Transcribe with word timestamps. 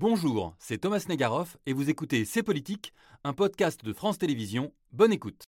Bonjour, 0.00 0.54
c'est 0.58 0.78
Thomas 0.78 1.04
Negaroff 1.10 1.58
et 1.66 1.74
vous 1.74 1.90
écoutez 1.90 2.24
C'est 2.24 2.42
Politique, 2.42 2.94
un 3.22 3.34
podcast 3.34 3.84
de 3.84 3.92
France 3.92 4.16
Télévisions. 4.16 4.72
Bonne 4.92 5.12
écoute. 5.12 5.44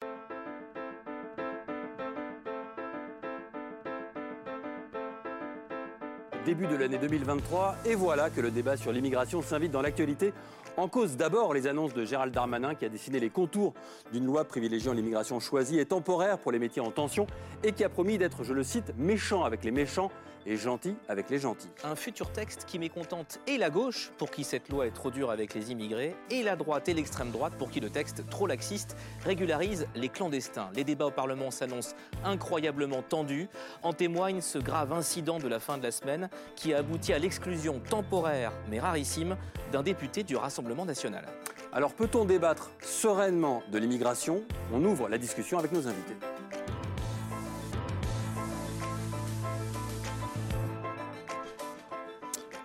Début 6.44 6.66
de 6.66 6.74
l'année 6.74 6.98
2023, 6.98 7.76
et 7.84 7.94
voilà 7.94 8.28
que 8.28 8.40
le 8.40 8.50
débat 8.50 8.76
sur 8.76 8.90
l'immigration 8.90 9.40
s'invite 9.40 9.70
dans 9.70 9.82
l'actualité. 9.82 10.32
En 10.76 10.88
cause 10.88 11.16
d'abord 11.16 11.54
les 11.54 11.68
annonces 11.68 11.94
de 11.94 12.04
Gérald 12.04 12.34
Darmanin 12.34 12.74
qui 12.74 12.84
a 12.84 12.88
dessiné 12.88 13.20
les 13.20 13.30
contours 13.30 13.72
d'une 14.10 14.24
loi 14.24 14.44
privilégiant 14.44 14.94
l'immigration 14.94 15.38
choisie 15.38 15.78
et 15.78 15.86
temporaire 15.86 16.38
pour 16.38 16.50
les 16.50 16.58
métiers 16.58 16.82
en 16.82 16.90
tension 16.90 17.28
et 17.62 17.70
qui 17.70 17.84
a 17.84 17.88
promis 17.88 18.18
d'être, 18.18 18.42
je 18.42 18.52
le 18.52 18.64
cite, 18.64 18.94
méchant 18.98 19.44
avec 19.44 19.62
les 19.62 19.70
méchants 19.70 20.10
et 20.46 20.56
gentil 20.56 20.94
avec 21.08 21.30
les 21.30 21.38
gentils. 21.38 21.70
Un 21.84 21.96
futur 21.96 22.32
texte 22.32 22.64
qui 22.66 22.78
mécontente 22.78 23.40
et 23.46 23.58
la 23.58 23.70
gauche, 23.70 24.12
pour 24.18 24.30
qui 24.30 24.44
cette 24.44 24.68
loi 24.68 24.86
est 24.86 24.90
trop 24.92 25.10
dure 25.10 25.30
avec 25.30 25.54
les 25.54 25.72
immigrés, 25.72 26.14
et 26.30 26.42
la 26.42 26.56
droite 26.56 26.88
et 26.88 26.94
l'extrême 26.94 27.30
droite, 27.30 27.54
pour 27.58 27.70
qui 27.70 27.80
le 27.80 27.90
texte, 27.90 28.28
trop 28.28 28.46
laxiste, 28.46 28.96
régularise 29.24 29.86
les 29.94 30.08
clandestins. 30.08 30.70
Les 30.74 30.84
débats 30.84 31.06
au 31.06 31.10
Parlement 31.10 31.50
s'annoncent 31.50 31.94
incroyablement 32.24 33.02
tendus. 33.02 33.48
En 33.82 33.92
témoigne 33.92 34.40
ce 34.40 34.58
grave 34.58 34.92
incident 34.92 35.38
de 35.38 35.48
la 35.48 35.60
fin 35.60 35.78
de 35.78 35.82
la 35.82 35.90
semaine 35.90 36.30
qui 36.56 36.74
a 36.74 36.78
abouti 36.78 37.12
à 37.12 37.18
l'exclusion 37.18 37.80
temporaire, 37.80 38.52
mais 38.68 38.80
rarissime, 38.80 39.36
d'un 39.72 39.82
député 39.82 40.22
du 40.22 40.36
Rassemblement 40.36 40.84
national. 40.84 41.24
Alors 41.72 41.94
peut-on 41.94 42.24
débattre 42.24 42.70
sereinement 42.80 43.62
de 43.70 43.78
l'immigration? 43.78 44.42
On 44.72 44.84
ouvre 44.84 45.08
la 45.08 45.18
discussion 45.18 45.58
avec 45.58 45.70
nos 45.72 45.86
invités. 45.86 46.16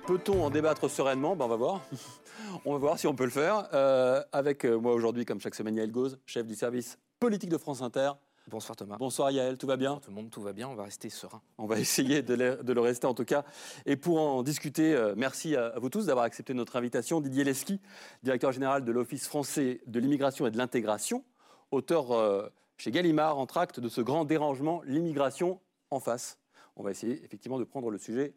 Peut-on 0.08 0.44
en 0.44 0.52
débattre 0.52 0.88
sereinement 0.88 1.36
ben, 1.36 1.46
On 1.46 1.48
va 1.48 1.56
voir. 1.56 1.82
on 2.66 2.74
va 2.74 2.78
voir 2.78 3.00
si 3.00 3.08
on 3.08 3.16
peut 3.16 3.24
le 3.24 3.32
faire. 3.32 3.68
Euh, 3.74 4.22
avec 4.32 4.64
euh, 4.64 4.78
moi 4.78 4.94
aujourd'hui, 4.94 5.26
comme 5.26 5.42
chaque 5.42 5.56
semaine, 5.56 5.76
Yael 5.76 5.92
Gauze, 5.92 6.20
chef 6.28 6.46
du 6.46 6.54
service 6.54 7.00
politique 7.20 7.50
de 7.50 7.58
France 7.58 7.82
Inter. 7.82 8.12
Bonsoir 8.48 8.76
Thomas. 8.76 8.98
Bonsoir 9.00 9.32
Yael, 9.32 9.58
tout 9.58 9.66
va 9.66 9.78
bien 9.78 10.00
Tout 10.04 10.12
le 10.12 10.16
monde, 10.16 10.30
tout 10.30 10.44
va 10.44 10.54
bien, 10.54 10.70
on 10.70 10.76
va 10.76 10.84
rester 10.84 11.10
serein. 11.10 11.42
On 11.58 11.66
va 11.66 11.80
essayer 11.80 12.22
de 12.22 12.36
le, 12.36 12.58
de 12.58 12.72
le 12.72 12.82
rester 12.82 13.08
en 13.08 13.16
tout 13.16 13.26
cas. 13.26 13.46
Et 13.88 13.96
pour 13.96 14.22
en 14.22 14.44
discuter, 14.44 14.94
euh, 14.94 15.16
merci 15.18 15.56
à, 15.56 15.70
à 15.70 15.80
vous 15.80 15.90
tous 15.90 16.06
d'avoir 16.06 16.26
accepté 16.26 16.54
notre 16.54 16.76
invitation. 16.76 17.20
Didier 17.20 17.44
Leski, 17.44 17.82
directeur 18.22 18.52
général 18.52 18.86
de 18.86 18.92
l'Office 18.92 19.28
français 19.28 19.82
de 19.88 20.00
l'immigration 20.00 20.46
et 20.46 20.52
de 20.52 20.58
l'intégration, 20.58 21.24
auteur 21.72 22.12
euh, 22.12 22.48
chez 22.78 22.92
Gallimard 22.92 23.40
en 23.40 23.48
tract 23.48 23.80
de 23.80 23.90
ce 23.90 24.02
grand 24.02 24.24
dérangement, 24.24 24.84
l'immigration 24.86 25.60
en 25.90 26.00
face. 26.00 26.38
On 26.76 26.84
va 26.84 26.92
essayer 26.92 27.24
effectivement 27.24 27.58
de 27.58 27.64
prendre 27.64 27.90
le 27.90 27.98
sujet 27.98 28.36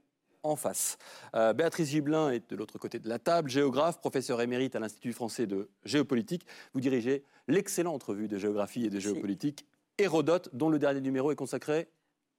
en 0.49 0.57
face. 0.57 0.99
Euh, 1.35 1.53
Béatrice 1.53 1.91
Gibelin 1.91 2.31
est 2.31 2.51
de 2.51 2.57
l'autre 2.57 2.79
côté 2.79 2.99
de 2.99 3.09
la 3.09 3.19
table, 3.19 3.51
géographe, 3.51 3.99
professeur 4.01 4.41
émérite 4.41 4.75
à 4.77 4.81
l'Institut 4.81 5.13
français 5.13 5.47
de 5.47 5.69
géopolitique. 5.85 6.47
Vous 6.75 6.81
dirigez 6.81 7.25
l'excellente 7.47 8.03
revue 8.03 8.29
de 8.29 8.39
géographie 8.39 8.85
et 8.87 8.91
de 8.91 8.99
géopolitique 8.99 9.67
Hérodote, 9.99 10.51
dont 10.53 10.69
le 10.71 10.79
dernier 10.79 11.01
numéro 11.01 11.33
est 11.33 11.37
consacré 11.37 11.89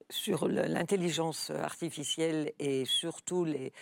sur 0.08 0.48
l'intelligence 0.48 1.50
artificielle 1.50 2.52
et 2.58 2.84
surtout 2.84 3.44
les- 3.44 3.72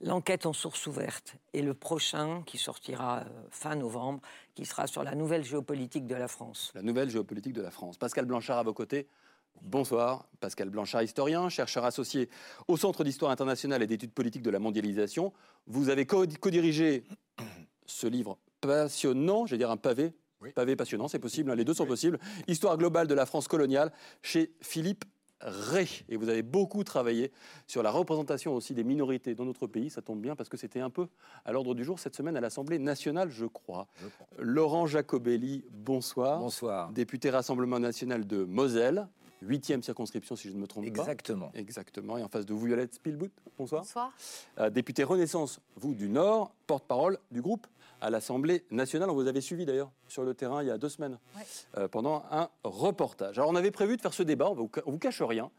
l'enquête 0.00 0.44
en 0.46 0.52
source 0.52 0.86
ouverte. 0.88 1.36
Et 1.52 1.62
le 1.62 1.72
prochain, 1.72 2.42
qui 2.44 2.58
sortira 2.58 3.20
euh, 3.20 3.24
fin 3.50 3.76
novembre, 3.76 4.20
qui 4.54 4.64
sera 4.66 4.86
sur 4.88 5.04
la 5.04 5.14
nouvelle 5.14 5.44
géopolitique 5.44 6.06
de 6.06 6.16
la 6.16 6.26
France. 6.28 6.72
la 6.74 6.82
nouvelle 6.82 7.08
géopolitique 7.08 7.52
de 7.52 7.62
la 7.62 7.70
France. 7.70 7.96
Pascal 7.96 8.26
Blanchard 8.26 8.58
à 8.58 8.62
vos 8.64 8.74
côtés. 8.74 9.06
Bonsoir, 9.62 10.26
Pascal 10.40 10.68
Blanchard, 10.68 11.02
historien, 11.02 11.48
chercheur 11.48 11.84
associé 11.84 12.28
au 12.68 12.76
Centre 12.76 13.02
d'histoire 13.02 13.30
internationale 13.30 13.82
et 13.82 13.86
d'études 13.86 14.12
politiques 14.12 14.42
de 14.42 14.50
la 14.50 14.58
mondialisation. 14.58 15.32
Vous 15.66 15.88
avez 15.88 16.06
co- 16.06 16.26
co-dirigé 16.40 17.04
ce 17.86 18.06
livre 18.06 18.38
passionnant, 18.60 19.46
je 19.46 19.52
vais 19.52 19.58
dire 19.58 19.70
un 19.70 19.76
pavé, 19.76 20.12
pavé 20.54 20.76
passionnant, 20.76 21.08
c'est 21.08 21.18
possible, 21.18 21.50
hein, 21.50 21.54
les 21.54 21.64
deux 21.64 21.74
sont 21.74 21.86
possibles. 21.86 22.18
Histoire 22.46 22.76
globale 22.76 23.06
de 23.06 23.14
la 23.14 23.24
France 23.26 23.48
coloniale 23.48 23.90
chez 24.22 24.52
Philippe 24.60 25.04
Ray. 25.40 26.04
Et 26.08 26.16
vous 26.16 26.28
avez 26.28 26.42
beaucoup 26.42 26.84
travaillé 26.84 27.32
sur 27.66 27.82
la 27.82 27.90
représentation 27.90 28.54
aussi 28.54 28.74
des 28.74 28.84
minorités 28.84 29.34
dans 29.34 29.44
notre 29.44 29.66
pays. 29.66 29.90
Ça 29.90 30.02
tombe 30.02 30.20
bien 30.20 30.36
parce 30.36 30.48
que 30.48 30.56
c'était 30.56 30.80
un 30.80 30.90
peu 30.90 31.08
à 31.44 31.52
l'ordre 31.52 31.74
du 31.74 31.84
jour 31.84 31.98
cette 31.98 32.14
semaine 32.16 32.36
à 32.36 32.40
l'Assemblée 32.40 32.78
nationale, 32.78 33.30
je 33.30 33.46
crois. 33.46 33.86
Laurent 34.38 34.86
Jacobelli, 34.86 35.64
bonsoir. 35.72 36.38
Bonsoir. 36.38 36.90
Député 36.92 37.30
Rassemblement 37.30 37.78
national 37.80 38.26
de 38.26 38.44
Moselle, 38.44 39.08
huitième 39.44 39.82
circonscription 39.82 40.36
si 40.36 40.48
je 40.48 40.54
ne 40.54 40.60
me 40.60 40.66
trompe 40.66 40.84
Exactement. 40.84 41.48
pas. 41.50 41.58
Exactement. 41.58 42.18
Et 42.18 42.22
en 42.22 42.28
face 42.28 42.46
de 42.46 42.54
vous, 42.54 42.66
Violette 42.66 42.94
Spielbout, 42.94 43.30
bonsoir. 43.58 43.82
Bonsoir. 43.82 44.12
Euh, 44.58 44.70
député 44.70 45.04
Renaissance, 45.04 45.60
vous 45.76 45.94
du 45.94 46.08
Nord, 46.08 46.52
porte-parole 46.66 47.18
du 47.30 47.40
groupe 47.42 47.66
à 48.00 48.10
l'Assemblée 48.10 48.64
nationale. 48.70 49.10
On 49.10 49.14
vous 49.14 49.26
avait 49.28 49.40
suivi 49.40 49.64
d'ailleurs 49.66 49.90
sur 50.08 50.24
le 50.24 50.34
terrain 50.34 50.62
il 50.62 50.66
y 50.68 50.70
a 50.70 50.78
deux 50.78 50.88
semaines 50.88 51.18
Ouais. 51.36 51.42
euh, 51.78 51.88
pendant 51.88 52.24
un 52.30 52.48
reportage. 52.64 53.38
Alors 53.38 53.50
on 53.50 53.54
avait 53.56 53.70
prévu 53.70 53.96
de 53.96 54.02
faire 54.02 54.14
ce 54.14 54.22
débat, 54.22 54.50
on 54.50 54.54
ne 54.54 54.90
vous 54.90 54.98
cache 54.98 55.22
rien. 55.22 55.50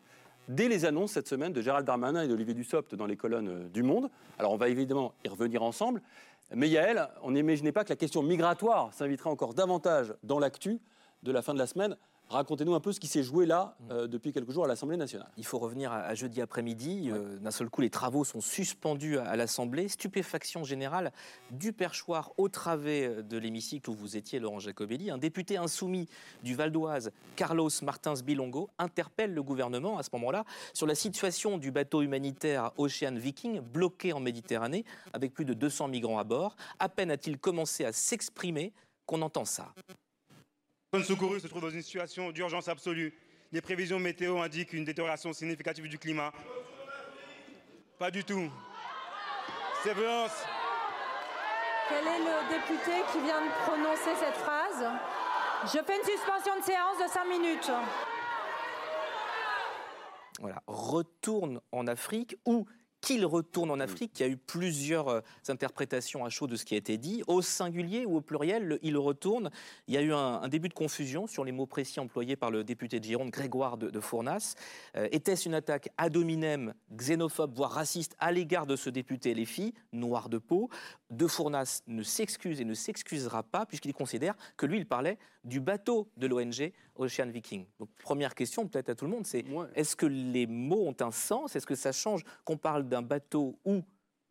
Dès 0.47 0.67
les 0.67 0.85
annonces 0.85 1.13
cette 1.13 1.27
semaine 1.27 1.53
de 1.53 1.61
Gérald 1.61 1.87
Darmanin 1.87 2.21
et 2.23 2.27
d'Olivier 2.27 2.53
Dussopt 2.53 2.93
dans 2.93 3.07
les 3.07 3.17
colonnes 3.17 3.47
euh, 3.47 3.67
du 3.69 3.81
Monde. 3.83 4.09
Alors 4.37 4.51
on 4.51 4.57
va 4.57 4.69
évidemment 4.69 5.13
y 5.23 5.27
revenir 5.29 5.63
ensemble. 5.63 6.01
Mais 6.53 6.69
Yael, 6.69 7.07
on 7.23 7.31
n'imaginait 7.31 7.71
pas 7.71 7.83
que 7.83 7.89
la 7.89 7.95
question 7.95 8.21
migratoire 8.21 8.93
s'inviterait 8.93 9.31
encore 9.31 9.55
davantage 9.55 10.13
dans 10.21 10.37
l'actu 10.37 10.79
de 11.23 11.31
la 11.31 11.41
fin 11.41 11.55
de 11.55 11.57
la 11.59 11.65
semaine. 11.65 11.97
Racontez-nous 12.29 12.73
un 12.73 12.79
peu 12.79 12.91
ce 12.91 12.99
qui 12.99 13.07
s'est 13.07 13.21
joué 13.23 13.45
là 13.45 13.77
euh, 13.91 14.07
depuis 14.07 14.33
quelques 14.33 14.51
jours 14.51 14.65
à 14.65 14.67
l'Assemblée 14.67 14.97
nationale. 14.97 15.29
Il 15.37 15.45
faut 15.45 15.59
revenir 15.59 15.91
à, 15.91 15.97
à 15.97 16.15
jeudi 16.15 16.41
après-midi. 16.41 17.11
Euh, 17.11 17.37
D'un 17.37 17.51
seul 17.51 17.69
coup, 17.69 17.81
les 17.81 17.91
travaux 17.91 18.23
sont 18.23 18.41
suspendus 18.41 19.19
à, 19.19 19.25
à 19.25 19.35
l'Assemblée. 19.35 19.87
Stupéfaction 19.87 20.63
générale 20.63 21.11
du 21.51 21.71
perchoir 21.71 22.33
au 22.37 22.49
travers 22.49 23.23
de 23.23 23.37
l'hémicycle 23.37 23.89
où 23.91 23.93
vous 23.93 24.17
étiez, 24.17 24.39
Laurent 24.39 24.59
Jacobelli. 24.59 25.11
Un 25.11 25.19
député 25.19 25.57
insoumis 25.57 26.07
du 26.43 26.55
Val 26.55 26.71
d'Oise, 26.71 27.11
Carlos 27.35 27.69
Martins 27.83 28.15
Bilongo, 28.23 28.69
interpelle 28.79 29.33
le 29.33 29.43
gouvernement 29.43 29.97
à 29.99 30.03
ce 30.03 30.09
moment-là 30.13 30.45
sur 30.73 30.87
la 30.87 30.95
situation 30.95 31.57
du 31.59 31.71
bateau 31.71 32.01
humanitaire 32.01 32.71
Ocean 32.77 33.15
Viking 33.15 33.59
bloqué 33.59 34.13
en 34.13 34.19
Méditerranée 34.19 34.83
avec 35.13 35.33
plus 35.33 35.45
de 35.45 35.53
200 35.53 35.89
migrants 35.89 36.17
à 36.17 36.23
bord. 36.23 36.55
À 36.79 36.89
peine 36.89 37.11
a-t-il 37.11 37.37
commencé 37.37 37.85
à 37.85 37.91
s'exprimer 37.91 38.73
qu'on 39.05 39.21
entend 39.21 39.45
ça. 39.45 39.73
Personnes 40.95 41.15
secourues 41.15 41.39
se 41.41 41.47
trouvent 41.47 41.61
dans 41.61 41.69
une 41.69 41.81
situation 41.81 42.31
d'urgence 42.31 42.67
absolue. 42.67 43.13
Les 43.51 43.61
prévisions 43.61 43.99
météo 43.99 44.39
indiquent 44.39 44.73
une 44.73 44.85
détérioration 44.85 45.33
significative 45.33 45.87
du 45.87 45.97
climat. 45.97 46.31
Pas 47.99 48.11
du 48.11 48.23
tout. 48.23 48.49
Ces 49.83 49.93
violences, 49.93 50.43
Quel 51.89 52.07
est 52.07 52.19
le 52.19 52.49
député 52.49 52.91
qui 53.11 53.19
vient 53.19 53.41
de 53.41 53.51
prononcer 53.65 54.15
cette 54.17 54.35
phrase? 54.35 54.85
Je 55.65 55.83
fais 55.83 55.97
une 55.97 56.05
suspension 56.05 56.59
de 56.59 56.63
séance 56.63 56.97
de 57.03 57.09
5 57.09 57.25
minutes. 57.25 57.71
voilà, 60.39 60.61
retourne 60.67 61.59
en 61.71 61.87
Afrique 61.87 62.37
ou 62.45 62.65
qu'il 63.05 63.23
retourne 63.23 63.69
en 63.69 63.79
Afrique. 63.79 64.19
Il 64.19 64.23
y 64.23 64.25
a 64.25 64.29
eu 64.29 64.35
plusieurs 64.35 65.09
euh, 65.09 65.21
interprétations 65.47 66.25
à 66.25 66.29
chaud 66.29 66.47
de 66.47 66.55
ce 66.55 66.65
qui 66.65 66.73
a 66.73 66.77
été 66.77 66.97
dit. 66.97 67.23
Au 67.27 67.43
singulier 67.43 68.03
ou 68.05 68.17
au 68.17 68.21
pluriel, 68.21 68.63
le 68.65 68.79
il 68.81 68.97
retourne. 68.97 69.51
Il 69.87 69.93
y 69.93 69.97
a 69.97 70.01
eu 70.01 70.11
un, 70.11 70.41
un 70.41 70.47
début 70.47 70.69
de 70.69 70.73
confusion 70.73 71.27
sur 71.27 71.45
les 71.45 71.51
mots 71.51 71.67
précis 71.67 71.99
employés 71.99 72.35
par 72.35 72.49
le 72.49 72.63
député 72.63 72.99
de 72.99 73.05
Gironde, 73.05 73.29
Grégoire 73.29 73.77
de, 73.77 73.91
de 73.91 73.99
Fournas. 73.99 74.55
Euh, 74.97 75.07
Était-ce 75.11 75.47
une 75.47 75.53
attaque 75.53 75.89
ad 75.97 76.17
hominem, 76.17 76.73
xénophobe, 76.91 77.53
voire 77.55 77.71
raciste 77.71 78.15
à 78.17 78.31
l'égard 78.31 78.65
de 78.65 78.75
ce 78.75 78.89
député 78.89 79.35
LFI, 79.35 79.75
noir 79.93 80.27
de 80.27 80.39
peau? 80.39 80.69
De 81.11 81.27
Fournas 81.27 81.83
ne 81.85 82.01
s'excuse 82.01 82.59
et 82.61 82.65
ne 82.65 82.73
s'excusera 82.73 83.43
pas 83.43 83.65
puisqu'il 83.67 83.93
considère 83.93 84.33
que 84.57 84.65
lui, 84.65 84.77
il 84.79 84.87
parlait 84.87 85.19
du 85.43 85.59
bateau 85.59 86.09
de 86.17 86.25
l'ONG 86.25 86.73
Ocean 86.95 87.27
Viking. 87.29 87.65
Donc, 87.79 87.89
première 88.01 88.33
question 88.33 88.67
peut-être 88.67 88.89
à 88.89 88.95
tout 88.95 89.05
le 89.05 89.11
monde, 89.11 89.25
c'est 89.27 89.47
Ouais. 89.49 89.67
est-ce 89.75 89.95
que 89.95 90.07
les 90.07 90.47
mots 90.47 90.87
ont 90.87 90.95
un 91.01 91.11
sens? 91.11 91.55
Est-ce 91.55 91.67
que 91.67 91.75
ça 91.75 91.91
change 91.91 92.23
qu'on 92.43 92.57
parle 92.57 92.87
d'un 92.87 93.03
bateau 93.03 93.59
ou 93.65 93.83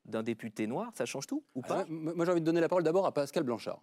d'un 0.05 0.25
député 0.25 0.67
noir? 0.67 0.91
Ça 0.95 1.07
change 1.07 1.29
tout 1.29 1.45
ou 1.55 1.63
pas? 1.63 1.83
Ah, 1.83 1.87
m- 1.89 2.13
Moi, 2.17 2.25
j'ai 2.25 2.33
envie 2.33 2.41
de 2.41 2.47
donner 2.47 2.61
la 2.61 2.69
parole 2.69 2.83
d'abord 2.83 3.07
à 3.07 3.13
Pascal 3.15 3.45
Blanchard. 3.45 3.81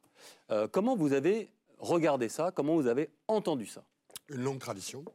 Euh, 0.51 0.67
comment 0.67 0.97
vous 0.97 1.13
avez 1.13 1.49
regardé 1.79 2.27
ça? 2.27 2.51
Comment 2.51 2.75
vous 2.75 2.87
avez 2.87 3.09
entendu 3.29 3.65
ça? 3.67 3.83
Une 4.29 4.44
longue 4.44 4.59
tradition. 4.59 5.05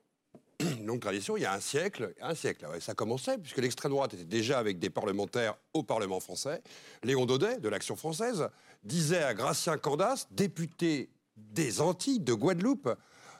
Une 0.60 0.86
longue 0.86 1.00
tradition, 1.00 1.36
il 1.36 1.42
y 1.42 1.46
a 1.46 1.52
un 1.52 1.60
siècle, 1.60 2.14
un 2.20 2.34
siècle, 2.34 2.66
ouais, 2.66 2.80
ça 2.80 2.94
commençait, 2.94 3.38
puisque 3.38 3.58
l'extrême 3.58 3.92
droite 3.92 4.14
était 4.14 4.24
déjà 4.24 4.58
avec 4.58 4.78
des 4.78 4.90
parlementaires 4.90 5.56
au 5.74 5.82
Parlement 5.82 6.20
français. 6.20 6.62
Léon 7.02 7.26
Daudet, 7.26 7.58
de 7.58 7.68
l'Action 7.68 7.96
française, 7.96 8.48
disait 8.82 9.22
à 9.22 9.34
Gratien 9.34 9.76
Candas, 9.76 10.26
député 10.30 11.10
des 11.36 11.80
Antilles, 11.80 12.20
de 12.20 12.32
Guadeloupe, 12.32 12.88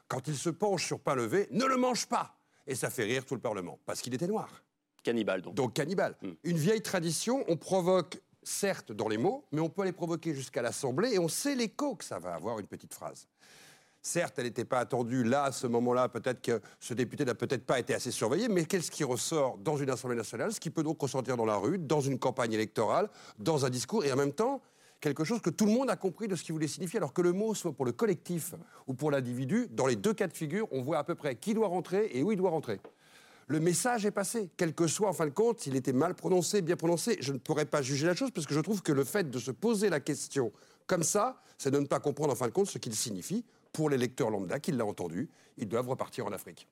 quand 0.09 0.29
il 0.29 0.37
se 0.37 0.51
penche 0.51 0.85
sur 0.85 1.01
pain 1.01 1.15
levé, 1.15 1.49
ne 1.51 1.65
le 1.65 1.77
mange 1.77 2.07
pas 2.07 2.39
Et 2.67 2.75
ça 2.75 2.91
fait 2.91 3.05
rire 3.05 3.25
tout 3.25 3.35
le 3.35 3.41
Parlement, 3.41 3.79
parce 3.87 4.01
qu'il 4.01 4.15
était 4.15 4.27
noir. 4.27 4.63
Cannibale, 5.03 5.41
donc. 5.41 5.55
Donc 5.55 5.75
cannibale. 5.75 6.17
Hmm. 6.21 6.33
Une 6.45 6.59
vieille 6.59 6.83
tradition, 6.83 7.45
on 7.49 7.57
provoque 7.57 8.21
certes 8.43 8.93
dans 8.93 9.09
les 9.09 9.19
mots, 9.19 9.45
mais 9.53 9.61
on 9.61 9.69
peut 9.69 9.85
les 9.85 9.93
provoquer 9.93 10.35
jusqu'à 10.35 10.63
l'Assemblée 10.63 11.15
et 11.15 11.19
on 11.19 11.29
sait 11.29 11.55
l'écho 11.55 11.97
que 11.97 12.05
ça 12.05 12.19
va 12.19 12.35
avoir 12.35 12.59
une 12.59 12.67
petite 12.67 12.95
phrase. 12.95 13.29
Certes, 14.07 14.35
elle 14.39 14.45
n'était 14.45 14.65
pas 14.65 14.79
attendue 14.79 15.25
là, 15.25 15.43
à 15.43 15.51
ce 15.51 15.67
moment-là. 15.67 16.09
Peut-être 16.09 16.41
que 16.41 16.61
ce 16.79 16.95
député 16.95 17.25
n'a 17.25 17.35
peut-être 17.35 17.67
pas 17.67 17.81
été 17.81 17.93
assez 17.93 18.13
surveillé. 18.13 18.47
Mais 18.47 18.65
qu'est-ce 18.65 18.89
qui 18.89 19.03
ressort 19.03 19.59
dans 19.59 19.77
une 19.79 19.91
Assemblée 19.91 20.17
nationale 20.17 20.53
Ce 20.53 20.61
qui 20.61 20.71
peut 20.71 20.85
donc 20.85 21.01
ressortir 21.01 21.37
dans 21.37 21.45
la 21.45 21.57
rue, 21.57 21.77
dans 21.77 22.01
une 22.01 22.17
campagne 22.17 22.53
électorale, 22.53 23.11
dans 23.41 23.67
un 23.67 23.69
discours, 23.69 24.05
et 24.05 24.13
en 24.13 24.17
même 24.17 24.33
temps, 24.33 24.63
quelque 25.01 25.25
chose 25.25 25.41
que 25.41 25.51
tout 25.51 25.67
le 25.67 25.73
monde 25.73 25.91
a 25.91 25.97
compris 25.97 26.29
de 26.29 26.37
ce 26.37 26.45
qu'il 26.45 26.53
voulait 26.53 26.69
signifier. 26.69 26.99
Alors 26.99 27.13
que 27.13 27.21
le 27.21 27.33
mot 27.33 27.53
soit 27.57 27.73
pour 27.73 27.85
le 27.85 27.91
collectif 27.91 28.55
ou 28.87 28.95
pour 28.95 29.11
l'individu, 29.11 29.67
dans 29.73 29.89
les 29.89 29.97
deux 29.97 30.15
cas 30.15 30.29
de 30.29 30.33
figure, 30.33 30.69
on 30.71 30.83
voit 30.83 30.99
à 30.99 31.05
peu 31.05 31.17
près 31.17 31.35
qui 31.35 31.53
doit 31.53 31.67
rentrer 31.67 32.09
et 32.13 32.23
où 32.23 32.31
il 32.31 32.39
doit 32.39 32.51
rentrer. 32.51 32.79
Le 33.49 33.59
message 33.59 34.07
est 34.07 34.13
passé, 34.13 34.51
quel 34.57 34.73
que 34.73 34.87
soit 34.87 35.09
en 35.09 35.15
fin 35.15 35.27
de 35.27 35.33
compte, 35.33 35.59
s'il 35.59 35.75
était 35.75 35.93
mal 35.93 36.15
prononcé, 36.15 36.63
bien 36.63 36.77
prononcé. 36.77 37.17
Je 37.19 37.33
ne 37.33 37.39
pourrais 37.39 37.67
pas 37.67 37.83
juger 37.83 38.07
la 38.07 38.15
chose 38.15 38.31
parce 38.31 38.47
que 38.47 38.55
je 38.55 38.61
trouve 38.61 38.83
que 38.83 38.93
le 38.93 39.03
fait 39.03 39.29
de 39.29 39.39
se 39.41 39.51
poser 39.51 39.91
la 39.91 39.99
question 39.99 40.53
comme 40.87 41.03
ça, 41.03 41.43
c'est 41.59 41.73
de 41.73 41.81
ne 41.81 41.87
pas 41.87 41.99
comprendre 41.99 42.33
en 42.33 42.37
fin 42.37 42.47
de 42.47 42.53
compte 42.53 42.69
ce 42.69 42.79
qu'il 42.79 42.95
signifie 42.95 43.45
pour 43.77 43.91
les 43.91 43.99
lecteurs 43.99 44.31
lambda 44.31 44.59
qui 44.59 44.73
l'ont 44.73 44.89
entendu. 44.89 45.29
Ils 45.59 45.69
doivent 45.69 45.91
repartir 45.91 46.25
en 46.25 46.33
Afrique. 46.33 46.67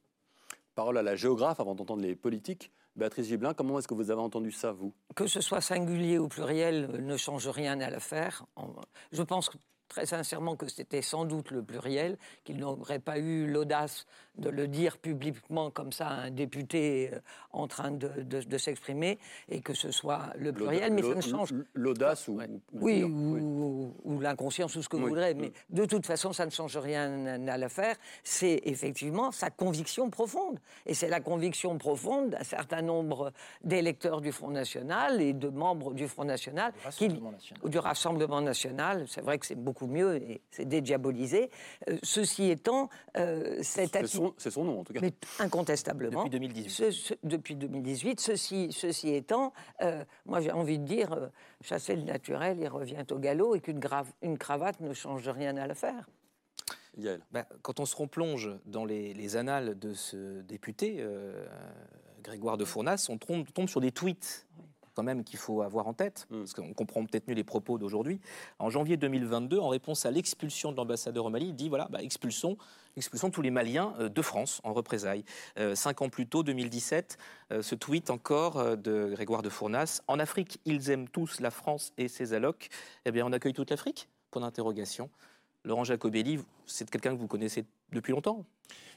Parole 0.74 0.96
à 0.96 1.02
la 1.02 1.16
géographe 1.16 1.60
avant 1.60 1.74
d'entendre 1.74 2.00
les 2.00 2.16
politiques. 2.16 2.72
Béatrice 2.96 3.26
Giblin, 3.26 3.52
comment 3.52 3.78
est-ce 3.78 3.86
que 3.86 3.92
vous 3.92 4.10
avez 4.10 4.22
entendu 4.22 4.50
ça, 4.50 4.72
vous? 4.72 4.94
Que 5.14 5.26
ce 5.26 5.42
soit 5.42 5.60
singulier 5.60 6.18
ou 6.18 6.28
pluriel 6.28 7.04
ne 7.04 7.16
change 7.18 7.46
rien 7.46 7.78
à 7.80 7.90
l'affaire. 7.90 8.46
Je 9.12 9.22
pense 9.22 9.50
très 9.88 10.06
sincèrement 10.06 10.56
que 10.56 10.66
c'était 10.66 11.02
sans 11.02 11.26
doute 11.26 11.50
le 11.50 11.62
pluriel, 11.62 12.16
qu'il 12.42 12.56
n'aurait 12.56 13.00
pas 13.00 13.18
eu 13.18 13.46
l'audace 13.46 14.06
de 14.38 14.48
le 14.48 14.68
dire 14.68 14.98
publiquement 14.98 15.70
comme 15.70 15.92
ça 15.92 16.08
à 16.08 16.14
un 16.14 16.30
député 16.30 17.10
euh, 17.12 17.18
en 17.52 17.68
train 17.68 17.90
de, 17.92 18.58
s'exprimer, 18.58 19.18
et 19.48 19.60
que 19.60 19.74
ce 19.74 19.90
soit 19.90 20.32
le 20.36 20.52
pluriel, 20.52 20.92
mais 20.92 21.02
ça 21.02 21.14
ne 21.14 21.20
change... 21.20 21.54
L'audace 21.74 22.28
ou, 22.28 22.40
Oui, 22.72 23.02
ou, 23.04 24.20
l'inconscience, 24.20 24.74
ou 24.76 24.82
ce 24.82 24.88
que 24.88 24.96
vous 24.96 25.08
voudrez, 25.08 25.34
mais 25.34 25.52
de 25.70 25.84
toute 25.84 26.06
façon, 26.06 26.32
ça 26.32 26.46
ne 26.46 26.50
change 26.50 26.76
rien 26.76 27.46
à 27.46 27.56
l'affaire. 27.56 27.96
C'est 28.22 28.60
effectivement 28.64 29.32
sa 29.32 29.50
conviction 29.50 30.10
profonde. 30.10 30.58
Et 30.86 30.94
c'est 30.94 31.08
la 31.08 31.20
conviction 31.20 31.78
profonde 31.78 32.30
d'un 32.30 32.44
certain 32.44 32.82
nombre 32.82 33.32
d'électeurs 33.62 34.20
du 34.20 34.32
Front 34.32 34.50
National 34.50 35.20
et 35.20 35.32
de 35.32 35.48
membres 35.48 35.94
du 35.94 36.08
Front 36.08 36.24
National, 36.24 36.72
du 37.00 37.08
du 37.64 37.78
Rassemblement 37.78 38.40
National. 38.40 39.04
C'est 39.08 39.20
vrai 39.20 39.38
que 39.38 39.46
c'est 39.46 39.54
beaucoup 39.54 39.86
mieux 39.86 40.16
et 40.16 40.40
c'est 40.50 40.64
dédiabolisé. 40.64 41.50
Euh, 41.88 41.98
ceci 42.02 42.50
étant, 42.50 42.88
euh, 43.16 43.58
cette 43.62 43.96
attitude... 43.96 44.23
C'est 44.38 44.50
son 44.50 44.64
nom, 44.64 44.80
en 44.80 44.84
tout 44.84 44.92
cas. 44.92 45.00
Mais 45.00 45.12
incontestablement. 45.38 46.24
Depuis 46.24 46.38
2018. 46.38 47.18
depuis 47.22 47.56
2018. 47.56 48.20
Ceci, 48.20 48.68
ceci 48.72 49.14
étant, 49.14 49.52
euh, 49.82 50.04
moi 50.26 50.40
j'ai 50.40 50.52
envie 50.52 50.78
de 50.78 50.84
dire, 50.84 51.30
chasser 51.60 51.96
le 51.96 52.02
naturel, 52.02 52.58
il 52.60 52.68
revient 52.68 53.04
au 53.10 53.18
galop 53.18 53.54
et 53.54 53.60
qu'une 53.60 53.80
une 54.22 54.38
cravate 54.38 54.80
ne 54.80 54.92
change 54.92 55.28
rien 55.28 55.56
à 55.56 55.66
l'affaire. 55.66 56.08
Ben, 56.96 57.44
quand 57.62 57.80
on 57.80 57.86
se 57.86 57.96
replonge 57.96 58.50
dans 58.66 58.84
les, 58.84 59.36
annales 59.36 59.78
de 59.78 59.94
ce 59.94 60.42
député, 60.42 61.04
Grégoire 62.22 62.56
de 62.56 62.64
Fournas, 62.64 63.06
on 63.10 63.18
tombe, 63.18 63.46
tombe 63.52 63.68
sur 63.68 63.80
des 63.80 63.92
tweets 63.92 64.46
quand 64.94 65.02
même 65.02 65.24
qu'il 65.24 65.38
faut 65.38 65.62
avoir 65.62 65.86
en 65.86 65.92
tête, 65.92 66.26
mm. 66.30 66.38
parce 66.38 66.54
qu'on 66.54 66.72
comprend 66.72 67.04
peut-être 67.04 67.28
mieux 67.28 67.34
les 67.34 67.44
propos 67.44 67.78
d'aujourd'hui. 67.78 68.20
En 68.58 68.70
janvier 68.70 68.96
2022, 68.96 69.58
en 69.58 69.68
réponse 69.68 70.06
à 70.06 70.10
l'expulsion 70.10 70.72
de 70.72 70.76
l'ambassadeur 70.76 71.26
au 71.26 71.30
Mali, 71.30 71.48
il 71.48 71.54
dit 71.54 71.68
voilà, 71.68 71.88
bah, 71.90 72.02
expulsons, 72.02 72.56
expulsons 72.96 73.30
tous 73.30 73.42
les 73.42 73.50
Maliens 73.50 73.94
euh, 73.98 74.08
de 74.08 74.22
France 74.22 74.60
en 74.64 74.72
représailles. 74.72 75.24
Euh, 75.58 75.74
cinq 75.74 76.02
ans 76.02 76.08
plus 76.08 76.26
tôt, 76.26 76.42
2017, 76.42 77.18
euh, 77.52 77.62
ce 77.62 77.74
tweet 77.74 78.10
encore 78.10 78.76
de 78.76 79.10
Grégoire 79.12 79.42
de 79.42 79.48
Fournas 79.48 80.02
En 80.08 80.18
Afrique, 80.18 80.60
ils 80.64 80.90
aiment 80.90 81.08
tous 81.08 81.40
la 81.40 81.50
France 81.50 81.92
et 81.98 82.08
ses 82.08 82.32
allocs. 82.32 82.68
Eh 83.04 83.10
bien, 83.10 83.26
on 83.26 83.32
accueille 83.32 83.52
toute 83.52 83.70
l'Afrique? 83.70 84.08
Point 84.30 84.42
d'interrogation. 84.42 85.10
Laurent 85.64 85.84
Jacobelli, 85.84 86.40
c'est 86.66 86.88
quelqu'un 86.90 87.14
que 87.14 87.20
vous 87.20 87.28
connaissez 87.28 87.64
depuis 87.92 88.12
longtemps 88.12 88.44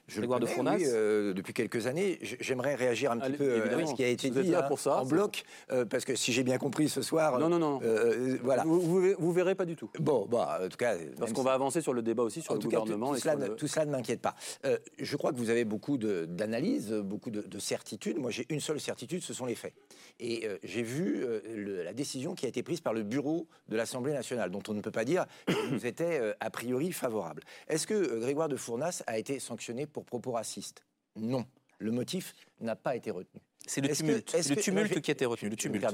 je 0.07 0.21
le 0.21 0.27
connais, 0.27 0.75
oui, 0.75 0.83
euh, 0.85 1.33
depuis 1.33 1.53
quelques 1.53 1.85
années. 1.85 2.17
J'aimerais 2.21 2.75
réagir 2.75 3.11
un 3.11 3.17
petit 3.17 3.33
peu 3.33 3.43
euh, 3.43 3.83
à 3.83 3.85
ce 3.85 3.93
qui 3.93 4.03
a 4.05 4.07
été 4.07 4.29
dit 4.29 4.55
hein, 4.55 4.69
en 4.85 5.05
bloc, 5.05 5.43
euh, 5.71 5.83
parce 5.83 6.05
que 6.05 6.15
si 6.15 6.31
j'ai 6.31 6.43
bien 6.43 6.57
compris 6.57 6.87
ce 6.87 7.01
soir... 7.01 7.37
Non, 7.39 7.49
non, 7.49 7.59
non. 7.59 7.81
voilà. 8.41 8.63
Vous, 8.63 9.13
vous, 9.17 9.31
verrez 9.33 9.55
pas 9.55 9.65
du 9.65 9.75
tout. 9.75 9.89
Bon, 9.99 10.25
bah, 10.29 10.61
en 10.63 10.69
tout 10.69 10.77
cas... 10.77 10.95
Parce 11.19 11.33
qu'on 11.33 11.43
va 11.43 11.53
avancer 11.53 11.81
sur 11.81 11.93
le 11.93 12.01
débat 12.01 12.23
aussi, 12.23 12.41
sur 12.41 12.53
le 12.53 12.59
gouvernement. 12.59 13.13
Tout, 13.13 13.19
cela, 13.19 13.49
tout 13.49 13.67
cela 13.67 13.85
ne 13.85 13.91
m'inquiète 13.91 14.21
pas. 14.21 14.35
je 14.97 15.17
crois 15.17 15.33
que 15.33 15.37
vous 15.37 15.49
avez 15.49 15.65
beaucoup 15.65 15.97
d'analyses, 15.97 16.93
beaucoup 16.93 17.29
de, 17.29 17.41
de, 17.41 17.59
certitudes. 17.59 18.17
Moi, 18.17 18.31
j'ai 18.31 18.45
une 18.49 18.61
seule 18.61 18.79
certitude, 18.79 19.21
ce 19.21 19.33
sont 19.33 19.45
les 19.45 19.55
faits. 19.55 19.73
Et 20.21 20.47
j'ai 20.63 20.83
vu 20.83 21.25
la 21.83 21.93
décision 21.93 22.33
qui 22.33 22.45
a 22.45 22.49
été 22.49 22.63
prise 22.63 22.79
par 22.79 22.93
le 22.93 23.03
bureau 23.03 23.47
de 23.67 23.75
l'Assemblée 23.75 24.13
nationale, 24.13 24.51
dont 24.51 24.63
on 24.69 24.73
ne 24.73 24.81
peut 24.81 24.91
pas 24.91 25.03
dire 25.03 25.25
qu'elle 25.45 25.71
nous 25.71 25.85
était 25.85 26.33
a 26.39 26.49
priori 26.49 26.93
favorable. 26.93 27.43
Est-ce 27.67 27.87
que 27.87 28.19
Grégoire 28.19 28.49
de 28.49 28.55
Fournas 28.55 29.03
a 29.07 29.17
été 29.17 29.39
sanctionné 29.39 29.85
pour 29.85 30.05
propos 30.05 30.31
racistes? 30.31 30.83
Non. 31.15 31.45
Le 31.79 31.91
motif 31.91 32.33
n'a 32.59 32.75
pas 32.75 32.95
été 32.95 33.11
retenu. 33.11 33.41
C'est 33.67 33.81
le 33.81 33.93
tumulte, 33.93 34.33
le 34.33 34.55
tumulte 34.55 35.01
qui 35.01 35.11
a 35.11 35.13
été 35.13 35.25
retenu, 35.25 35.49
le 35.49 35.55
tumulte. 35.57 35.85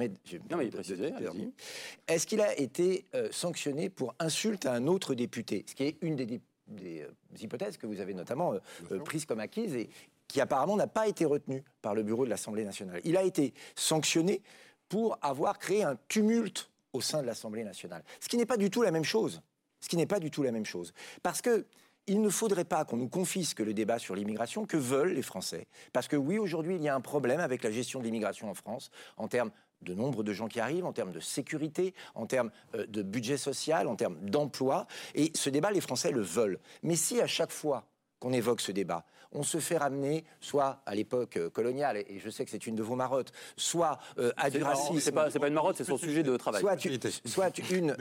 Est-ce 2.07 2.27
qu'il 2.27 2.41
a 2.41 2.57
été 2.57 3.05
euh, 3.15 3.29
sanctionné 3.31 3.89
pour 3.89 4.13
insulte 4.19 4.65
à 4.65 4.73
un 4.73 4.85
autre 4.87 5.15
député? 5.15 5.65
Ce 5.67 5.73
qui 5.73 5.83
est 5.83 5.97
une 6.01 6.15
des, 6.15 6.39
euh, 6.69 7.07
hypothèses 7.39 7.77
que 7.77 7.87
vous 7.87 7.99
avez 7.99 8.13
notamment 8.13 8.53
euh, 8.53 8.99
prises 8.99 9.25
comme 9.25 9.39
acquises 9.39 9.75
et 9.75 9.89
qui 10.27 10.39
apparemment 10.39 10.75
n'a 10.75 10.87
pas 10.87 11.07
été 11.07 11.25
retenue 11.25 11.63
par 11.81 11.95
le 11.95 12.03
bureau 12.03 12.25
de 12.25 12.29
l'Assemblée 12.29 12.63
nationale. 12.63 13.01
Il 13.03 13.17
a 13.17 13.23
été 13.23 13.53
sanctionné 13.75 14.41
pour 14.87 15.17
avoir 15.21 15.57
créé 15.57 15.83
un 15.83 15.97
tumulte 16.07 16.69
au 16.93 17.01
sein 17.01 17.21
de 17.21 17.27
l'Assemblée 17.27 17.63
nationale. 17.63 18.03
Ce 18.19 18.29
qui 18.29 18.37
n'est 18.37 18.45
pas 18.45 18.57
du 18.57 18.69
tout 18.69 18.83
la 18.83 18.91
même 18.91 19.03
chose. 19.03 19.41
Ce 19.83 19.89
qui 19.89 19.97
n'est 19.97 20.05
pas 20.05 20.21
du 20.21 20.31
tout 20.31 20.43
la 20.43 20.53
même 20.53 20.65
chose. 20.65 20.93
Parce 21.23 21.41
que 21.41 21.65
il 22.07 22.21
ne 22.21 22.29
faudrait 22.29 22.63
pas 22.63 22.85
qu'on 22.85 22.95
nous 22.95 23.09
confisque 23.09 23.59
le 23.59 23.73
débat 23.73 23.99
sur 23.99 24.15
l'immigration 24.15 24.65
que 24.65 24.77
veulent 24.77 25.13
les 25.13 25.21
Français? 25.21 25.67
Parce 25.91 26.07
que 26.07 26.15
oui, 26.15 26.37
aujourd'hui, 26.37 26.75
il 26.75 26.81
y 26.81 26.87
a 26.87 26.95
un 26.95 27.01
problème 27.01 27.41
avec 27.41 27.63
la 27.63 27.71
gestion 27.71 27.99
de 27.99 28.05
l'immigration 28.05 28.49
en 28.49 28.53
France 28.53 28.91
en 29.17 29.27
termes 29.27 29.51
de 29.81 29.93
nombre 29.93 30.23
de 30.23 30.31
gens 30.31 30.47
qui 30.47 30.61
arrivent, 30.61 30.85
en 30.85 30.93
termes 30.93 31.11
de 31.11 31.19
sécurité, 31.19 31.93
en 32.15 32.25
termes 32.25 32.49
euh, 32.75 32.85
de 32.87 33.01
budget 33.01 33.35
social, 33.35 33.87
en 33.87 33.97
termes 33.97 34.17
d'emploi. 34.21 34.87
Et 35.15 35.31
ce 35.35 35.49
débat, 35.49 35.71
les 35.71 35.81
Français 35.81 36.11
le 36.11 36.21
veulent. 36.21 36.59
Mais 36.81 36.95
si 36.95 37.19
à 37.19 37.27
chaque 37.27 37.51
fois 37.51 37.85
qu'on 38.19 38.31
évoque 38.31 38.61
ce 38.61 38.71
débat, 38.71 39.05
on 39.33 39.43
se 39.43 39.59
fait 39.59 39.77
ramener 39.77 40.23
soit 40.39 40.81
à 40.85 40.95
l'époque 40.95 41.35
euh, 41.35 41.49
coloniale, 41.49 41.97
et 41.97 42.19
je 42.19 42.29
sais 42.29 42.45
que 42.45 42.51
c'est 42.51 42.67
une 42.67 42.75
de 42.75 42.83
vos 42.83 42.95
marottes, 42.95 43.33
soit 43.57 43.99
euh, 44.17 44.31
à 44.37 44.49
du 44.49 44.63
racisme. 44.63 44.99
C'est 45.01 45.11
pas, 45.11 45.29
pas 45.29 45.47
une 45.49 45.53
marotte, 45.53 45.75
c'est 45.75 45.83
son 45.83 45.97
sujet 45.97 46.23
de 46.23 46.37
travail. 46.37 46.61
Soit, 46.61 46.77
soit 47.25 47.59
une, 47.71 47.97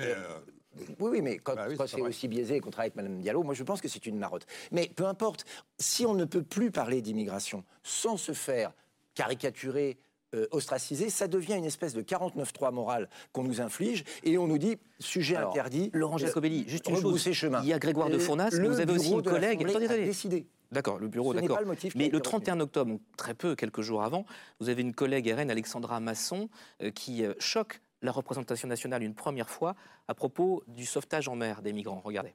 oui, 0.79 1.11
oui, 1.11 1.23
mais 1.23 1.39
quand, 1.39 1.55
bah 1.55 1.87
c'est 1.87 2.01
aussi 2.01 2.29
biaisé 2.29 2.61
qu'on 2.61 2.71
travaille 2.71 2.93
avec 2.95 2.97
Mme 2.97 3.21
Diallo, 3.21 3.43
moi 3.43 3.55
je 3.55 3.63
pense 3.63 3.81
que 3.81 3.89
c'est 3.89 4.07
une 4.07 4.19
marotte. 4.19 4.47
Mais 4.71 4.91
peu 4.95 5.07
importe, 5.07 5.45
si 5.79 6.07
on 6.07 6.15
ne 6.15 6.25
peut 6.25 6.43
plus 6.43 6.71
parler 6.71 7.03
d'immigration 7.03 7.65
sans 7.83 8.17
se 8.17 8.33
faire 8.33 8.73
caricaturer, 9.15 9.99
euh, 10.35 10.47
ostraciser, 10.51 11.11
ça 11.11 11.29
devient 11.29 11.55
une 11.55 11.67
espèce 11.67 11.93
de 11.93 12.01
49-3 12.01 12.73
morale 12.73 13.11
qu'on 13.33 13.43
nous 13.43 13.61
inflige 13.61 14.05
et 14.25 14.39
on 14.39 14.47
nous 14.47 14.57
dit 14.57 14.79
sujet 14.99 15.37
interdit. 15.37 15.91
Laurent 15.93 16.17
Jacobelli, 16.17 16.65
juste 16.67 16.89
une 16.89 16.97
chose. 16.97 17.27
Il 17.63 17.69
y 17.69 17.73
a 17.75 17.79
Grégoire 17.79 18.09
de 18.09 18.19
Fournas, 18.19 18.57
mais 18.59 18.69
vous 18.69 18.81
avez 18.81 18.93
aussi 18.93 19.13
une 19.13 19.23
collègue. 19.23 19.63
Attendez, 19.63 19.85
attendez. 19.85 20.05
décidé. 20.05 20.47
D'accord, 20.73 20.99
le 20.99 21.09
bureau, 21.09 21.35
d'accord. 21.35 21.61
Mais 21.95 22.09
le 22.09 22.21
31 22.21 22.61
octobre, 22.61 22.99
très 23.19 23.35
peu, 23.35 23.55
quelques 23.55 23.83
jours 23.83 24.03
avant, 24.03 24.25
vous 24.59 24.71
avez 24.71 24.81
une 24.81 24.95
collègue 24.95 25.31
RN, 25.31 25.51
Alexandra 25.51 26.01
Masson, 26.01 26.49
euh, 26.83 26.91
qui 26.91 27.27
euh, 27.27 27.35
choque 27.39 27.83
la 28.03 28.13
représentation 28.13 28.69
nationale 28.69 29.03
une 29.03 29.15
première 29.15 29.49
fois 29.49 29.75
à 30.09 30.15
propos 30.15 30.63
du 30.67 30.85
sauvetage 30.85 31.29
en 31.29 31.37
mer 31.37 31.63
des 31.63 31.73
migrants. 31.73 32.01
Regardez. 32.05 32.35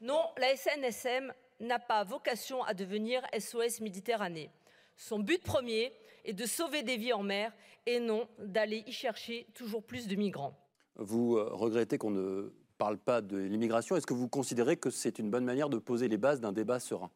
Non, 0.00 0.22
la 0.38 0.56
SNSM 0.56 1.32
n'a 1.60 1.78
pas 1.78 2.04
vocation 2.04 2.62
à 2.64 2.74
devenir 2.74 3.22
SOS 3.38 3.80
Méditerranée. 3.80 4.50
Son 4.96 5.18
but 5.18 5.42
premier 5.42 5.92
est 6.24 6.32
de 6.32 6.46
sauver 6.46 6.82
des 6.82 6.96
vies 6.96 7.12
en 7.12 7.22
mer 7.22 7.52
et 7.86 8.00
non 8.00 8.28
d'aller 8.38 8.82
y 8.86 8.92
chercher 8.92 9.46
toujours 9.54 9.82
plus 9.82 10.06
de 10.06 10.16
migrants. 10.16 10.58
Vous 10.96 11.36
euh, 11.36 11.48
regrettez 11.52 11.98
qu'on 11.98 12.10
ne 12.10 12.52
parle 12.78 12.98
pas 12.98 13.20
de 13.20 13.36
l'immigration. 13.36 13.96
Est-ce 13.96 14.06
que 14.06 14.14
vous 14.14 14.28
considérez 14.28 14.76
que 14.76 14.90
c'est 14.90 15.18
une 15.18 15.30
bonne 15.30 15.44
manière 15.44 15.68
de 15.68 15.78
poser 15.78 16.08
les 16.08 16.16
bases 16.16 16.40
d'un 16.40 16.52
débat 16.52 16.80
serein? 16.80 17.10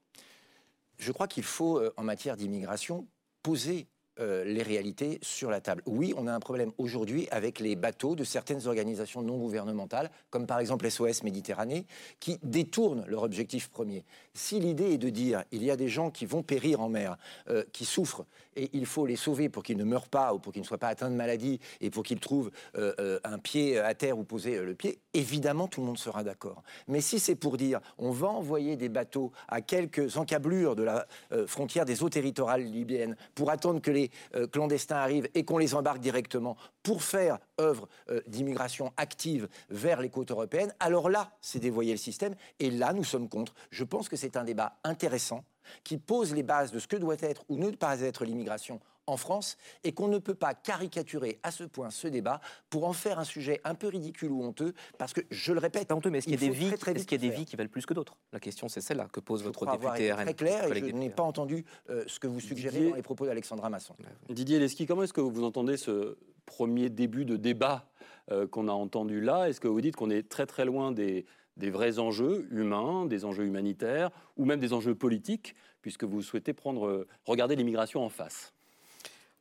Je 0.99 1.13
crois 1.13 1.29
qu'il 1.29 1.45
faut, 1.45 1.79
euh, 1.79 1.93
en 1.97 2.03
matière 2.03 2.37
d'immigration, 2.37 3.07
poser 3.43 3.87
euh, 4.21 4.45
les 4.45 4.63
réalités 4.63 5.19
sur 5.23 5.49
la 5.49 5.61
table. 5.61 5.81
Oui, 5.87 6.13
on 6.17 6.27
a 6.27 6.33
un 6.33 6.41
problème 6.41 6.73
aujourd'hui 6.77 7.29
avec 7.31 7.61
les 7.61 7.77
bateaux 7.77 8.17
de 8.17 8.25
certaines 8.25 8.67
organisations 8.67 9.23
non 9.23 9.37
gouvernementales, 9.37 10.11
comme 10.31 10.47
par 10.47 10.59
exemple 10.59 10.91
SOS 10.91 11.23
Méditerranée, 11.23 11.87
qui 12.19 12.39
détournent 12.43 13.05
leur 13.07 13.23
objectif 13.23 13.69
premier. 13.69 14.05
Si 14.35 14.59
l'idée 14.59 14.93
est 14.93 14.99
de 14.99 15.09
dire 15.09 15.45
il 15.53 15.63
y 15.63 15.71
a 15.71 15.77
des 15.77 15.89
gens 15.89 16.11
qui 16.11 16.27
vont 16.27 16.43
périr 16.43 16.81
en 16.81 16.89
mer, 16.89 17.17
euh, 17.49 17.63
qui 17.73 17.85
souffrent, 17.85 18.25
et 18.57 18.71
il 18.73 18.87
faut 18.87 19.07
les 19.07 19.15
sauver 19.15 19.49
pour 19.49 19.63
qu'ils 19.63 19.77
ne 19.77 19.85
meurent 19.85 20.09
pas 20.09 20.35
ou 20.35 20.41
pour 20.41 20.53
qu'ils 20.53 20.63
ne 20.63 20.67
soient 20.67 20.79
pas 20.79 20.89
atteints 20.89 21.11
de 21.11 21.15
maladie 21.15 21.61
et 21.81 21.91
pour 21.91 22.03
qu'ils 22.03 22.19
trouvent 22.19 22.51
euh, 22.77 23.21
un 23.23 23.39
pied 23.39 23.79
à 23.79 23.95
terre 23.95 24.19
où 24.19 24.25
poser 24.25 24.59
le 24.59 24.75
pied, 24.75 24.99
évidemment 25.15 25.69
tout 25.69 25.81
le 25.81 25.87
monde 25.87 25.99
sera 25.99 26.25
d'accord. 26.25 26.65
Mais 26.89 27.01
si 27.01 27.21
c'est 27.21 27.37
pour 27.37 27.57
dire 27.57 27.79
on 27.99 28.11
va 28.11 28.27
envoyer 28.27 28.77
des 28.77 28.89
bateaux 28.89 29.31
à 29.47 29.61
quelques 29.61 30.17
encablures 30.17 30.75
de 30.75 30.83
la 30.83 31.07
frontière 31.47 31.85
des 31.85 32.03
eaux 32.03 32.09
territoriales 32.09 32.65
libyennes 32.65 33.17
pour 33.37 33.51
attendre 33.51 33.81
que 33.81 33.93
les 33.93 34.08
euh, 34.35 34.47
clandestins 34.47 34.97
arrivent 34.97 35.29
et 35.35 35.45
qu'on 35.45 35.59
les 35.59 35.75
embarque 35.75 36.01
directement 36.01 36.57
pour 36.83 37.03
faire 37.03 37.39
œuvre 37.61 37.89
euh, 38.11 38.21
d'immigration 38.27 38.93
active 38.97 39.49
vers 39.71 40.01
les 40.01 40.11
côtes 40.11 40.31
européennes, 40.31 40.75
alors 40.81 41.09
là, 41.09 41.31
c'est 41.41 41.59
dévoyer 41.59 41.93
le 41.93 41.99
système. 41.99 42.35
Et 42.59 42.71
là, 42.71 42.93
nous 42.93 43.05
sommes 43.05 43.29
contre. 43.29 43.55
Je 43.71 43.85
pense 43.85 44.09
que 44.09 44.17
c'est 44.17 44.37
un 44.37 44.45
débat 44.45 44.79
intéressant 44.85 45.45
qui 45.85 45.99
pose 45.99 46.35
les 46.35 46.43
bases 46.43 46.73
de 46.73 46.79
ce 46.79 46.89
que 46.89 46.97
doit 46.97 47.17
être 47.21 47.45
ou 47.49 47.57
ne 47.57 47.71
pas 47.71 48.01
être 48.01 48.25
l'immigration 48.25 48.81
en 49.09 49.17
France 49.17 49.57
et 49.85 49.93
qu'on 49.93 50.09
ne 50.09 50.19
peut 50.19 50.35
pas 50.35 50.55
caricaturer 50.55 51.41
à 51.43 51.51
ce 51.51 51.65
point 51.65 51.91
ce 51.91 52.09
débat 52.09 52.41
pour 52.71 52.87
en 52.87 52.93
faire 52.93 53.19
un 53.19 53.25
sujet 53.25 53.61
un 53.65 53.75
peu 53.75 53.89
ridicule 53.89 54.31
ou 54.31 54.43
honteux 54.43 54.75
parce 54.99 55.13
que 55.13 55.21
je 55.31 55.53
le 55.53 55.59
répète 55.59 55.89
Pas 55.89 55.95
honteux, 55.95 56.11
mais 56.11 56.19
est-ce 56.19 56.27
qu'il 56.27 56.41
y 56.41 56.45
a 56.45 56.47
il 56.47 56.51
des 56.51 56.57
vies, 56.57 56.69
très, 56.69 56.77
très 56.77 56.91
est-ce 56.93 57.01
vite 57.01 57.09
qu'il 57.09 57.17
y 57.17 57.21
a 57.21 57.23
des 57.23 57.27
le 57.27 57.33
faire. 57.33 57.41
vies 57.41 57.47
qui 57.47 57.57
valent 57.57 57.71
plus 57.71 57.87
que 57.87 57.95
d'autres? 57.95 58.17
La 58.33 58.41
question, 58.41 58.69
c'est 58.69 58.81
celle-là 58.81 59.09
que 59.13 59.21
pose 59.21 59.43
votre 59.43 59.61
crois 59.61 59.73
avoir 59.73 59.95
député 59.95 60.13
RN. 60.13 60.25
très 60.25 60.35
clair 60.35 60.73
et 60.73 60.81
je 60.81 60.85
n'ai 60.87 61.11
pas 61.11 61.23
entendu 61.23 61.65
euh, 61.91 62.05
ce 62.07 62.19
que 62.21 62.27
vous 62.27 62.41
suggérez 62.41 62.77
Didier. 62.77 62.91
dans 62.91 62.97
les 62.97 63.03
propos 63.03 63.27
d'Alexandra 63.27 63.71
Masson. 63.71 63.95
Didier 64.29 64.59
Leski, 64.59 64.87
comment 64.87 65.03
est-ce 65.03 65.13
que 65.13 65.21
vous 65.21 65.45
entendez 65.45 65.77
ce 65.77 66.19
premier 66.47 66.89
début 66.91 67.25
de 67.25 67.37
débat 67.37 67.89
euh, 68.31 68.47
qu'on 68.47 68.69
a 68.69 68.73
entendu 68.73 69.21
là? 69.21 69.49
Est-ce 69.49 69.61
que 69.61 69.69
vous 69.69 69.81
dites 69.81 69.97
qu'on 69.97 70.11
est 70.11 70.29
très 70.29 70.47
très 70.47 70.65
loin 70.65 70.93
des, 70.93 71.27
des 71.57 71.71
vrais 71.71 71.99
enjeux 71.99 72.47
humains, 72.51 73.07
des 73.07 73.25
enjeux 73.25 73.45
humanitaires 73.45 74.11
ou 74.37 74.45
même 74.45 74.61
des 74.61 74.73
enjeux 74.73 74.95
politiques, 74.95 75.55
puisque 75.83 76.05
vous 76.05 76.23
souhaitez 76.23 76.53
prendre, 76.53 76.87
euh, 76.87 77.09
regarder 77.25 77.57
l'immigration 77.57 78.05
en 78.05 78.09
face? 78.09 78.55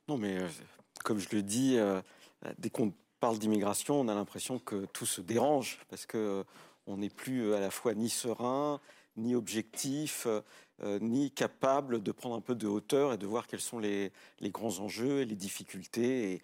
Non, 0.07 0.17
mais 0.17 0.37
euh, 0.37 0.47
comme 1.03 1.19
je 1.19 1.27
le 1.35 1.43
dis, 1.43 1.77
euh, 1.77 2.01
dès 2.59 2.69
qu'on 2.69 2.93
parle 3.19 3.39
d'immigration, 3.39 3.99
on 3.99 4.07
a 4.07 4.15
l'impression 4.15 4.57
que 4.57 4.85
tout 4.93 5.05
se 5.05 5.19
dérange 5.19 5.79
parce 5.89 6.05
que 6.05 6.17
euh, 6.17 6.43
on 6.85 6.97
n'est 6.97 7.09
plus 7.09 7.53
à 7.53 7.59
la 7.59 7.71
fois 7.71 7.93
ni 7.93 8.09
serein, 8.09 8.79
ni 9.17 9.35
objectif, 9.35 10.27
ni 11.01 11.31
capable 11.31 12.03
de 12.03 12.11
prendre 12.11 12.35
un 12.35 12.39
peu 12.39 12.53
de 12.53 12.67
hauteur 12.67 13.11
et 13.11 13.17
de 13.17 13.25
voir 13.25 13.47
quels 13.47 13.59
sont 13.59 13.79
les, 13.79 14.11
grands 14.43 14.77
enjeux 14.79 15.21
et 15.21 15.25
les 15.25 15.35
difficultés. 15.35 16.33
Et, 16.33 16.41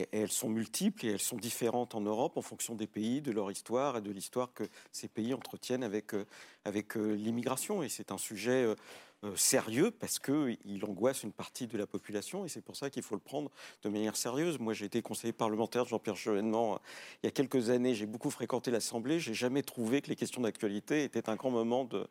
et- 0.00 0.08
elles 0.10 0.32
sont 0.32 0.48
multiples 0.48 1.04
et 1.06 1.10
elles 1.10 1.20
sont 1.20 1.36
différentes 1.36 1.94
en 1.94 2.00
Europe 2.00 2.38
en 2.38 2.42
fonction 2.42 2.74
des 2.74 2.86
pays, 2.86 3.20
de 3.20 3.30
leur 3.30 3.50
histoire 3.52 3.98
et 3.98 4.00
de 4.00 4.10
l'histoire 4.10 4.52
que 4.54 4.64
ces 4.90 5.06
pays 5.06 5.34
entretiennent 5.34 5.84
avec, 5.84 6.12
avec 6.64 6.94
l'immigration. 6.94 7.82
Et 7.82 7.90
c'est 7.90 8.10
un 8.10 8.18
sujet 8.18 8.74
sérieux 9.36 9.90
parce 9.90 10.18
qu'il 10.18 10.84
angoisse 10.84 11.22
une 11.22 11.32
partie 11.32 11.66
de 11.66 11.76
la 11.78 11.86
population 11.86 12.44
et 12.44 12.48
c'est 12.48 12.60
pour 12.62 12.76
ça 12.76 12.90
qu'il 12.90 13.02
faut 13.02 13.14
le 13.14 13.20
prendre 13.20 13.50
de 13.82 13.88
manière 13.88 14.16
sérieuse. 14.16 14.58
Moi, 14.58 14.72
j'ai 14.74 14.84
été 14.86 15.02
conseiller 15.02 15.32
parlementaire 15.32 15.84
de 15.84 15.88
Jean-Pierre 15.88 16.16
Chevènement 16.16 16.74
euh, 16.74 16.78
il 17.22 17.26
y 17.26 17.28
a 17.28 17.30
quelques 17.30 17.70
années. 17.70 17.94
J'ai 17.94 18.06
beaucoup 18.06 18.30
fréquenté 18.30 18.70
l'Assemblée. 18.70 19.18
J'ai 19.20 19.34
jamais 19.34 19.62
trouvé 19.62 20.02
que 20.02 20.08
les 20.08 20.16
questions 20.16 20.42
d'actualité 20.42 21.04
étaient 21.04 21.28
un 21.28 21.36
grand 21.36 21.50
moment 21.50 21.84
de, 21.84 22.06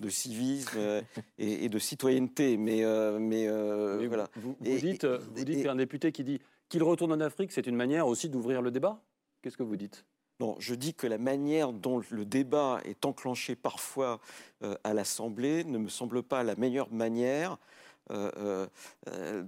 de 0.00 0.08
civisme 0.08 0.70
euh, 0.76 1.02
et, 1.38 1.64
et 1.64 1.68
de 1.68 1.78
citoyenneté. 1.78 2.56
Mais, 2.56 2.84
euh, 2.84 3.18
mais, 3.18 3.46
euh, 3.48 4.04
voilà. 4.08 4.28
Vous, 4.36 4.56
vous 4.58 4.66
Et- 4.66 4.78
dites, 4.80 5.04
euh, 5.04 5.18
vous 5.34 5.44
dites 5.44 5.62
qu'un 5.62 5.76
député 5.76 6.12
qui 6.12 6.24
dit 6.24 6.40
qu'il 6.68 6.82
retourne 6.82 7.12
en 7.12 7.20
Afrique, 7.20 7.52
c'est 7.52 7.66
une 7.66 7.76
manière 7.76 8.06
aussi 8.06 8.28
d'ouvrir 8.28 8.60
le 8.62 8.70
débat 8.70 9.00
Qu'est-ce 9.42 9.56
que 9.56 9.62
vous 9.62 9.76
dites? 9.76 10.04
Non, 10.38 10.54
je 10.58 10.74
dis 10.74 10.92
que 10.92 11.06
la 11.06 11.16
manière 11.16 11.72
dont 11.72 12.02
le 12.10 12.24
débat 12.26 12.80
est 12.84 13.06
enclenché 13.06 13.56
parfois 13.56 14.20
euh, 14.62 14.74
à 14.84 14.92
l'Assemblée 14.92 15.64
ne 15.64 15.78
me 15.78 15.88
semble 15.88 16.22
pas 16.22 16.42
la 16.42 16.56
meilleure 16.56 16.92
manière, 16.92 17.56
euh, 18.10 18.66
euh, 19.08 19.44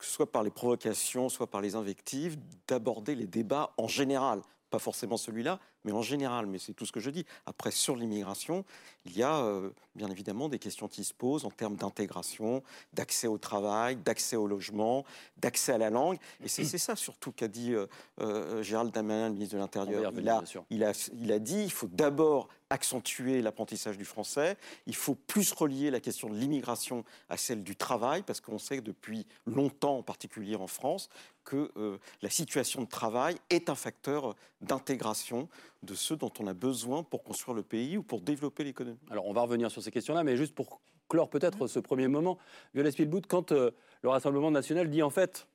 soit 0.00 0.30
par 0.30 0.42
les 0.42 0.50
provocations, 0.50 1.28
soit 1.28 1.46
par 1.46 1.60
les 1.60 1.76
invectives, 1.76 2.36
d'aborder 2.66 3.14
les 3.14 3.28
débats 3.28 3.72
en 3.76 3.86
général. 3.86 4.42
Pas 4.72 4.78
forcément 4.78 5.18
celui-là, 5.18 5.60
mais 5.84 5.92
en 5.92 6.00
général. 6.00 6.46
Mais 6.46 6.58
c'est 6.58 6.72
tout 6.72 6.86
ce 6.86 6.92
que 6.92 6.98
je 6.98 7.10
dis. 7.10 7.26
Après, 7.44 7.70
sur 7.70 7.94
l'immigration, 7.94 8.64
il 9.04 9.14
y 9.14 9.22
a 9.22 9.36
euh, 9.44 9.68
bien 9.94 10.08
évidemment 10.08 10.48
des 10.48 10.58
questions 10.58 10.88
qui 10.88 11.04
se 11.04 11.12
posent 11.12 11.44
en 11.44 11.50
termes 11.50 11.76
d'intégration, 11.76 12.62
d'accès 12.94 13.26
au 13.26 13.36
travail, 13.36 13.96
d'accès 13.96 14.36
au 14.36 14.46
logement, 14.46 15.04
d'accès 15.36 15.72
à 15.74 15.78
la 15.78 15.90
langue. 15.90 16.16
Et 16.42 16.48
c'est 16.48 16.64
ça 16.64 16.96
surtout 16.96 17.32
qu'a 17.32 17.48
dit 17.48 17.74
euh, 17.74 17.86
euh, 18.22 18.62
Gérald 18.62 18.94
Darmanin, 18.94 19.28
le 19.28 19.34
ministre 19.34 19.56
de 19.56 19.60
l'Intérieur. 19.60 20.10
Il 20.16 20.26
a, 20.30 20.42
il 20.70 20.84
a, 20.84 21.10
il 21.20 21.32
a 21.32 21.38
dit 21.38 21.64
il 21.64 21.72
faut 21.72 21.88
d'abord 21.88 22.48
accentuer 22.72 23.42
l'apprentissage 23.42 23.98
du 23.98 24.04
français, 24.04 24.56
il 24.86 24.94
faut 24.94 25.14
plus 25.14 25.52
relier 25.52 25.90
la 25.90 26.00
question 26.00 26.30
de 26.30 26.34
l'immigration 26.34 27.04
à 27.28 27.36
celle 27.36 27.62
du 27.62 27.76
travail, 27.76 28.22
parce 28.22 28.40
qu'on 28.40 28.58
sait 28.58 28.78
que 28.78 28.82
depuis 28.82 29.26
longtemps, 29.46 29.98
en 29.98 30.02
particulier 30.02 30.56
en 30.56 30.66
France, 30.66 31.10
que 31.44 31.70
euh, 31.76 31.98
la 32.22 32.30
situation 32.30 32.82
de 32.82 32.88
travail 32.88 33.36
est 33.50 33.68
un 33.68 33.74
facteur 33.74 34.34
d'intégration 34.62 35.48
de 35.82 35.94
ceux 35.94 36.16
dont 36.16 36.32
on 36.40 36.46
a 36.46 36.54
besoin 36.54 37.02
pour 37.02 37.22
construire 37.22 37.54
le 37.54 37.62
pays 37.62 37.98
ou 37.98 38.02
pour 38.02 38.22
développer 38.22 38.64
l'économie. 38.64 38.98
Alors, 39.10 39.26
on 39.26 39.32
va 39.32 39.42
revenir 39.42 39.70
sur 39.70 39.82
ces 39.82 39.90
questions-là, 39.90 40.24
mais 40.24 40.36
juste 40.36 40.54
pour 40.54 40.80
clore 41.08 41.28
peut-être 41.28 41.66
ce 41.66 41.78
premier 41.78 42.08
moment, 42.08 42.38
Violet 42.72 42.90
Spielbout, 42.90 43.22
quand 43.28 43.52
euh, 43.52 43.70
le 44.00 44.08
Rassemblement 44.08 44.50
national 44.50 44.88
dit 44.88 45.02
en 45.02 45.10
fait, 45.10 45.46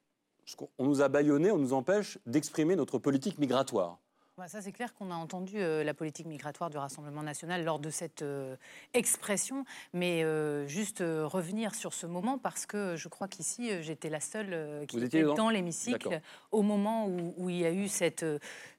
on 0.78 0.86
nous 0.86 1.02
a 1.02 1.10
bâillonnés, 1.10 1.50
on 1.50 1.58
nous 1.58 1.74
empêche 1.74 2.20
d'exprimer 2.28 2.76
notre 2.76 3.00
politique 3.00 3.40
migratoire. 3.40 3.98
Bah, 4.38 4.48
ça, 4.48 4.62
c'est 4.62 4.72
clair 4.72 4.94
qu'on 4.94 5.10
a 5.10 5.16
entendu 5.16 5.56
euh, 5.58 5.84
la 5.84 5.96
politique 5.96 6.28
migratoire 6.28 6.70
du 6.70 6.78
Rassemblement 6.78 7.24
national 7.24 7.64
lors 7.66 7.80
de 7.80 7.90
cette 7.90 8.22
euh, 8.22 8.56
expression. 8.94 9.66
Mais 9.94 10.24
euh, 10.24 10.68
juste 10.68 11.00
revenir 11.00 11.74
sur 11.74 11.92
ce 11.94 12.06
moment, 12.06 12.38
parce 12.38 12.68
que 12.68 12.96
je 12.96 13.08
crois 13.08 13.28
qu'ici, 13.28 13.72
j'étais 13.82 14.10
la 14.10 14.20
seule 14.20 14.86
qui 14.88 14.98
Vous 14.98 15.04
était 15.04 15.24
dans, 15.24 15.34
dans- 15.34 15.50
l'hémicycle 15.50 16.22
au 16.52 16.62
moment 16.62 17.08
où, 17.08 17.34
où 17.38 17.50
il 17.50 17.58
y 17.58 17.66
a 17.66 17.72
eu 17.72 17.88
cette, 17.88 18.24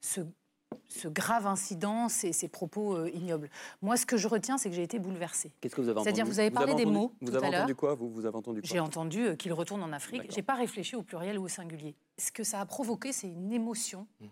ce, 0.01 0.21
ce 0.87 1.09
grave 1.09 1.49
incident, 1.49 2.09
ces, 2.09 2.33
ces 2.33 2.47
propos 2.47 2.95
euh, 2.95 3.11
ignobles. 3.13 3.51
Moi, 3.83 3.97
ce 3.97 4.07
que 4.07 4.17
je 4.17 4.29
retiens, 4.29 4.59
c'est 4.59 4.71
que 4.71 4.77
j'ai 4.77 4.85
été 4.85 5.01
bouleversée. 5.01 5.51
Qu'est-ce 5.61 5.75
que 5.75 5.81
vous 5.81 5.89
avez 5.89 5.99
entendu 5.99 6.05
C'est-à-dire, 6.05 6.27
vous 6.27 6.39
avez 6.39 6.53
parlé 6.53 6.75
des 6.77 6.83
entendu- 6.85 6.97
mots 6.97 7.13
Vous 7.21 7.31
tout 7.33 7.37
avez 7.37 7.47
à 7.57 7.59
entendu 7.63 7.75
quoi 7.75 7.97
vous, 7.97 8.09
vous 8.11 8.27
avez 8.27 8.37
entendu 8.37 8.61
quoi 8.61 8.71
J'ai 8.71 8.79
entendu 8.79 9.27
euh, 9.27 9.35
qu'il 9.35 9.53
retourne 9.53 9.83
en 9.83 9.93
Afrique. 9.93 10.31
J'ai 10.33 10.43
pas 10.43 10.55
réfléchi 10.55 10.95
au 10.95 11.03
pluriel 11.03 11.37
ou 11.37 11.47
au 11.47 11.49
singulier. 11.49 11.97
Ce 12.17 12.31
que 12.31 12.45
ça 12.45 12.61
a 12.61 12.65
provoqué, 12.67 13.13
c'est 13.13 13.27
une 13.27 13.53
émotion 13.53 14.07
Hmm. 14.21 14.27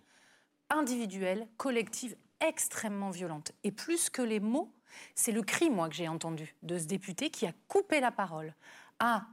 Individuelle, 0.71 1.49
collective, 1.57 2.17
extrêmement 2.41 3.11
violente. 3.11 3.53
Et 3.65 3.73
plus 3.73 4.11
que 4.11 4.23
les 4.23 4.41
mots, 4.41 4.73
c'est 5.15 5.33
le 5.33 5.43
cri, 5.43 5.71
moi, 5.71 5.89
que 5.89 5.95
j'ai 5.95 6.09
entendu 6.09 6.55
de 6.63 6.79
ce 6.79 6.87
député 6.87 7.31
qui 7.31 7.47
a 7.47 7.53
coupé 7.69 8.01
la 8.01 8.11
parole 8.11 8.55
à 8.99 9.27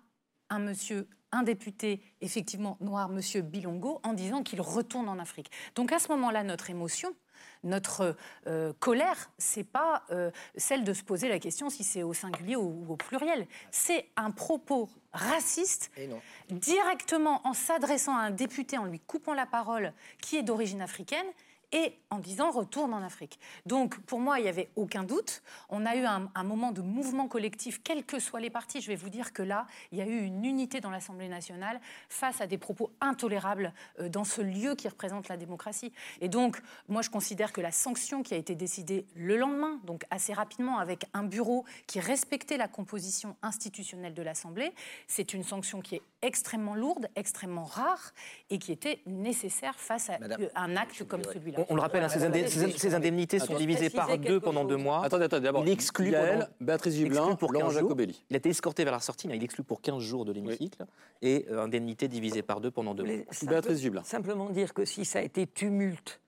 un 0.50 0.60
monsieur, 0.60 1.08
un 1.32 1.44
député, 1.44 2.02
effectivement 2.22 2.78
noir, 2.80 3.10
monsieur 3.10 3.42
Bilongo, 3.42 4.00
en 4.04 4.14
disant 4.14 4.44
qu'il 4.44 4.62
retourne 4.62 5.10
en 5.10 5.20
Afrique. 5.20 5.52
Donc 5.76 5.92
à 5.92 6.00
ce 6.00 6.10
moment-là, 6.10 6.44
notre 6.44 6.70
émotion, 6.70 7.16
notre 7.64 8.16
euh, 8.48 8.74
colère, 8.80 9.32
c'est 9.38 9.64
pas 9.64 10.04
euh, 10.12 10.32
celle 10.56 10.84
de 10.84 10.94
se 10.94 11.04
poser 11.04 11.30
la 11.30 11.40
question 11.40 11.70
si 11.70 11.84
c'est 11.84 12.04
au 12.04 12.14
singulier 12.14 12.56
ou, 12.56 12.86
ou 12.86 12.94
au 12.94 12.98
pluriel. 12.98 13.48
C'est 13.72 14.10
un 14.16 14.32
propos 14.32 14.90
raciste 15.14 15.92
Et 15.98 16.08
non. 16.08 16.20
directement 16.50 17.42
en 17.46 17.54
s'adressant 17.54 18.16
à 18.16 18.22
un 18.22 18.32
député, 18.32 18.78
en 18.78 18.86
lui 18.86 19.00
coupant 19.00 19.34
la 19.34 19.46
parole, 19.46 19.94
qui 20.22 20.38
est 20.38 20.44
d'origine 20.44 20.82
africaine, 20.82 21.26
et 21.74 22.00
en 22.10 22.20
disant 22.20 22.52
retourne 22.52 22.94
en 22.94 23.04
Afrique. 23.04 23.40
Donc 23.66 24.00
pour 24.02 24.20
moi, 24.20 24.40
il 24.40 24.44
n'y 24.44 24.50
avait 24.50 24.70
aucun 24.76 25.04
doute. 25.04 25.42
On 25.70 25.86
a 25.86 25.96
eu 25.96 26.06
un, 26.06 26.32
un 26.34 26.44
moment 26.44 26.72
de 26.72 26.82
mouvement 26.82 27.28
collectif, 27.28 27.82
quels 27.84 28.06
que 28.06 28.20
soient 28.20 28.40
les 28.40 28.50
partis. 28.50 28.80
Je 28.80 28.88
vais 28.88 28.96
vous 28.96 29.10
dire 29.10 29.34
que 29.34 29.42
là, 29.44 29.66
il 29.92 29.98
y 29.98 30.02
a 30.02 30.06
eu 30.06 30.24
une 30.24 30.46
unité 30.46 30.80
dans 30.80 30.92
l'Assemblée 30.92 31.28
nationale 31.28 31.82
face 32.10 32.40
à 32.40 32.48
des 32.48 32.58
propos 32.58 32.92
intolérables 33.02 33.74
euh, 34.00 34.08
dans 34.08 34.24
ce 34.24 34.42
lieu 34.42 34.76
qui 34.76 34.88
représente 34.88 35.28
la 35.28 35.38
démocratie. 35.38 35.92
Et 36.22 36.30
donc, 36.30 36.62
moi, 36.88 37.02
je 37.02 37.10
considère 37.10 37.52
que 37.52 37.62
la 37.62 37.72
sanction 37.72 38.24
qui 38.24 38.34
a 38.34 38.38
été 38.38 38.56
décidée 38.56 39.08
le 39.16 39.36
lendemain, 39.38 39.80
donc 39.84 40.06
assez 40.12 40.34
rapidement, 40.34 40.78
avec 40.78 41.06
un 41.14 41.24
bureau 41.24 41.66
qui 41.88 42.00
respectait 42.00 42.58
la 42.58 42.68
composition 42.68 43.36
institutionnelle 43.42 44.14
de 44.14 44.22
l'Assemblée, 44.22 44.74
c'est 45.08 45.34
une 45.34 45.44
sanction 45.44 45.82
qui 45.82 45.96
est 45.96 46.02
extrêmement 46.22 46.76
lourde, 46.76 47.10
extrêmement 47.16 47.66
rare 47.66 48.14
et 48.50 48.60
qui 48.60 48.72
était 48.72 49.02
nécessaire 49.06 49.80
face 49.80 50.10
à 50.10 50.20
Madame, 50.20 50.48
un 50.56 50.76
acte 50.76 51.04
comme 51.08 51.24
celui-là. 51.24 51.63
On, 51.70 51.74
on 51.74 51.76
le 51.76 51.82
rappelle, 51.82 52.04
hein, 52.04 52.10
ces, 52.10 52.24
indé- 52.24 52.48
ces- 52.48 52.72
ces 52.78 52.94
indemnités 52.96 53.40
sont 53.40 53.46
Attends. 53.46 53.58
divisées 53.58 53.90
par 53.90 54.18
deux 54.18 54.40
pendant 54.40 54.62
chose. 54.62 54.70
deux 54.70 54.78
mois. 54.78 55.04
Attendez, 55.06 55.26
attendez, 55.26 55.44
d'abord. 55.44 55.64
Il 55.66 55.72
exclut 55.72 56.12
Yael, 56.12 56.34
pendant- 56.40 56.48
Béatrice 56.62 56.94
Giblin, 56.96 57.36
pour 57.36 57.52
Laurent 57.52 57.66
15 57.68 57.74
jours. 57.80 57.82
Jacobelli. 57.90 58.24
Il 58.30 58.36
a 58.36 58.38
été 58.38 58.50
escorté 58.50 58.84
vers 58.84 58.94
la 58.94 59.00
sortie, 59.00 59.28
mais 59.28 59.36
il 59.38 59.44
exclut 59.44 59.64
pour 59.64 59.82
15 59.82 60.00
jours 60.02 60.26
de 60.26 60.32
l'hémicycle 60.32 60.86
et 61.22 61.46
euh, 61.52 61.62
indemnité 61.64 62.08
divisée 62.08 62.42
par 62.42 62.62
deux 62.62 62.72
pendant 62.72 62.94
deux 62.94 63.04
mois. 63.04 63.24
Béatrice 63.44 63.80
Giblin. 63.80 64.04
Simplement 64.04 64.50
dire 64.50 64.74
que 64.74 64.86
si 64.86 65.06
ça 65.06 65.20
a 65.20 65.22
été 65.22 65.48
tumulte, 65.48 66.20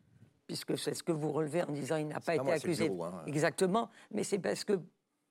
puisque 0.47 0.77
c'est 0.77 0.93
ce 0.93 1.03
que 1.03 1.11
vous 1.11 1.31
relevez 1.31 1.63
en 1.63 1.71
disant 1.71 1.95
il 1.97 2.07
n'a 2.07 2.15
pas 2.15 2.21
pas 2.21 2.35
été 2.35 2.43
moi, 2.43 2.53
accusé. 2.53 2.89
bureau, 2.89 3.03
hein. 3.05 3.23
Exactement, 3.27 3.89
mais 4.11 4.23
c'est 4.23 4.39
parce 4.39 4.63
que, 4.63 4.73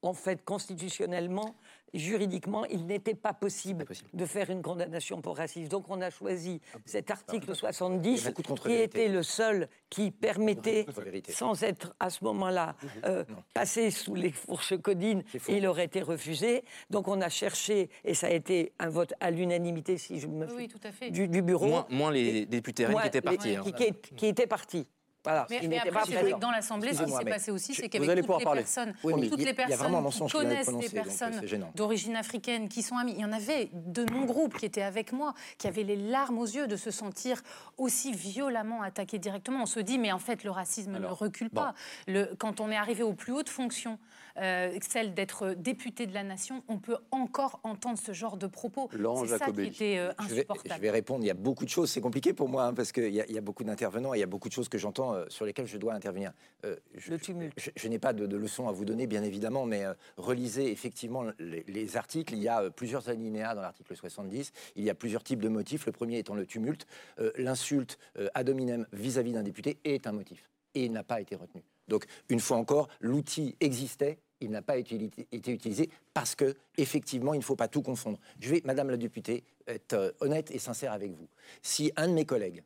en 0.02 0.12
fait, 0.12 0.44
constitutionnellement, 0.44 1.54
juridiquement, 1.94 2.64
il 2.66 2.86
n'était 2.86 3.14
pas 3.14 3.32
possible, 3.32 3.84
de 4.12 4.26
faire 4.26 4.50
une 4.50 4.62
condamnation 4.62 5.20
pour 5.22 5.36
racisme. 5.36 5.68
Donc 5.68 5.86
on 5.88 6.00
a 6.00 6.10
choisi 6.10 6.60
cet 6.84 7.10
article 7.10 7.46
Il 7.50 7.54
70 7.56 8.24
y 8.24 8.26
a 8.26 8.30
beaucoup 8.32 8.54
de 8.54 8.60
qui 8.60 8.72
était 8.74 9.08
le 9.08 9.22
seul 9.22 9.68
qui 9.88 10.10
permettait, 10.10 10.86
sans 11.30 11.62
être 11.62 11.94
à 12.00 12.10
ce 12.10 12.24
moment-là 12.24 12.74
euh, 13.04 13.24
passé 13.54 13.90
sous 13.90 14.14
les 14.14 14.32
fourches 14.32 14.76
codines, 14.78 15.22
il 15.48 15.66
aurait 15.66 15.84
été 15.84 16.02
refusé. 16.02 16.64
Donc 16.90 17.08
on 17.08 17.20
a 17.20 17.28
cherché, 17.28 17.88
et 18.04 18.14
ça 18.14 18.26
a 18.26 18.30
été 18.30 18.72
un 18.78 18.88
vote 18.88 19.14
à 19.20 19.30
l'unanimité, 19.30 19.96
si 19.98 20.18
je 20.20 20.26
me 20.26 20.46
Oui, 20.46 20.52
oui, 20.56 20.68
tout 20.68 20.80
à 20.82 20.92
fait. 20.92 21.10
du, 21.10 21.28
du 21.28 21.42
bureau. 21.42 21.66
Moins, 21.66 21.86
moins 21.90 22.10
les 22.10 22.44
députés 22.46 22.84
qui 22.86 23.06
étaient 23.06 23.18
les- 23.18 23.22
partis. 23.22 23.56
hein. 23.56 23.62
qui, 23.64 24.14
qui 24.16 24.26
étaient 24.26 24.46
partis. 24.46 24.86
Voilà, 25.24 25.46
Mais, 25.48 25.56
il 25.62 25.68
mais 25.70 25.76
n'était 25.76 25.88
après, 25.88 26.00
pas 26.00 26.06
c'est 26.06 26.20
vrai 26.22 26.32
que 26.32 26.38
dans 26.38 26.50
l'Assemblée, 26.50 26.92
ce 26.92 27.02
qui 27.02 27.10
s'est 27.10 27.24
passé 27.24 27.50
aussi, 27.50 27.74
c'est 27.74 27.88
qu'avec 27.88 28.08
toutes 28.26 28.38
les 28.38 28.44
personnes, 28.44 28.94
Oui, 29.02 29.28
toutes 29.30 29.40
a- 29.40 29.44
les 29.44 29.54
personnes 29.54 30.10
qui 30.10 30.30
connaissent 30.30 30.68
des 30.76 30.88
personnes 30.90 31.40
d'origine 31.74 32.16
africaine, 32.16 32.68
qui 32.68 32.82
sont 32.82 32.96
amies. 32.98 33.14
Il 33.16 33.20
y 33.22 33.24
en 33.24 33.32
avait 33.32 33.70
de 33.72 34.04
mon 34.12 34.26
groupe 34.26 34.58
qui 34.58 34.66
étaient 34.66 34.82
avec 34.82 35.12
moi, 35.12 35.32
qui 35.56 35.66
avaient 35.66 35.82
les 35.82 35.96
larmes 35.96 36.38
aux 36.38 36.44
yeux 36.46 36.66
de 36.66 36.76
se 36.76 36.90
sentir 36.90 37.40
aussi 37.78 38.12
violemment 38.12 38.82
attaqués 38.82 39.18
directement. 39.18 39.62
On 39.62 39.66
se 39.66 39.80
dit, 39.80 39.98
mais 39.98 40.12
en 40.12 40.18
fait, 40.18 40.44
le 40.44 40.50
racisme 40.50 40.98
ne 40.98 41.06
recule 41.06 41.48
bon. 41.50 41.62
pas. 41.62 41.74
Le, 42.06 42.34
quand 42.38 42.60
on 42.60 42.70
est 42.70 42.76
arrivé 42.76 43.02
aux 43.02 43.14
plus 43.14 43.32
hautes 43.32 43.48
fonctions, 43.48 43.98
euh, 44.40 44.76
celle 44.88 45.14
d'être 45.14 45.54
député 45.54 46.06
de 46.06 46.14
la 46.14 46.22
nation, 46.24 46.62
on 46.68 46.78
peut 46.78 46.96
encore 47.10 47.60
entendre 47.62 47.98
ce 47.98 48.12
genre 48.12 48.36
de 48.36 48.46
propos. 48.46 48.88
Laurent 48.92 49.22
C'est 49.22 49.28
ça 49.28 49.34
qui 49.38 49.40
Jacobelli. 49.44 49.68
était 49.68 49.98
euh, 49.98 50.12
Je 50.20 50.24
vais, 50.26 50.32
insupportable. 50.40 50.74
je 50.76 50.80
vais 50.80 50.90
répondre. 50.90 51.24
Il 51.24 51.26
y 51.28 51.30
a 51.30 51.34
beaucoup 51.34 51.64
de 51.64 51.70
choses. 51.70 51.90
C'est 51.90 52.00
compliqué 52.00 52.32
pour 52.32 52.48
moi 52.48 52.64
hein, 52.64 52.74
parce 52.74 52.92
qu'il 52.92 53.08
y, 53.08 53.16
y 53.32 53.38
a 53.38 53.40
beaucoup 53.40 53.64
d'intervenants 53.64 54.12
et 54.14 54.18
il 54.18 54.20
y 54.20 54.24
a 54.24 54.26
beaucoup 54.26 54.48
de 54.48 54.54
choses 54.54 54.68
que 54.68 54.78
j'entends 54.78 55.14
euh, 55.14 55.24
sur 55.28 55.44
lesquelles 55.46 55.66
je 55.66 55.78
dois 55.78 55.94
intervenir. 55.94 56.32
Euh, 56.64 56.76
je, 56.96 57.10
Le 57.10 57.18
tumulte. 57.18 57.52
Je, 57.58 57.70
je 57.76 57.88
n'ai 57.88 57.98
pas 57.98 58.12
de, 58.12 58.26
de 58.26 58.36
leçons 58.36 58.68
à 58.68 58.72
vous 58.72 58.84
donner, 58.84 59.06
bien 59.06 59.22
évidemment, 59.22 59.66
mais 59.66 59.84
euh, 59.84 59.94
relisez 60.16 60.70
effectivement 60.72 61.24
les, 61.38 61.64
les 61.68 61.96
articles. 61.96 62.34
Il 62.34 62.40
y 62.42 62.48
a 62.48 62.62
euh, 62.62 62.70
plusieurs 62.70 63.08
alinéas 63.08 63.54
dans 63.54 63.62
l'article 63.62 63.94
70. 63.96 64.52
Il 64.76 64.84
y 64.84 64.90
a 64.90 64.94
plusieurs 64.94 65.22
types 65.22 65.40
de 65.42 65.48
motifs. 65.48 65.86
Le 65.86 65.92
premier 65.92 66.18
étant 66.18 66.34
le 66.34 66.46
tumulte. 66.46 66.86
Euh, 67.20 67.30
L'insulte 67.36 67.98
euh, 68.18 68.28
ad 68.34 68.48
hominem 68.48 68.86
vis-à-vis 68.92 69.32
d'un 69.32 69.42
député 69.42 69.78
est 69.84 70.06
un 70.06 70.12
motif 70.12 70.48
et 70.74 70.84
il 70.86 70.92
n'a 70.92 71.04
pas 71.04 71.20
été 71.20 71.36
retenu. 71.36 71.62
Donc, 71.88 72.06
une 72.28 72.40
fois 72.40 72.56
encore, 72.56 72.88
l'outil 73.00 73.56
existait. 73.60 74.18
Il 74.40 74.50
n'a 74.50 74.62
pas 74.62 74.76
été, 74.76 74.96
utilisé 75.32 75.88
parce 76.12 76.34
que, 76.34 76.54
effectivement, 76.76 77.34
il 77.34 77.38
ne 77.38 77.42
faut 77.42 77.56
pas 77.56 77.68
tout 77.68 77.82
confondre. 77.82 78.18
Je 78.40 78.50
vais, 78.50 78.62
Madame 78.64 78.90
la 78.90 78.96
députée, 78.96 79.44
être 79.66 79.94
euh, 79.94 80.12
honnête 80.20 80.50
et 80.50 80.58
sincère 80.58 80.92
avec 80.92 81.12
vous. 81.12 81.28
Si 81.62 81.92
un 81.96 82.08
de 82.08 82.12
mes 82.12 82.26
collègues 82.26 82.62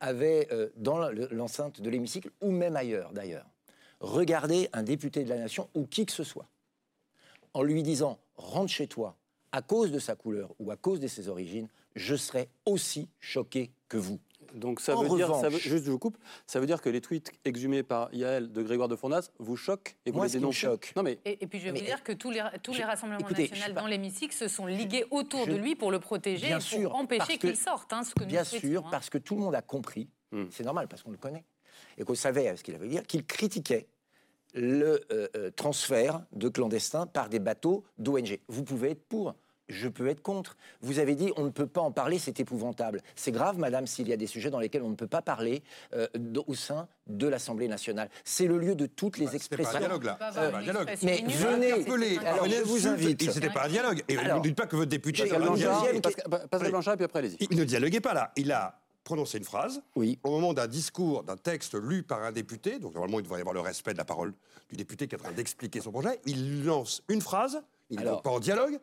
avait, 0.00 0.48
euh, 0.52 0.68
dans 0.76 1.08
le- 1.08 1.28
l'enceinte 1.30 1.80
de 1.80 1.88
l'hémicycle, 1.88 2.30
ou 2.40 2.50
même 2.50 2.76
ailleurs 2.76 3.12
d'ailleurs, 3.12 3.46
regardé 4.00 4.68
un 4.72 4.82
député 4.82 5.24
de 5.24 5.28
la 5.28 5.38
nation 5.38 5.68
ou 5.74 5.86
qui 5.86 6.04
que 6.04 6.12
ce 6.12 6.24
soit, 6.24 6.48
en 7.54 7.62
lui 7.62 7.82
disant 7.82 8.18
rentre 8.36 8.72
chez 8.72 8.86
toi 8.86 9.16
à 9.52 9.62
cause 9.62 9.92
de 9.92 9.98
sa 9.98 10.16
couleur 10.16 10.54
ou 10.58 10.70
à 10.70 10.76
cause 10.76 11.00
de 11.00 11.08
ses 11.08 11.28
origines, 11.28 11.68
je 11.96 12.14
serais 12.14 12.48
aussi 12.66 13.08
choqué 13.18 13.72
que 13.88 13.96
vous. 13.96 14.18
Donc 14.54 14.80
ça 14.80 14.96
En 14.96 15.02
veut 15.02 15.16
dire, 15.16 15.26
ça 15.28 15.32
revanche- 15.34 15.52
veut- 15.52 15.58
juste 15.58 15.84
je 15.84 15.90
vous 15.90 15.98
coupe, 15.98 16.16
ça 16.46 16.60
veut 16.60 16.66
dire 16.66 16.80
que 16.82 16.88
les 16.88 17.00
tweets 17.00 17.32
exhumés 17.44 17.82
par 17.82 18.12
Yael 18.14 18.50
de 18.52 18.62
Grégoire 18.62 18.88
de 18.88 18.96
Fournas 18.96 19.30
vous 19.38 19.56
choquent 19.56 19.96
et 20.06 20.10
vous 20.10 20.16
Moi, 20.18 20.26
les 20.26 20.32
dénoncez 20.32 20.60
choque, 20.60 20.92
Non 20.96 21.02
mais 21.02 21.18
Et, 21.24 21.42
et 21.42 21.46
puis 21.46 21.58
je 21.60 21.64
vais 21.66 21.72
Mais, 21.72 21.80
vous 21.80 21.84
dire 21.86 22.02
que 22.02 22.12
tous 22.12 22.30
les, 22.30 22.42
tous 22.62 22.74
les 22.74 22.84
rassemblements 22.84 23.20
écoutez, 23.20 23.48
nationaux 23.48 23.74
dans 23.74 23.86
l'hémicycle 23.86 24.34
se 24.34 24.48
sont 24.48 24.66
ligués 24.66 25.04
autour 25.10 25.46
Je- 25.46 25.52
de 25.52 25.56
lui 25.56 25.74
pour 25.76 25.90
le 25.90 26.00
protéger 26.00 26.46
Bien 26.48 26.56
et 26.58 26.60
pour 26.60 26.68
sûr, 26.68 26.94
empêcher 26.94 27.38
qu'il 27.38 27.56
sorte. 27.56 27.92
hein, 27.92 28.02
ce 28.02 28.14
que 28.14 28.20
nous 28.24 28.26
Bien 28.30 28.44
sûr, 28.44 28.84
hein. 28.86 28.88
parce 28.90 29.10
que 29.10 29.18
tout 29.18 29.34
le 29.36 29.40
monde 29.42 29.54
a 29.54 29.62
compris, 29.62 30.08
Hmm. 30.32 30.44
c'est 30.50 30.64
normal 30.64 30.86
parce 30.88 31.02
qu'on 31.02 31.10
le 31.10 31.16
connaît, 31.16 31.44
et 31.98 32.04
qu'on 32.04 32.14
savait 32.14 32.48
euh, 32.48 32.56
ce 32.56 32.62
qu'il 32.64 32.74
avait 32.74 32.88
dire, 32.88 33.04
qu'il 33.06 33.24
critiquait 33.26 33.86
le 34.54 35.00
euh, 35.12 35.28
euh, 35.36 35.50
transfert 35.50 36.22
de 36.32 36.48
clandestins 36.48 37.06
par 37.06 37.28
des 37.28 37.38
bateaux 37.38 37.84
d'ONG. 37.98 38.40
Vous 38.48 38.64
pouvez 38.64 38.90
être 38.90 39.04
pour, 39.08 39.34
je 39.70 39.88
peux 39.88 40.08
être 40.08 40.22
contre. 40.22 40.56
Vous 40.82 40.98
avez 40.98 41.14
dit 41.14 41.32
on 41.36 41.44
ne 41.44 41.50
peut 41.50 41.66
pas 41.66 41.80
en 41.80 41.90
parler, 41.92 42.18
c'est 42.18 42.38
épouvantable. 42.40 43.00
C'est 43.14 43.32
grave, 43.32 43.58
madame, 43.58 43.86
s'il 43.86 44.08
y 44.08 44.12
a 44.12 44.16
des 44.16 44.26
sujets 44.26 44.50
dans 44.50 44.58
lesquels 44.60 44.82
on 44.82 44.90
ne 44.90 44.94
peut 44.96 45.06
pas 45.06 45.22
parler 45.22 45.62
euh, 45.94 46.06
au 46.46 46.54
sein 46.54 46.88
de 47.06 47.26
l'Assemblée 47.26 47.68
nationale. 47.68 48.08
C'est 48.24 48.46
le 48.46 48.58
lieu 48.58 48.74
de 48.74 48.86
toutes 48.86 49.18
les 49.18 49.26
Bah, 49.26 49.32
c'était 49.38 49.56
pas 49.56 49.62
un 49.62 49.64
expressions. 49.64 49.78
dialogue 49.80 50.04
là. 50.04 50.14
Pas 50.14 50.38
un 50.58 50.62
dialogue. 50.62 50.88
expression 50.88 51.26
Mais 51.26 51.34
venez, 51.34 51.72
Interpellé, 51.72 52.18
alors, 52.18 52.46
je 52.48 52.62
vous 52.62 52.86
invite. 52.86 53.22
et 53.22 53.30
C'était 53.30 53.50
pas 53.50 53.64
un 53.66 53.68
dialogue. 53.68 54.02
Et 54.08 54.16
Alors, 54.16 54.38
ne 54.38 54.42
dites 54.42 54.56
pas 54.56 54.66
que 54.66 54.76
votre 54.76 54.90
député. 54.90 55.24
Pascal 56.50 56.70
Blanchard, 56.70 56.94
et 56.94 56.96
puis 56.96 57.04
après 57.04 57.18
allez-y. 57.20 57.36
Il 57.50 57.56
ne 57.56 57.64
dialoguait 57.64 58.00
pas 58.00 58.14
là. 58.14 58.32
Il 58.36 58.52
a 58.52 58.78
prononcé 59.04 59.38
une 59.38 59.44
phrase 59.44 59.82
Oui. 59.96 60.18
au 60.22 60.30
moment 60.30 60.52
d'un 60.52 60.66
discours, 60.66 61.22
d'un 61.24 61.36
texte 61.36 61.74
lu 61.74 62.02
par 62.02 62.22
un 62.22 62.32
député. 62.32 62.78
Donc 62.78 62.94
normalement, 62.94 63.18
il 63.18 63.22
devrait 63.22 63.38
y 63.38 63.40
avoir 63.40 63.54
le 63.54 63.60
respect 63.60 63.92
de 63.92 63.98
la 63.98 64.04
parole 64.04 64.32
du 64.68 64.76
député 64.76 65.08
qui 65.08 65.14
est 65.14 65.18
en 65.20 65.24
train 65.24 65.32
d'expliquer 65.32 65.80
son 65.80 65.90
projet. 65.90 66.20
Il 66.26 66.64
lance 66.64 67.02
une 67.08 67.20
phrase. 67.20 67.62
Il 67.92 67.98
n'est 67.98 68.04
pas 68.04 68.30
en 68.30 68.38
dialogue. 68.38 68.78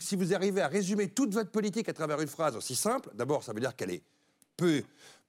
Si 0.00 0.16
vous 0.16 0.34
arrivez 0.34 0.60
à 0.60 0.68
résumer 0.68 1.08
toute 1.08 1.34
votre 1.34 1.50
politique 1.50 1.88
à 1.88 1.92
travers 1.92 2.20
une 2.20 2.28
phrase 2.28 2.56
aussi 2.56 2.76
simple, 2.76 3.10
d'abord, 3.14 3.42
ça 3.42 3.52
veut 3.52 3.60
dire 3.60 3.74
qu'elle 3.74 3.90
est 3.90 4.02
peu, 4.56 4.82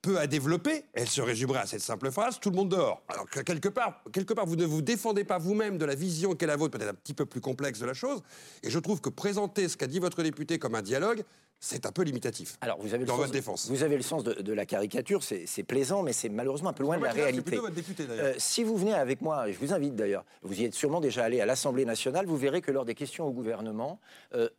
peu 0.04 0.20
à 0.20 0.28
développer. 0.28 0.84
Elle 0.94 1.10
se 1.10 1.22
résumerait 1.22 1.62
à 1.62 1.66
cette 1.66 1.82
simple 1.82 2.12
phrase. 2.12 2.40
Tout 2.40 2.52
le 2.52 2.58
monde 2.58 2.70
dehors. 2.70 3.02
Alors 3.08 3.28
que 3.28 3.40
quelque 3.40 3.70
part, 3.70 4.04
quelque 4.12 4.34
part, 4.34 4.46
vous 4.46 4.58
ne 4.58 4.66
vous 4.66 4.84
défendez 4.84 5.24
pas 5.24 5.40
vous-même 5.40 5.80
de 5.80 5.86
la 5.86 5.96
vision 5.96 6.36
qu'est 6.36 6.46
la 6.46 6.58
vôtre, 6.58 6.78
peut-être 6.78 6.92
un 6.92 6.94
petit 6.94 7.16
peu 7.16 7.26
plus 7.26 7.42
complexe 7.42 7.80
de 7.80 7.86
la 7.88 7.94
chose. 7.94 8.22
Et 8.62 8.70
je 8.70 8.78
trouve 8.78 9.02
que 9.02 9.10
présenter 9.10 9.68
ce 9.68 9.78
qu'a 9.78 9.88
dit 9.88 10.00
votre 10.00 10.22
député 10.22 10.60
comme 10.60 10.76
un 10.76 10.82
dialogue, 10.82 11.24
c'est 11.60 11.86
un 11.86 11.94
peu 11.94 12.02
limitatif. 12.02 12.58
Alors, 12.60 12.78
vous 12.82 12.94
avez 12.94 13.00
le 13.00 13.06
Dans 13.06 13.14
sens, 13.14 13.22
votre 13.22 13.32
défense. 13.32 13.70
Vous 13.70 13.84
avez 13.84 13.96
le 13.96 14.04
sens 14.04 14.26
de, 14.26 14.34
de 14.34 14.52
la 14.52 14.66
caricature, 14.66 15.24
c'est 15.24 15.64
plaisant, 15.64 16.04
mais 16.04 16.12
c'est 16.12 16.28
malheureusement 16.28 16.72
un 16.72 16.74
peu 16.74 16.84
loin 16.84 16.98
de 16.98 17.04
la 17.04 17.14
réalité. 17.14 17.56
votre 17.56 17.74
député. 17.74 18.04
Euh, 18.10 18.34
si 18.38 18.66
vous 18.66 18.76
venez 18.76 18.94
avec 18.94 19.22
moi, 19.22 19.48
et 19.48 19.54
je 19.54 19.60
vous 19.60 19.72
invite 19.74 19.96
d'ailleurs, 19.96 20.26
vous 20.42 20.60
y 20.60 20.66
êtes 20.66 20.74
sûrement 20.74 21.00
déjà 21.00 21.24
allé 21.24 21.40
à 21.40 21.46
l'Assemblée 21.46 21.86
nationale, 21.86 22.26
vous 22.26 22.36
verrez 22.36 22.62
que 22.62 22.72
lors 22.72 22.84
des 22.84 22.96
questions 22.96 23.26
au 23.26 23.32
gouvernement, 23.32 24.02
euh, 24.34 24.50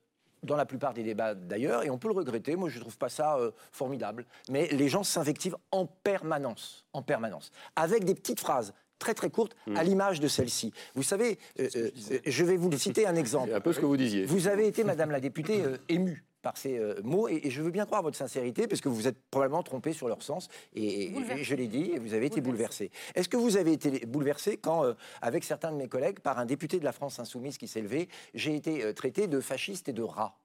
dans 0.44 0.56
la 0.56 0.66
plupart 0.66 0.94
des 0.94 1.02
débats 1.02 1.34
d'ailleurs, 1.34 1.84
et 1.84 1.90
on 1.90 1.98
peut 1.98 2.08
le 2.08 2.14
regretter, 2.14 2.56
moi 2.56 2.68
je 2.68 2.76
ne 2.76 2.80
trouve 2.80 2.98
pas 2.98 3.08
ça 3.08 3.36
euh, 3.36 3.50
formidable, 3.72 4.26
mais 4.48 4.68
les 4.68 4.88
gens 4.88 5.02
s'invectivent 5.02 5.56
en 5.70 5.86
permanence, 5.86 6.86
en 6.92 7.02
permanence, 7.02 7.50
avec 7.76 8.04
des 8.04 8.14
petites 8.14 8.40
phrases 8.40 8.72
très 8.98 9.14
très 9.14 9.30
courtes, 9.30 9.54
à 9.76 9.84
l'image 9.84 10.20
de 10.20 10.28
celle-ci. 10.28 10.72
Vous 10.94 11.02
savez, 11.02 11.38
euh, 11.58 11.68
euh, 11.76 11.90
je 12.24 12.44
vais 12.44 12.56
vous 12.56 12.72
citer 12.72 13.06
un 13.06 13.16
exemple. 13.16 13.52
Un 13.52 13.60
peu 13.60 13.72
ce 13.72 13.80
que 13.80 13.86
vous 13.86 13.96
disiez. 13.96 14.24
Vous 14.24 14.48
avez 14.48 14.66
été, 14.66 14.82
Madame 14.84 15.10
la 15.10 15.20
députée, 15.20 15.62
euh, 15.62 15.76
émue 15.88 16.24
par 16.44 16.56
ces 16.58 16.78
euh, 16.78 17.00
mots, 17.02 17.26
et, 17.26 17.40
et 17.44 17.50
je 17.50 17.62
veux 17.62 17.70
bien 17.70 17.86
croire 17.86 18.02
votre 18.02 18.16
sincérité, 18.16 18.68
parce 18.68 18.80
que 18.80 18.88
vous 18.88 18.94
vous 18.94 19.08
êtes 19.08 19.18
probablement 19.30 19.62
trompé 19.62 19.92
sur 19.92 20.06
leur 20.06 20.22
sens, 20.22 20.48
et, 20.74 21.12
je 21.42 21.54
l'ai 21.54 21.66
dit, 21.66 21.92
et 21.94 21.98
vous 21.98 22.14
avez 22.14 22.26
été 22.26 22.40
bouleversé. 22.40 22.90
Est-ce 23.14 23.28
que 23.28 23.36
vous 23.36 23.56
avez 23.56 23.72
été 23.72 24.06
bouleversé 24.06 24.58
quand, 24.58 24.84
euh, 24.84 24.92
avec 25.22 25.42
certains 25.42 25.72
de 25.72 25.76
mes 25.76 25.88
collègues, 25.88 26.20
par 26.20 26.38
un 26.38 26.44
député 26.44 26.78
de 26.78 26.84
la 26.84 26.92
France 26.92 27.18
insoumise 27.18 27.56
qui 27.58 27.66
s'est 27.66 27.80
levé, 27.80 28.08
j'ai 28.34 28.54
été 28.54 28.84
euh, 28.84 28.92
traité 28.92 29.26
de 29.26 29.40
fasciste 29.40 29.88
et 29.88 29.92
de 29.94 30.02
rat? 30.02 30.38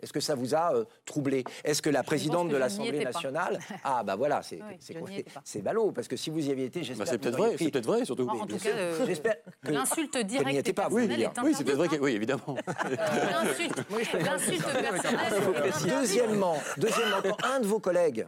Est-ce 0.00 0.12
que 0.12 0.20
ça 0.20 0.34
vous 0.34 0.54
a 0.54 0.74
euh, 0.74 0.84
troublé? 1.04 1.44
Est-ce 1.64 1.80
que 1.82 1.90
la 1.90 2.02
présidente 2.02 2.48
que 2.48 2.52
de 2.52 2.58
l'Assemblée 2.58 3.02
nationale... 3.04 3.58
Ah 3.84 4.02
bah 4.02 4.16
voilà, 4.16 4.42
c'est 4.42 4.60
Oui, 4.62 4.76
c'est. 4.80 5.24
C'est 5.44 5.62
ballot, 5.62 5.92
parce 5.92 6.08
que 6.08 6.16
si 6.16 6.30
vous 6.30 6.46
y 6.46 6.50
aviez 6.50 6.64
été, 6.66 6.82
j'espère 6.82 7.06
Bah, 7.06 7.12
c'est 7.12 7.18
que 7.18 7.24
vous 7.28 7.36
peut-être 7.36 7.36
vrai, 7.48 7.56
c'est 7.58 7.70
peut-être 7.70 7.86
vrai, 7.86 8.04
surtout. 8.04 8.28
En, 8.28 8.40
en 8.40 8.46
tout 8.46 8.58
cas, 8.58 8.70
euh, 8.70 9.06
J'espère 9.06 9.36
que- 9.62 9.70
l'insulte 9.70 10.16
n'y 10.16 10.24
directe 10.24 10.72
pas, 10.72 10.88
oui, 10.90 11.08
c'est 11.56 11.64
peut-être 11.64 11.76
vrai 11.76 11.88
que... 11.88 11.94
hein. 11.96 11.98
Oui, 12.00 12.12
évidemment. 12.12 12.56
Euh, 12.84 12.96
L'insulte 13.44 14.64
personnelle. 14.64 15.72
Deuxièmement, 15.88 16.56
deuxièmement, 16.76 17.16
quand 17.22 17.44
un 17.44 17.60
de 17.60 17.66
vos 17.66 17.80
collègues, 17.80 18.26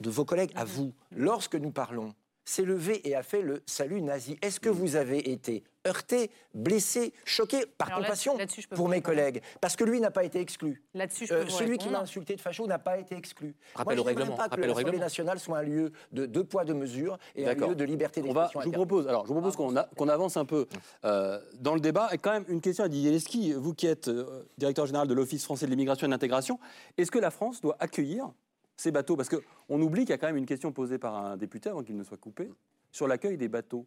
de 0.00 0.10
vos 0.10 0.24
collègues 0.24 0.52
à 0.54 0.64
vous, 0.64 0.92
lorsque 1.14 1.54
nous 1.56 1.70
parlons, 1.70 2.14
s'est 2.46 2.62
levé 2.64 3.06
et 3.06 3.14
a 3.14 3.22
fait 3.22 3.42
le 3.42 3.60
salut 3.66 4.00
nazi, 4.00 4.38
est-ce 4.40 4.60
que 4.60 4.68
vous 4.70 4.96
avez 4.96 5.30
été 5.30 5.64
heurté, 5.86 6.30
blessé, 6.54 7.12
choqué 7.24 7.64
par 7.78 7.88
Alors 7.88 8.00
là- 8.00 8.06
compassion 8.06 8.36
pour 8.74 8.88
mes 8.88 8.96
répondre. 8.96 9.02
collègues 9.16 9.42
Parce 9.60 9.76
que 9.76 9.84
lui 9.84 10.00
n'a 10.00 10.10
pas 10.10 10.24
été 10.24 10.40
exclu. 10.40 10.82
Là-dessus, 10.94 11.28
Euh, 11.30 11.46
celui 11.48 11.78
qui 11.78 11.88
m'a 11.88 12.00
insulté 12.00 12.34
de 12.34 12.40
facho 12.40 12.66
n'a 12.66 12.78
pas 12.80 12.98
été 12.98 13.14
exclu. 13.16 13.54
Rappel 13.74 13.84
Moi, 13.96 14.04
au 14.04 14.08
je 14.08 14.12
ne 14.14 14.18
règlement, 14.18 14.36
pas 14.36 14.44
que 14.46 14.50
rappel 14.50 14.64
au 14.64 14.68
l'Assemblée 14.68 14.84
règlement. 14.86 15.04
nationale 15.04 15.38
soit 15.38 15.58
un 15.58 15.62
lieu 15.62 15.92
de 16.12 16.26
deux 16.26 16.42
poids, 16.42 16.64
deux 16.64 16.74
mesures 16.74 17.18
et 17.36 17.46
un 17.46 17.54
lieu 17.54 17.74
de 17.76 17.84
liberté 17.84 18.20
d'expression. 18.22 18.60
je 18.62 18.66
vous 18.66 18.72
propose, 18.72 19.06
alors, 19.06 19.26
je 19.26 19.28
vous 19.28 19.34
propose 19.40 19.54
qu'on 19.56 19.76
a- 19.76 19.84
qu'on 19.96 20.08
avance 20.08 20.36
un 20.36 20.44
peu 20.44 20.66
euh, 21.04 21.40
dans 21.60 21.74
le 21.74 21.80
débat. 21.80 22.08
Et 22.12 22.18
quand 22.18 22.32
même, 22.32 22.44
une 22.48 22.60
question 22.60 22.82
à 22.84 22.88
Didier 22.88 23.12
Leski, 23.12 23.52
vous 23.52 23.72
qui 23.74 23.86
êtes 23.86 24.08
euh, 24.08 24.44
directeur 24.58 24.86
général 24.86 25.06
de 25.06 25.14
l'Office 25.14 25.44
français 25.44 25.66
de 25.66 25.70
l'immigration 25.70 26.06
et 26.06 26.08
de 26.08 26.12
l'intégration, 26.12 26.58
est-ce 26.98 27.10
que 27.12 27.18
la 27.20 27.30
France 27.30 27.60
doit 27.60 27.76
accueillir 27.78 28.28
ces 28.76 28.90
bateaux 28.90 29.16
Parce 29.16 29.28
qu'on 29.28 29.80
oublie 29.80 30.02
qu'il 30.02 30.10
y 30.10 30.14
a 30.14 30.18
quand 30.18 30.26
même 30.26 30.36
une 30.36 30.46
question 30.46 30.72
posée 30.72 30.98
par 30.98 31.14
un 31.16 31.36
député, 31.36 31.68
avant 31.68 31.82
qu'il 31.82 31.96
ne 31.96 32.04
soit 32.04 32.18
coupé, 32.18 32.50
sur 32.92 33.06
l'accueil 33.06 33.36
des 33.36 33.48
bateaux. 33.48 33.86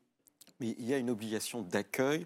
Mais 0.59 0.75
il 0.77 0.85
y 0.85 0.93
a 0.93 0.97
une 0.97 1.09
obligation 1.09 1.61
d'accueil 1.61 2.25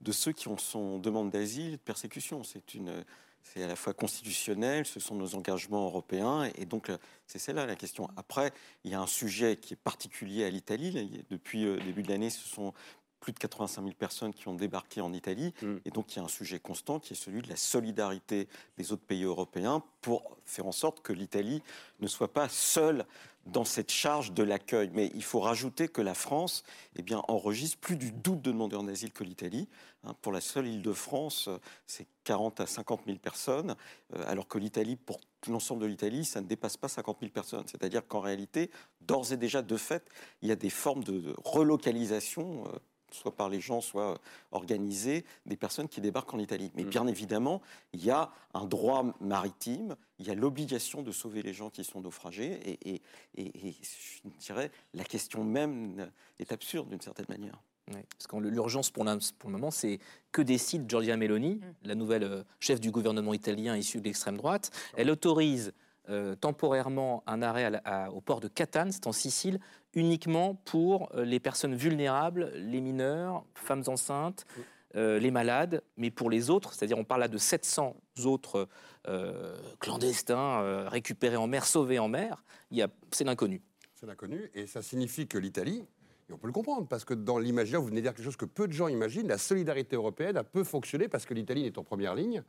de 0.00 0.12
ceux 0.12 0.32
qui 0.32 0.48
ont 0.48 0.58
son 0.58 0.98
demande 0.98 1.30
d'asile 1.30 1.72
de 1.72 1.76
persécution. 1.76 2.42
C'est 2.42 2.74
une, 2.74 3.04
c'est 3.42 3.62
à 3.62 3.66
la 3.66 3.76
fois 3.76 3.92
constitutionnel, 3.92 4.86
ce 4.86 5.00
sont 5.00 5.14
nos 5.14 5.34
engagements 5.34 5.84
européens, 5.84 6.50
et 6.56 6.64
donc 6.64 6.90
euh, 6.90 6.98
c'est 7.26 7.38
celle-là 7.38 7.66
la 7.66 7.76
question. 7.76 8.08
Après, 8.16 8.52
il 8.84 8.90
y 8.90 8.94
a 8.94 9.00
un 9.00 9.06
sujet 9.06 9.56
qui 9.56 9.74
est 9.74 9.76
particulier 9.82 10.44
à 10.44 10.50
l'Italie. 10.50 11.24
Depuis 11.30 11.64
le 11.64 11.78
début 11.78 12.02
de 12.02 12.08
l'année, 12.08 12.30
ce 12.30 12.48
sont 12.48 12.72
plus 13.22 13.32
de 13.32 13.38
85 13.38 13.82
000 13.82 13.94
personnes 13.94 14.34
qui 14.34 14.48
ont 14.48 14.54
débarqué 14.54 15.00
en 15.00 15.12
Italie, 15.12 15.54
Mm. 15.62 15.76
et 15.84 15.90
donc 15.90 16.12
il 16.12 16.16
y 16.16 16.20
a 16.20 16.24
un 16.24 16.28
sujet 16.28 16.58
constant 16.58 16.98
qui 16.98 17.12
est 17.14 17.16
celui 17.16 17.40
de 17.40 17.48
la 17.48 17.56
solidarité 17.56 18.48
des 18.76 18.92
autres 18.92 19.04
pays 19.04 19.22
européens 19.24 19.82
pour 20.00 20.36
faire 20.44 20.66
en 20.66 20.72
sorte 20.72 21.00
que 21.02 21.12
l'Italie 21.12 21.62
ne 22.00 22.08
soit 22.08 22.32
pas 22.32 22.48
seule 22.48 23.06
dans 23.46 23.64
cette 23.64 23.90
charge 23.90 24.32
de 24.32 24.42
l'accueil. 24.42 24.90
Mais 24.92 25.10
il 25.14 25.22
faut 25.24 25.40
rajouter 25.40 25.88
que 25.88 26.00
la 26.00 26.14
France 26.14 26.62
eh 26.96 27.02
bien, 27.02 27.22
enregistre 27.28 27.78
plus 27.78 27.96
du 27.96 28.12
double 28.12 28.42
de 28.42 28.50
demandeurs 28.52 28.82
d'asile 28.82 29.12
que 29.12 29.24
l'Italie. 29.24 29.68
Hein, 30.04 30.14
pour 30.22 30.32
la 30.32 30.40
seule 30.40 30.66
Île-de-France, 30.68 31.48
euh, 31.48 31.58
c'est 31.86 32.06
40 32.24 32.60
à 32.60 32.66
50 32.66 33.02
000 33.06 33.18
personnes, 33.18 33.74
euh, 34.14 34.24
alors 34.26 34.46
que 34.48 34.58
l'Italie, 34.58 34.96
pour 34.96 35.20
l'ensemble 35.48 35.82
de 35.82 35.86
l'Italie, 35.86 36.24
ça 36.24 36.40
ne 36.40 36.46
dépasse 36.46 36.76
pas 36.76 36.88
50 36.88 37.18
000 37.20 37.32
personnes. 37.32 37.64
C'est-à-dire 37.66 38.06
qu'en 38.06 38.20
réalité, 38.20 38.70
d'ores 39.00 39.32
et 39.32 39.36
déjà, 39.36 39.62
de 39.62 39.76
fait, 39.76 40.04
il 40.42 40.48
y 40.48 40.52
a 40.52 40.56
des 40.56 40.70
formes 40.70 41.04
de 41.04 41.12
de 41.12 41.34
relocalisation 41.44 42.64
euh, 42.66 42.78
soit 43.14 43.34
par 43.34 43.48
les 43.48 43.60
gens, 43.60 43.80
soit 43.80 44.18
organisées, 44.50 45.24
des 45.46 45.56
personnes 45.56 45.88
qui 45.88 46.00
débarquent 46.00 46.34
en 46.34 46.38
Italie. 46.38 46.70
Mais 46.74 46.84
bien 46.84 47.06
évidemment, 47.06 47.60
il 47.92 48.04
y 48.04 48.10
a 48.10 48.30
un 48.54 48.66
droit 48.66 49.04
maritime, 49.20 49.96
il 50.18 50.26
y 50.26 50.30
a 50.30 50.34
l'obligation 50.34 51.02
de 51.02 51.12
sauver 51.12 51.42
les 51.42 51.52
gens 51.52 51.70
qui 51.70 51.84
sont 51.84 52.00
naufragés, 52.00 52.52
et, 52.68 52.94
et- 52.94 53.02
et- 53.36 53.68
et 53.68 53.74
je 53.82 54.28
dirais, 54.38 54.70
la 54.94 55.04
question 55.04 55.44
même 55.44 56.10
est 56.38 56.52
absurde 56.52 56.88
d'une 56.88 57.00
certaine 57.00 57.26
manière. 57.28 57.60
Oui, 57.88 58.00
parce 58.16 58.28
que 58.28 58.36
l'urgence 58.36 58.90
pour, 58.90 59.04
le 59.04 59.18
moment, 59.50 59.70
c'est 59.72 59.98
que 60.30 60.40
décide 60.40 60.88
Giorgia 60.88 61.16
Meloni, 61.16 61.60
la 61.82 61.96
nouvelle 61.96 62.22
euh, 62.22 62.42
chef 62.60 62.80
du 62.80 62.92
gouvernement 62.92 63.34
italien 63.34 63.76
issue 63.76 63.98
de 63.98 64.04
l'extrême 64.04 64.36
droite. 64.36 64.70
Elle 64.96 65.10
autorise 65.10 65.72
euh, 66.08 66.34
temporairement 66.36 67.22
un 67.26 67.42
arrêt 67.42 67.64
à 67.64 67.70
la- 67.70 67.82
à- 67.84 68.10
au 68.10 68.20
port 68.20 68.40
de 68.40 68.48
Catane, 68.48 68.90
c'est 68.92 69.06
en 69.06 69.12
Sicile, 69.12 69.60
uniquement 69.94 70.54
pour 70.64 71.10
euh, 71.14 71.24
les 71.24 71.40
personnes 71.40 71.74
vulnérables, 71.74 72.50
les 72.54 72.80
mineurs, 72.80 73.44
femmes 73.54 73.82
enceintes, 73.86 74.46
euh, 74.94 75.18
les 75.18 75.30
malades, 75.30 75.82
mais 75.96 76.10
pour 76.10 76.28
les 76.30 76.50
autres, 76.50 76.72
c'est-à-dire 76.74 76.98
on 76.98 77.04
parle 77.04 77.22
là 77.22 77.28
de 77.28 77.38
700 77.38 77.96
autres 78.24 78.68
euh, 79.08 79.56
clandestins 79.80 80.60
euh, 80.62 80.88
récupérés 80.88 81.36
en 81.36 81.46
mer, 81.46 81.64
sauvés 81.66 81.98
en 81.98 82.08
mer, 82.08 82.44
il 82.70 82.78
y 82.78 82.82
a- 82.82 82.88
c'est 83.10 83.24
l'inconnu. 83.24 83.62
C'est 83.94 84.06
l'inconnu. 84.06 84.50
Et 84.54 84.66
ça 84.66 84.82
signifie 84.82 85.26
que 85.26 85.38
l'Italie, 85.38 85.84
et 86.28 86.32
on 86.32 86.38
peut 86.38 86.46
le 86.46 86.52
comprendre, 86.52 86.86
parce 86.88 87.04
que 87.04 87.14
dans 87.14 87.38
l'imaginaire, 87.38 87.80
vous 87.80 87.88
venez 87.88 88.00
de 88.00 88.06
dire 88.06 88.14
quelque 88.14 88.24
chose 88.24 88.36
que 88.36 88.44
peu 88.44 88.68
de 88.68 88.72
gens 88.72 88.88
imaginent, 88.88 89.28
la 89.28 89.38
solidarité 89.38 89.96
européenne 89.96 90.36
a 90.36 90.44
peu 90.44 90.62
fonctionné 90.64 91.08
parce 91.08 91.24
que 91.26 91.34
l'Italie 91.34 91.64
est 91.66 91.78
en 91.78 91.84
première 91.84 92.14
ligne. 92.14 92.42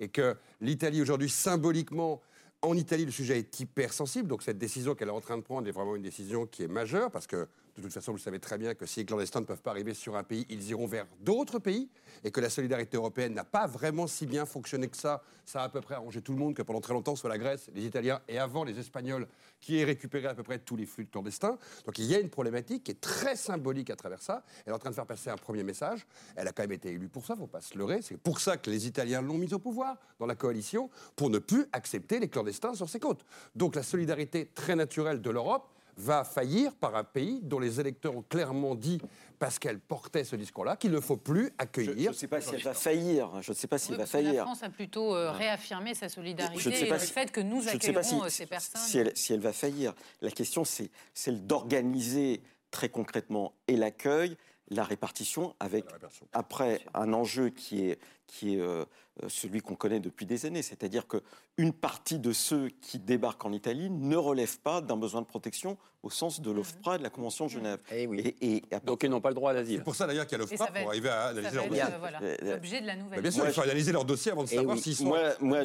Et 0.00 0.08
que 0.08 0.36
l'Italie, 0.60 1.00
aujourd'hui, 1.02 1.28
symboliquement, 1.28 2.20
en 2.62 2.74
Italie, 2.76 3.04
le 3.04 3.12
sujet 3.12 3.38
est 3.38 3.60
hypersensible. 3.60 4.28
Donc 4.28 4.42
cette 4.42 4.58
décision 4.58 4.94
qu'elle 4.94 5.08
est 5.08 5.12
en 5.12 5.20
train 5.20 5.36
de 5.36 5.42
prendre 5.42 5.68
est 5.68 5.72
vraiment 5.72 5.96
une 5.96 6.02
décision 6.02 6.46
qui 6.46 6.62
est 6.62 6.68
majeure, 6.68 7.10
parce 7.10 7.26
que 7.26 7.48
de 7.78 7.82
toute 7.84 7.92
façon, 7.92 8.12
vous 8.12 8.18
savez 8.18 8.40
très 8.40 8.58
bien 8.58 8.74
que 8.74 8.86
si 8.86 9.00
les 9.00 9.06
clandestins 9.06 9.40
ne 9.40 9.44
peuvent 9.44 9.62
pas 9.62 9.70
arriver 9.70 9.94
sur 9.94 10.16
un 10.16 10.24
pays, 10.24 10.44
ils 10.50 10.68
iront 10.70 10.86
vers 10.86 11.06
d'autres 11.20 11.58
pays, 11.58 11.88
et 12.24 12.30
que 12.30 12.40
la 12.40 12.50
solidarité 12.50 12.96
européenne 12.96 13.34
n'a 13.34 13.44
pas 13.44 13.66
vraiment 13.66 14.06
si 14.06 14.26
bien 14.26 14.46
fonctionné 14.46 14.88
que 14.88 14.96
ça. 14.96 15.22
Ça 15.44 15.62
a 15.62 15.64
à 15.64 15.68
peu 15.68 15.80
près 15.80 15.94
arrangé 15.94 16.20
tout 16.20 16.32
le 16.32 16.38
monde, 16.38 16.54
que 16.54 16.62
pendant 16.62 16.80
très 16.80 16.92
longtemps, 16.92 17.14
soit 17.14 17.30
la 17.30 17.38
Grèce, 17.38 17.70
les 17.74 17.84
Italiens, 17.84 18.20
et 18.28 18.38
avant 18.38 18.64
les 18.64 18.78
Espagnols, 18.78 19.28
qui 19.60 19.78
aient 19.78 19.84
récupéré 19.84 20.26
à 20.26 20.34
peu 20.34 20.42
près 20.42 20.58
tous 20.58 20.76
les 20.76 20.86
flux 20.86 21.04
de 21.04 21.10
clandestins. 21.10 21.56
Donc 21.86 21.98
il 21.98 22.04
y 22.04 22.14
a 22.14 22.20
une 22.20 22.30
problématique 22.30 22.84
qui 22.84 22.90
est 22.90 23.00
très 23.00 23.36
symbolique 23.36 23.90
à 23.90 23.96
travers 23.96 24.22
ça. 24.22 24.44
Elle 24.66 24.72
est 24.72 24.74
en 24.76 24.78
train 24.78 24.90
de 24.90 24.94
faire 24.94 25.06
passer 25.06 25.30
un 25.30 25.36
premier 25.36 25.62
message. 25.62 26.06
Elle 26.36 26.48
a 26.48 26.52
quand 26.52 26.64
même 26.64 26.72
été 26.72 26.90
élue 26.90 27.08
pour 27.08 27.24
ça, 27.24 27.34
il 27.34 27.36
ne 27.36 27.42
faut 27.42 27.46
pas 27.46 27.60
se 27.60 27.78
leurrer. 27.78 28.02
C'est 28.02 28.16
pour 28.16 28.40
ça 28.40 28.56
que 28.56 28.70
les 28.70 28.86
Italiens 28.86 29.22
l'ont 29.22 29.38
mise 29.38 29.52
au 29.52 29.58
pouvoir 29.58 29.96
dans 30.18 30.26
la 30.26 30.34
coalition, 30.34 30.90
pour 31.16 31.30
ne 31.30 31.38
plus 31.38 31.66
accepter 31.72 32.18
les 32.18 32.28
clandestins 32.28 32.74
sur 32.74 32.88
ses 32.88 32.98
côtes. 32.98 33.24
Donc 33.54 33.74
la 33.74 33.82
solidarité 33.82 34.46
très 34.46 34.76
naturelle 34.76 35.22
de 35.22 35.30
l'Europe 35.30 35.68
va 35.98 36.24
faillir 36.24 36.74
par 36.76 36.94
un 36.96 37.04
pays 37.04 37.40
dont 37.42 37.58
les 37.58 37.80
électeurs 37.80 38.16
ont 38.16 38.22
clairement 38.22 38.74
dit, 38.74 39.00
parce 39.38 39.58
qu'elle 39.58 39.78
portait 39.80 40.24
ce 40.24 40.36
discours-là, 40.36 40.76
qu'il 40.76 40.92
ne 40.92 41.00
faut 41.00 41.16
plus 41.16 41.50
accueillir. 41.58 41.96
Je 41.96 42.08
ne 42.08 42.12
sais 42.14 42.26
pas 42.28 42.40
si 42.40 42.54
elle 42.54 42.62
va 42.62 42.72
faillir. 42.74 43.30
Je 43.42 43.50
ne 43.50 43.56
sais 43.56 43.66
pas 43.66 43.78
Oui, 43.92 43.96
va 43.96 43.96
que 43.96 44.00
la 44.02 44.06
faillir. 44.06 44.42
France 44.44 44.62
a 44.62 44.70
plutôt 44.70 45.14
euh, 45.14 45.30
réaffirmé 45.32 45.94
sa 45.94 46.08
solidarité 46.08 46.58
Je 46.60 46.68
ne 46.70 46.74
sais 46.74 46.86
et 46.86 46.90
le 46.90 46.98
si- 46.98 47.12
fait 47.12 47.30
que 47.32 47.40
nous 47.40 47.60
je 47.60 47.70
ne 47.70 47.80
sais 47.80 47.92
pas 47.92 48.00
accueillerons 48.00 48.20
si- 48.22 48.26
euh, 48.26 48.30
ces 48.30 48.46
personnes. 48.46 48.80
Si 48.80 48.98
elle, 48.98 49.12
si 49.16 49.32
elle 49.32 49.40
va 49.40 49.52
faillir. 49.52 49.92
La 50.22 50.30
question, 50.30 50.64
c'est 50.64 50.90
celle 51.14 51.46
d'organiser 51.46 52.42
très 52.70 52.88
concrètement 52.88 53.52
et 53.66 53.76
l'accueil, 53.76 54.36
la 54.70 54.84
répartition, 54.84 55.54
avec 55.60 55.84
après 56.32 56.82
un 56.94 57.12
enjeu 57.12 57.48
qui 57.50 57.86
est, 57.88 57.98
qui 58.28 58.54
est 58.54 58.60
euh, 58.60 58.84
euh, 59.24 59.28
celui 59.28 59.60
qu'on 59.60 59.74
connaît 59.74 59.98
depuis 60.00 60.24
des 60.26 60.46
années, 60.46 60.62
c'est-à-dire 60.62 61.06
qu'une 61.08 61.72
partie 61.72 62.20
de 62.20 62.32
ceux 62.32 62.68
qui 62.80 63.00
débarquent 63.00 63.44
en 63.46 63.52
Italie 63.52 63.90
ne 63.90 64.16
relèvent 64.16 64.60
pas 64.60 64.80
d'un 64.80 64.96
besoin 64.96 65.20
de 65.22 65.26
protection 65.26 65.76
au 66.04 66.10
sens 66.10 66.40
de 66.40 66.52
l'OFPRA 66.52 66.94
et 66.94 66.98
de 66.98 67.02
la 67.02 67.10
Convention 67.10 67.46
de 67.46 67.50
Genève. 67.50 67.80
Eh 67.90 68.04
Et, 68.04 68.54
et 68.54 68.62
à 68.72 68.78
Donc 68.78 69.02
ils 69.02 69.10
n'ont 69.10 69.20
pas 69.20 69.30
le 69.30 69.34
droit 69.34 69.50
à 69.50 69.54
l'asile. 69.54 69.78
C'est 69.78 69.82
pour 69.84 69.96
ça 69.96 70.06
d'ailleurs 70.06 70.26
qu'il 70.28 70.38
y 70.38 70.40
a 70.40 70.44
l'OFPRA 70.44 70.66
pour 70.68 70.76
être- 70.76 70.88
arriver 70.88 71.08
à 71.08 71.24
analyser 71.28 71.56
leur 71.56 71.66
dossier. 71.68 71.82
euh, 71.82 71.98
voilà, 71.98 72.20
l'objet 72.42 72.80
de 72.80 72.86
la 72.86 72.94
nouvelle. 72.94 73.16
Bah, 73.16 73.22
bien 73.22 73.30
sûr, 73.32 73.40
Moi, 73.40 73.50
il 73.50 73.54
faut 73.54 73.62
je- 73.62 73.66
analyser 73.66 73.92
leur 73.92 74.04
dossier 74.04 74.30
avant 74.30 74.44
de 74.44 74.48
Eh 74.52 74.56
savoir 74.56 74.76
oui, 74.76 74.82
s'ils 74.82 74.94
sont. 74.94 75.06
Moi, 75.40 75.64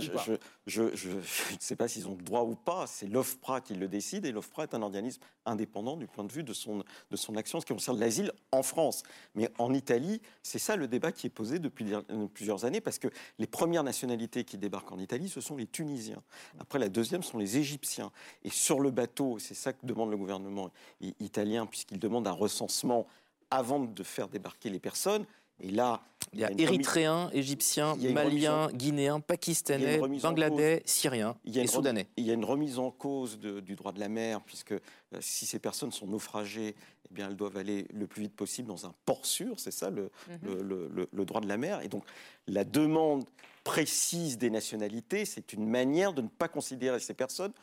je, 0.65 0.81
ne 0.81 1.21
sais 1.59 1.75
pas 1.75 1.87
s'ils 1.87 2.07
ont 2.07 2.15
le 2.15 2.23
droit 2.23 2.41
ou 2.41 2.55
pas. 2.55 2.87
C'est 2.87 3.05
l'OFPRA 3.07 3.61
qui 3.61 3.75
le 3.75 3.87
décide 3.87 4.25
et 4.25 4.31
l'OFPRA 4.31 4.63
est 4.63 4.73
un 4.73 4.81
organisme 4.81 5.21
indépendant 5.45 5.97
du 5.97 6.07
point 6.07 6.23
de 6.23 6.31
vue 6.31 6.43
de 6.43 6.53
son, 6.53 6.83
de 7.11 7.15
son 7.15 7.35
action 7.35 7.59
en 7.59 7.61
ce 7.61 7.67
qui 7.67 7.73
concerne 7.73 7.99
l'asile 7.99 8.31
en 8.51 8.63
France. 8.63 9.03
Mais 9.35 9.49
en 9.59 9.71
Italie, 9.71 10.19
c'est 10.41 10.57
ça 10.59 10.75
le 10.75 10.87
débat 10.87 11.11
qui 11.11 11.27
est 11.27 11.29
posé 11.29 11.59
depuis 11.59 11.93
euh, 11.93 12.01
années 12.61 12.81
parce 12.81 12.99
que 12.99 13.07
les 13.39 13.47
premières 13.47 13.83
nationalités 13.83 14.43
qui 14.43 14.57
débarquent 14.57 14.91
en 14.91 14.99
Italie, 14.99 15.29
ce 15.29 15.41
sont 15.41 15.55
les 15.55 15.67
Tunisiens. 15.67 16.21
Après, 16.59 16.79
la 16.79 16.89
deuxième 16.89 17.23
sont 17.23 17.37
les 17.37 17.57
Égyptiens. 17.57 18.11
Et 18.43 18.49
sur 18.49 18.79
le 18.79 18.91
bateau, 18.91 19.39
c'est 19.39 19.53
ça 19.53 19.73
que 19.73 19.85
demande 19.85 20.11
le 20.11 20.17
gouvernement 20.17 20.71
italien 21.19 21.65
puisqu'il 21.65 21.99
demande 21.99 22.27
un 22.27 22.31
recensement 22.31 23.07
avant 23.49 23.79
de 23.79 24.03
faire 24.03 24.27
débarquer 24.27 24.69
les 24.69 24.79
personnes. 24.79 25.25
Et 25.59 25.69
là, 25.71 26.01
Il 26.33 26.39
y 26.39 26.43
a 26.43 26.51
Érythréens, 26.57 27.29
Égyptiens, 27.31 27.93
Il 27.97 28.03
y 28.03 28.07
a 28.07 28.09
une 28.09 28.17
remise 28.17 28.33
Maliens, 28.43 28.65
en- 28.65 28.71
Guinéens, 28.71 29.19
Pakistanais, 29.19 29.99
Bangladais, 30.21 30.81
Syriens 30.85 31.35
Il 31.45 31.55
y 31.55 31.59
a 31.59 31.63
et 31.63 31.67
Soudanais. 31.67 32.07
Il 32.17 32.25
y 32.25 32.31
a 32.31 32.33
une 32.33 32.43
remise 32.45 32.79
en 32.79 32.89
cause 32.91 33.39
de- 33.39 33.59
du 33.59 33.75
droit 33.75 33.91
de 33.91 33.99
la 33.99 34.09
mer, 34.09 34.41
puisque 34.41 34.71
euh, 34.71 34.79
si 35.19 35.45
ces 35.45 35.59
personnes 35.59 35.91
sont 35.91 36.07
naufragées, 36.07 36.75
eh 37.09 37.13
bien, 37.13 37.27
elles 37.29 37.35
doivent 37.35 37.57
aller 37.57 37.85
le 37.93 38.07
plus 38.07 38.23
vite 38.23 38.35
possible 38.35 38.67
dans 38.67 38.85
un 38.87 38.93
port 39.05 39.25
sûr, 39.25 39.59
c'est 39.59 39.71
ça 39.71 39.89
le, 39.91 40.09
le- 40.41 40.63
le- 40.63 40.87
le- 40.87 41.09
le 41.11 41.25
droit 41.25 41.39
de 41.39 41.47
la 41.47 41.57
mer. 41.57 41.81
Et 41.81 41.87
donc, 41.87 42.03
la 42.47 42.63
demande 42.63 43.25
précise 43.63 44.37
des 44.37 44.49
nationalités, 44.49 45.25
c'est 45.25 45.53
une 45.53 45.67
manière 45.67 46.13
de 46.13 46.21
ne 46.23 46.27
pas 46.27 46.47
considérer 46.47 46.99
ces 46.99 47.13
personnes 47.13 47.53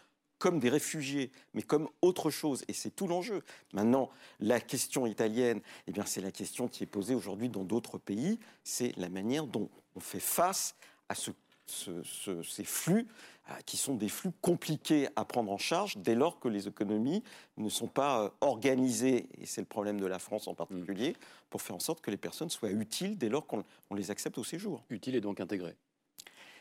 comme 0.40 0.59
des 0.59 0.70
réfugiés, 0.70 1.31
mais 1.55 1.62
comme 1.62 1.88
autre 2.03 2.31
chose. 2.31 2.64
Et 2.66 2.72
c'est 2.72 2.90
tout 2.90 3.07
l'enjeu. 3.07 3.42
Maintenant, 3.74 4.11
la 4.40 4.59
question 4.59 5.07
italienne, 5.07 5.61
eh 5.87 5.92
bien, 5.92 6.05
c'est 6.05 6.22
la 6.22 6.33
question 6.33 6.66
qui 6.66 6.83
est 6.83 6.87
posée 6.87 7.14
aujourd'hui 7.14 7.48
dans 7.48 7.62
d'autres 7.62 7.98
pays. 7.98 8.40
C'est 8.64 8.96
la 8.96 9.09
manière 9.09 9.46
dont 9.46 9.70
on 9.94 10.00
fait 10.00 10.18
face 10.18 10.74
à 11.09 11.14
ce- 11.14 11.31
ce- 11.66 12.03
ce- 12.03 12.42
ces 12.42 12.64
flux 12.64 13.07
euh, 13.50 13.53
qui 13.66 13.76
sont 13.76 13.94
des 13.94 14.09
flux 14.09 14.31
compliqués 14.40 15.09
à 15.14 15.24
prendre 15.24 15.53
en 15.53 15.59
charge 15.59 15.96
dès 15.98 16.14
lors 16.14 16.40
que 16.40 16.48
les 16.48 16.66
économies 16.68 17.22
ne 17.59 17.68
sont 17.68 17.87
pas 17.88 18.24
euh, 18.24 18.31
organisées, 18.40 19.29
et 19.38 19.44
c'est 19.46 19.61
le 19.61 19.66
problème 19.66 20.00
de 20.00 20.07
la 20.07 20.18
France 20.18 20.48
en 20.48 20.55
particulier, 20.55 21.14
pour 21.50 21.61
faire 21.61 21.76
en 21.76 21.81
sorte 21.81 22.00
que 22.00 22.11
les 22.11 22.16
personnes 22.16 22.48
soient 22.50 22.70
utiles 22.70 23.18
dès 23.18 23.29
lors 23.29 23.46
qu'on 23.46 23.62
on 23.90 23.94
les 23.94 24.11
accepte 24.11 24.38
au 24.38 24.44
séjour. 24.44 24.83
Utile 24.88 25.16
et 25.16 25.20
donc 25.20 25.38
intégré. 25.40 25.76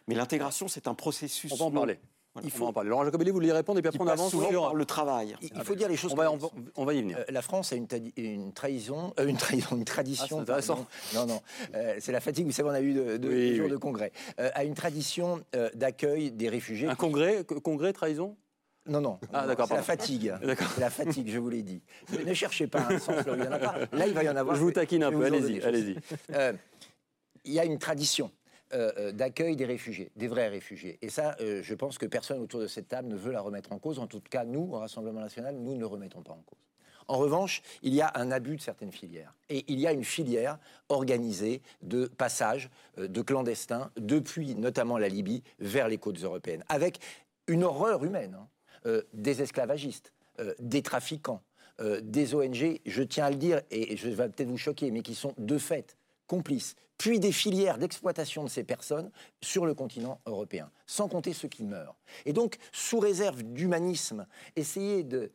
Mais 0.08 0.16
l'intégration, 0.16 0.68
c'est 0.68 0.88
un 0.88 0.96
processus. 0.96 1.52
On 1.54 1.56
va 1.56 1.66
en 1.66 1.72
parler. 1.72 2.00
Voilà. 2.36 2.48
Il 2.48 2.52
faut 2.52 2.68
en 2.68 2.74
parler. 2.74 2.90
Laurent 2.92 3.04
Jacobelli, 3.06 3.32
vous 3.32 3.36
voulez 3.38 3.48
y 3.48 3.52
répondre 3.52 3.80
et 3.80 3.82
puis 3.82 3.90
après 3.90 4.00
on 4.00 4.08
avance 4.08 4.30
souvent 4.30 4.50
sur 4.50 4.62
par 4.62 4.76
le 4.76 4.86
travail. 4.86 5.36
Il 5.42 5.50
il 5.56 5.64
faut 5.64 5.74
dire 5.74 5.90
les 5.90 5.96
choses 5.98 6.14
On 6.14 6.16
va, 6.16 6.32
on 6.32 6.36
va- 6.36 6.42
sont. 6.48 6.52
on 6.76 6.86
va 6.86 6.94
y 6.94 7.02
venir. 7.02 7.18
Euh, 7.18 7.24
la 7.30 7.42
France 7.42 7.74
a 7.74 7.76
une, 7.76 7.88
trahison, 8.54 9.14
euh, 9.20 9.26
une, 9.28 9.36
trahison, 9.38 9.76
une 9.76 9.84
tradition. 9.86 10.26
Ah, 10.26 10.28
c'est 10.30 10.42
intéressant. 10.42 10.86
pardon. 11.14 11.28
Non, 11.28 11.34
non, 11.36 11.42
euh, 11.76 11.96
c'est 12.00 12.12
la 12.12 12.20
fatigue. 12.22 12.46
Vous 12.46 12.52
savez, 12.52 12.70
on 12.70 12.74
a 12.74 12.82
eu 12.82 12.94
de, 12.94 13.18
de- 13.18 13.28
Oui, 13.28 13.36
des 13.36 13.56
jours 13.56 13.66
oui. 13.66 13.72
de 13.72 13.78
congrès. 13.78 14.12
Euh, 14.40 14.52
a 14.54 14.64
une 14.64 14.76
tradition 14.76 15.44
euh, 15.56 15.70
d'accueil 15.74 16.32
des 16.32 16.50
réfugiés. 16.50 16.88
Un 16.88 16.94
congrès, 16.96 17.44
congrès 17.64 17.94
trahison? 17.94 18.38
Non, 18.88 19.02
non. 19.02 19.20
Ah, 19.34 19.42
non, 19.42 19.48
d'accord, 19.48 19.68
C'est 19.68 19.74
la 19.76 19.84
fatigue. 19.84 20.34
D'accord. 20.44 20.68
C'est 20.76 20.82
la 20.82 20.90
fatigue, 20.92 21.30
je 21.32 21.40
vous 21.40 21.50
l'ai 21.50 21.64
dit. 21.64 21.82
Ne, 22.12 22.24
ne 22.30 22.34
cherchez 22.36 22.68
pas 22.68 22.88
un 22.90 22.98
sens 23.00 23.26
là 23.26 23.34
il 23.36 23.42
n'y 23.42 23.48
en 23.48 23.52
a 23.52 23.60
pas. 23.60 23.76
Là, 23.92 24.08
il 24.08 24.14
va 24.14 24.24
y 24.24 24.30
en 24.30 24.36
avoir. 24.36 24.56
Je 24.56 24.62
vous 24.62 24.72
taquine 24.72 25.04
un 25.04 25.12
peu, 25.12 25.26
allez-y, 25.26 25.62
allez-y. 25.62 25.96
Euh, 26.34 26.54
Il 27.46 27.54
y 27.54 27.60
a 27.60 27.66
une 27.66 27.78
tradition. 27.80 28.32
Euh, 28.72 28.92
euh, 28.98 29.12
d'accueil 29.12 29.56
des 29.56 29.66
réfugiés, 29.66 30.12
des 30.16 30.28
vrais 30.28 30.48
réfugiés. 30.48 31.00
Et 31.02 31.10
ça, 31.10 31.36
euh, 31.42 31.64
je 31.64 31.74
pense 31.74 31.98
que 31.98 32.06
personne 32.06 32.40
autour 32.40 32.60
de 32.60 32.68
cette 32.68 32.88
table 32.88 33.08
ne 33.08 33.16
veut 33.16 33.32
la 33.32 33.42
remettre 33.42 33.72
en 33.72 33.80
cause. 33.80 33.98
En 33.98 34.06
tout 34.06 34.22
cas, 34.22 34.44
nous, 34.44 34.70
au 34.72 34.78
Rassemblement 34.78 35.22
national, 35.22 35.56
nous 35.56 35.74
ne 35.74 35.80
le 35.80 35.88
remettons 35.88 36.22
pas 36.22 36.34
en 36.34 36.44
cause. 36.46 36.60
En 37.08 37.18
revanche, 37.18 37.64
il 37.82 37.96
y 37.96 38.02
a 38.02 38.12
un 38.14 38.30
abus 38.30 38.58
de 38.58 38.62
certaines 38.62 38.92
filières. 38.92 39.34
Et 39.50 39.66
il 39.70 39.80
y 39.80 39.88
a 39.88 39.92
une 39.92 40.04
filière 40.04 40.60
organisée 40.90 41.64
de 41.82 42.06
passage 42.06 42.70
de 42.98 43.22
clandestins 43.24 43.90
depuis 43.98 44.54
notamment 44.54 45.00
la 45.00 45.08
Libye 45.08 45.42
vers 45.58 45.88
les 45.88 45.98
côtes 45.98 46.24
européennes, 46.24 46.64
avec 46.70 47.00
une 47.48 47.64
horreur 47.64 48.04
humaine, 48.04 48.38
hein. 48.40 48.48
Des 49.14 49.42
esclavagistes, 49.42 50.14
des 50.60 50.82
trafiquants, 50.82 51.42
des 52.02 52.34
ONG, 52.34 52.80
je 52.86 53.04
tiens 53.04 53.26
à 53.26 53.30
le 53.30 53.36
dire, 53.36 53.62
et 53.72 53.98
je 53.98 54.08
vais 54.08 54.30
peut-être 54.30 54.48
vous 54.48 54.58
choquer, 54.58 54.90
mais 54.90 55.02
qui 55.02 55.16
sont 55.16 55.34
de 55.38 55.58
fait 55.58 55.98
complices, 56.30 56.76
puis 56.98 57.20
des 57.20 57.34
filières 57.34 57.78
d'exploitation 57.78 58.44
de 58.44 58.50
ces 58.50 58.64
personnes 58.64 59.12
sur 59.42 59.66
le 59.66 59.74
continent 59.74 60.22
européen, 60.26 60.72
sans 60.86 61.10
compter 61.10 61.34
ceux 61.34 61.48
qui 61.50 61.64
meurent. 61.64 61.98
Et 62.26 62.32
donc, 62.32 62.58
sous 62.72 63.00
réserve 63.00 63.44
d'humanisme, 63.44 64.28
essayer 64.56 65.04
de 65.04 65.34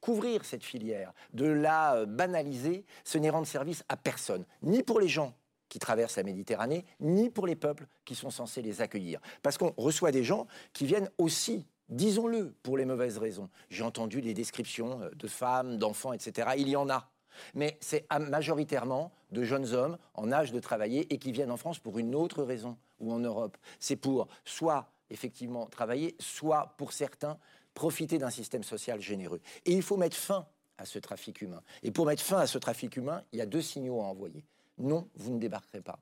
couvrir 0.00 0.44
cette 0.44 0.62
filière, 0.62 1.12
de 1.32 1.46
la 1.46 1.96
euh, 1.96 2.06
banaliser, 2.06 2.84
ce 3.04 3.18
n'est 3.18 3.30
rendre 3.30 3.46
service 3.46 3.84
à 3.88 3.96
personne, 3.96 4.44
ni 4.62 4.82
pour 4.82 5.00
les 5.00 5.08
gens 5.08 5.34
qui 5.68 5.78
traversent 5.78 6.16
la 6.16 6.22
Méditerranée, 6.22 6.84
ni 7.00 7.30
pour 7.30 7.46
les 7.46 7.56
peuples 7.56 7.86
qui 8.04 8.14
sont 8.14 8.30
censés 8.30 8.62
les 8.62 8.80
accueillir. 8.80 9.20
Parce 9.42 9.58
qu'on 9.58 9.74
reçoit 9.76 10.12
des 10.12 10.24
gens 10.24 10.46
qui 10.72 10.86
viennent 10.86 11.10
aussi, 11.18 11.66
disons-le, 11.88 12.52
pour 12.62 12.78
les 12.78 12.84
mauvaises 12.84 13.18
raisons. 13.18 13.50
J'ai 13.70 13.82
entendu 13.82 14.20
les 14.20 14.34
descriptions 14.34 15.02
euh, 15.02 15.10
de 15.10 15.26
femmes, 15.26 15.78
d'enfants, 15.78 16.12
etc. 16.12 16.50
Il 16.56 16.68
y 16.68 16.76
en 16.76 16.88
a. 16.88 17.10
Mais 17.54 17.78
c'est 17.80 18.06
majoritairement 18.10 19.12
de 19.30 19.44
jeunes 19.44 19.72
hommes 19.74 19.98
en 20.14 20.32
âge 20.32 20.52
de 20.52 20.60
travailler 20.60 21.12
et 21.12 21.18
qui 21.18 21.32
viennent 21.32 21.50
en 21.50 21.56
France 21.56 21.78
pour 21.78 21.98
une 21.98 22.14
autre 22.14 22.42
raison, 22.42 22.76
ou 23.00 23.12
en 23.12 23.18
Europe. 23.18 23.56
C'est 23.80 23.96
pour 23.96 24.28
soit 24.44 24.90
effectivement 25.10 25.66
travailler, 25.66 26.16
soit 26.18 26.74
pour 26.76 26.92
certains 26.92 27.38
profiter 27.74 28.18
d'un 28.18 28.30
système 28.30 28.64
social 28.64 29.00
généreux. 29.00 29.40
Et 29.64 29.72
il 29.72 29.82
faut 29.82 29.96
mettre 29.96 30.16
fin 30.16 30.46
à 30.78 30.84
ce 30.84 30.98
trafic 30.98 31.42
humain. 31.42 31.62
Et 31.82 31.90
pour 31.90 32.06
mettre 32.06 32.22
fin 32.22 32.38
à 32.38 32.46
ce 32.46 32.58
trafic 32.58 32.96
humain, 32.96 33.22
il 33.32 33.38
y 33.38 33.42
a 33.42 33.46
deux 33.46 33.62
signaux 33.62 34.00
à 34.00 34.04
envoyer. 34.04 34.44
Non, 34.78 35.08
vous 35.14 35.32
ne 35.32 35.38
débarquerez 35.38 35.80
pas. 35.80 35.98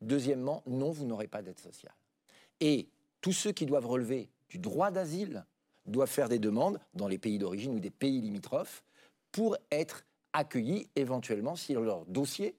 Deuxièmement, 0.00 0.62
non, 0.66 0.90
vous 0.90 1.04
n'aurez 1.04 1.28
pas 1.28 1.42
d'aide 1.42 1.58
sociale. 1.58 1.94
Et 2.60 2.88
tous 3.20 3.32
ceux 3.32 3.52
qui 3.52 3.66
doivent 3.66 3.86
relever 3.86 4.28
du 4.48 4.58
droit 4.58 4.90
d'asile 4.90 5.44
doivent 5.86 6.10
faire 6.10 6.28
des 6.28 6.38
demandes 6.38 6.80
dans 6.94 7.08
les 7.08 7.18
pays 7.18 7.38
d'origine 7.38 7.74
ou 7.74 7.80
des 7.80 7.90
pays 7.90 8.20
limitrophes 8.20 8.84
pour 9.30 9.56
être 9.70 10.04
accueillis 10.32 10.88
éventuellement 10.96 11.56
si 11.56 11.74
leur 11.74 12.04
dossier 12.06 12.56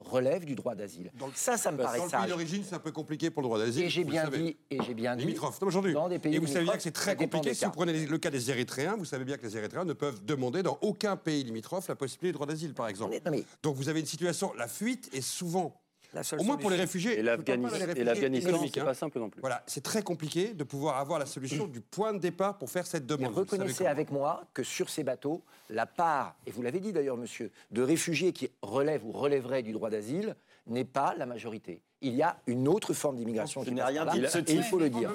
relève 0.00 0.44
du 0.44 0.54
droit 0.54 0.74
d'asile. 0.74 1.10
Ça, 1.34 1.56
ça 1.56 1.72
me 1.72 1.78
paraît 1.78 1.96
Dans 1.98 2.04
le 2.04 2.10
sage. 2.10 2.20
pays 2.22 2.30
d'origine, 2.30 2.62
c'est 2.68 2.74
un 2.74 2.78
peu 2.80 2.92
compliqué 2.92 3.30
pour 3.30 3.40
le 3.42 3.46
droit 3.48 3.58
d'asile. 3.58 3.84
Et 3.84 3.88
j'ai 3.90 4.04
bien 4.04 4.28
le 4.28 4.36
dit, 4.36 4.56
et 4.70 4.82
j'ai 4.82 4.92
bien 4.92 5.16
dit, 5.16 5.34
aujourd'hui. 5.62 5.94
dans 5.94 6.08
des 6.10 6.18
pays 6.18 6.34
Et 6.34 6.38
vous 6.38 6.46
savez 6.46 6.64
bien 6.64 6.74
que 6.76 6.82
c'est 6.82 6.90
très 6.90 7.16
compliqué. 7.16 7.54
Si 7.54 7.64
vous 7.64 7.70
prenez 7.70 8.04
le 8.06 8.18
cas 8.18 8.30
des 8.30 8.50
Érythréens, 8.50 8.96
vous 8.98 9.06
savez 9.06 9.24
bien 9.24 9.38
que 9.38 9.46
les 9.46 9.56
Érythréens 9.56 9.84
ne 9.86 9.94
peuvent 9.94 10.22
demander 10.24 10.62
dans 10.62 10.78
aucun 10.82 11.16
pays 11.16 11.42
limitrophe 11.44 11.88
la 11.88 11.94
possibilité 11.96 12.26
du 12.28 12.32
droit 12.34 12.46
d'asile, 12.46 12.74
par 12.74 12.88
exemple. 12.88 13.18
Mais- 13.30 13.44
Donc 13.62 13.76
vous 13.76 13.88
avez 13.88 14.00
une 14.00 14.06
situation, 14.06 14.52
la 14.58 14.68
fuite 14.68 15.08
est 15.14 15.22
souvent, 15.22 15.80
La 16.14 16.22
seule 16.22 16.40
au 16.40 16.44
moins 16.44 16.56
pour 16.56 16.70
les 16.70 16.76
solution. 16.76 17.10
réfugiés. 17.10 17.18
Et 17.18 18.04
l'Afghanistan, 18.04 18.60
c'est 18.72 18.80
hein. 18.80 18.84
pas 18.84 18.94
simple 18.94 19.18
non 19.18 19.28
plus. 19.28 19.40
Voilà, 19.40 19.62
c'est 19.66 19.82
très 19.82 20.02
compliqué 20.02 20.54
de 20.54 20.64
pouvoir 20.64 20.98
avoir 20.98 21.18
la 21.18 21.26
solution 21.26 21.66
du 21.66 21.80
point 21.80 22.12
de 22.12 22.18
départ 22.18 22.56
pour 22.56 22.70
faire 22.70 22.86
cette 22.86 23.02
Mais 23.02 23.16
demande. 23.16 23.34
Savez 23.34 23.40
reconnaissez 23.40 23.86
avec 23.86 24.10
moi 24.10 24.44
que 24.54 24.62
sur 24.62 24.88
ces 24.88 25.02
bateaux, 25.02 25.42
la 25.70 25.86
part, 25.86 26.36
et 26.46 26.50
vous 26.50 26.62
l'avez 26.62 26.80
dit 26.80 26.92
d'ailleurs, 26.92 27.16
monsieur, 27.16 27.50
de 27.70 27.82
réfugiés 27.82 28.32
qui 28.32 28.50
relèvent 28.62 29.04
ou 29.04 29.12
relèveraient 29.12 29.62
du 29.62 29.72
droit 29.72 29.90
d'asile 29.90 30.36
n'est 30.66 30.84
pas 30.84 31.14
la 31.18 31.26
majorité. 31.26 31.82
Il 32.00 32.14
y 32.14 32.22
a 32.22 32.36
une 32.46 32.68
autre 32.68 32.92
forme 32.92 33.16
d'immigration 33.16 33.62
Je 33.62 33.68
qui 33.68 33.74
n'ai 33.74 33.80
passe 33.80 33.90
rien 33.90 34.04
dit 34.04 34.20
de 34.20 34.50
et 34.50 34.54
il 34.54 34.62
faut 34.62 34.78
le 34.78 34.90
dire. 34.90 35.10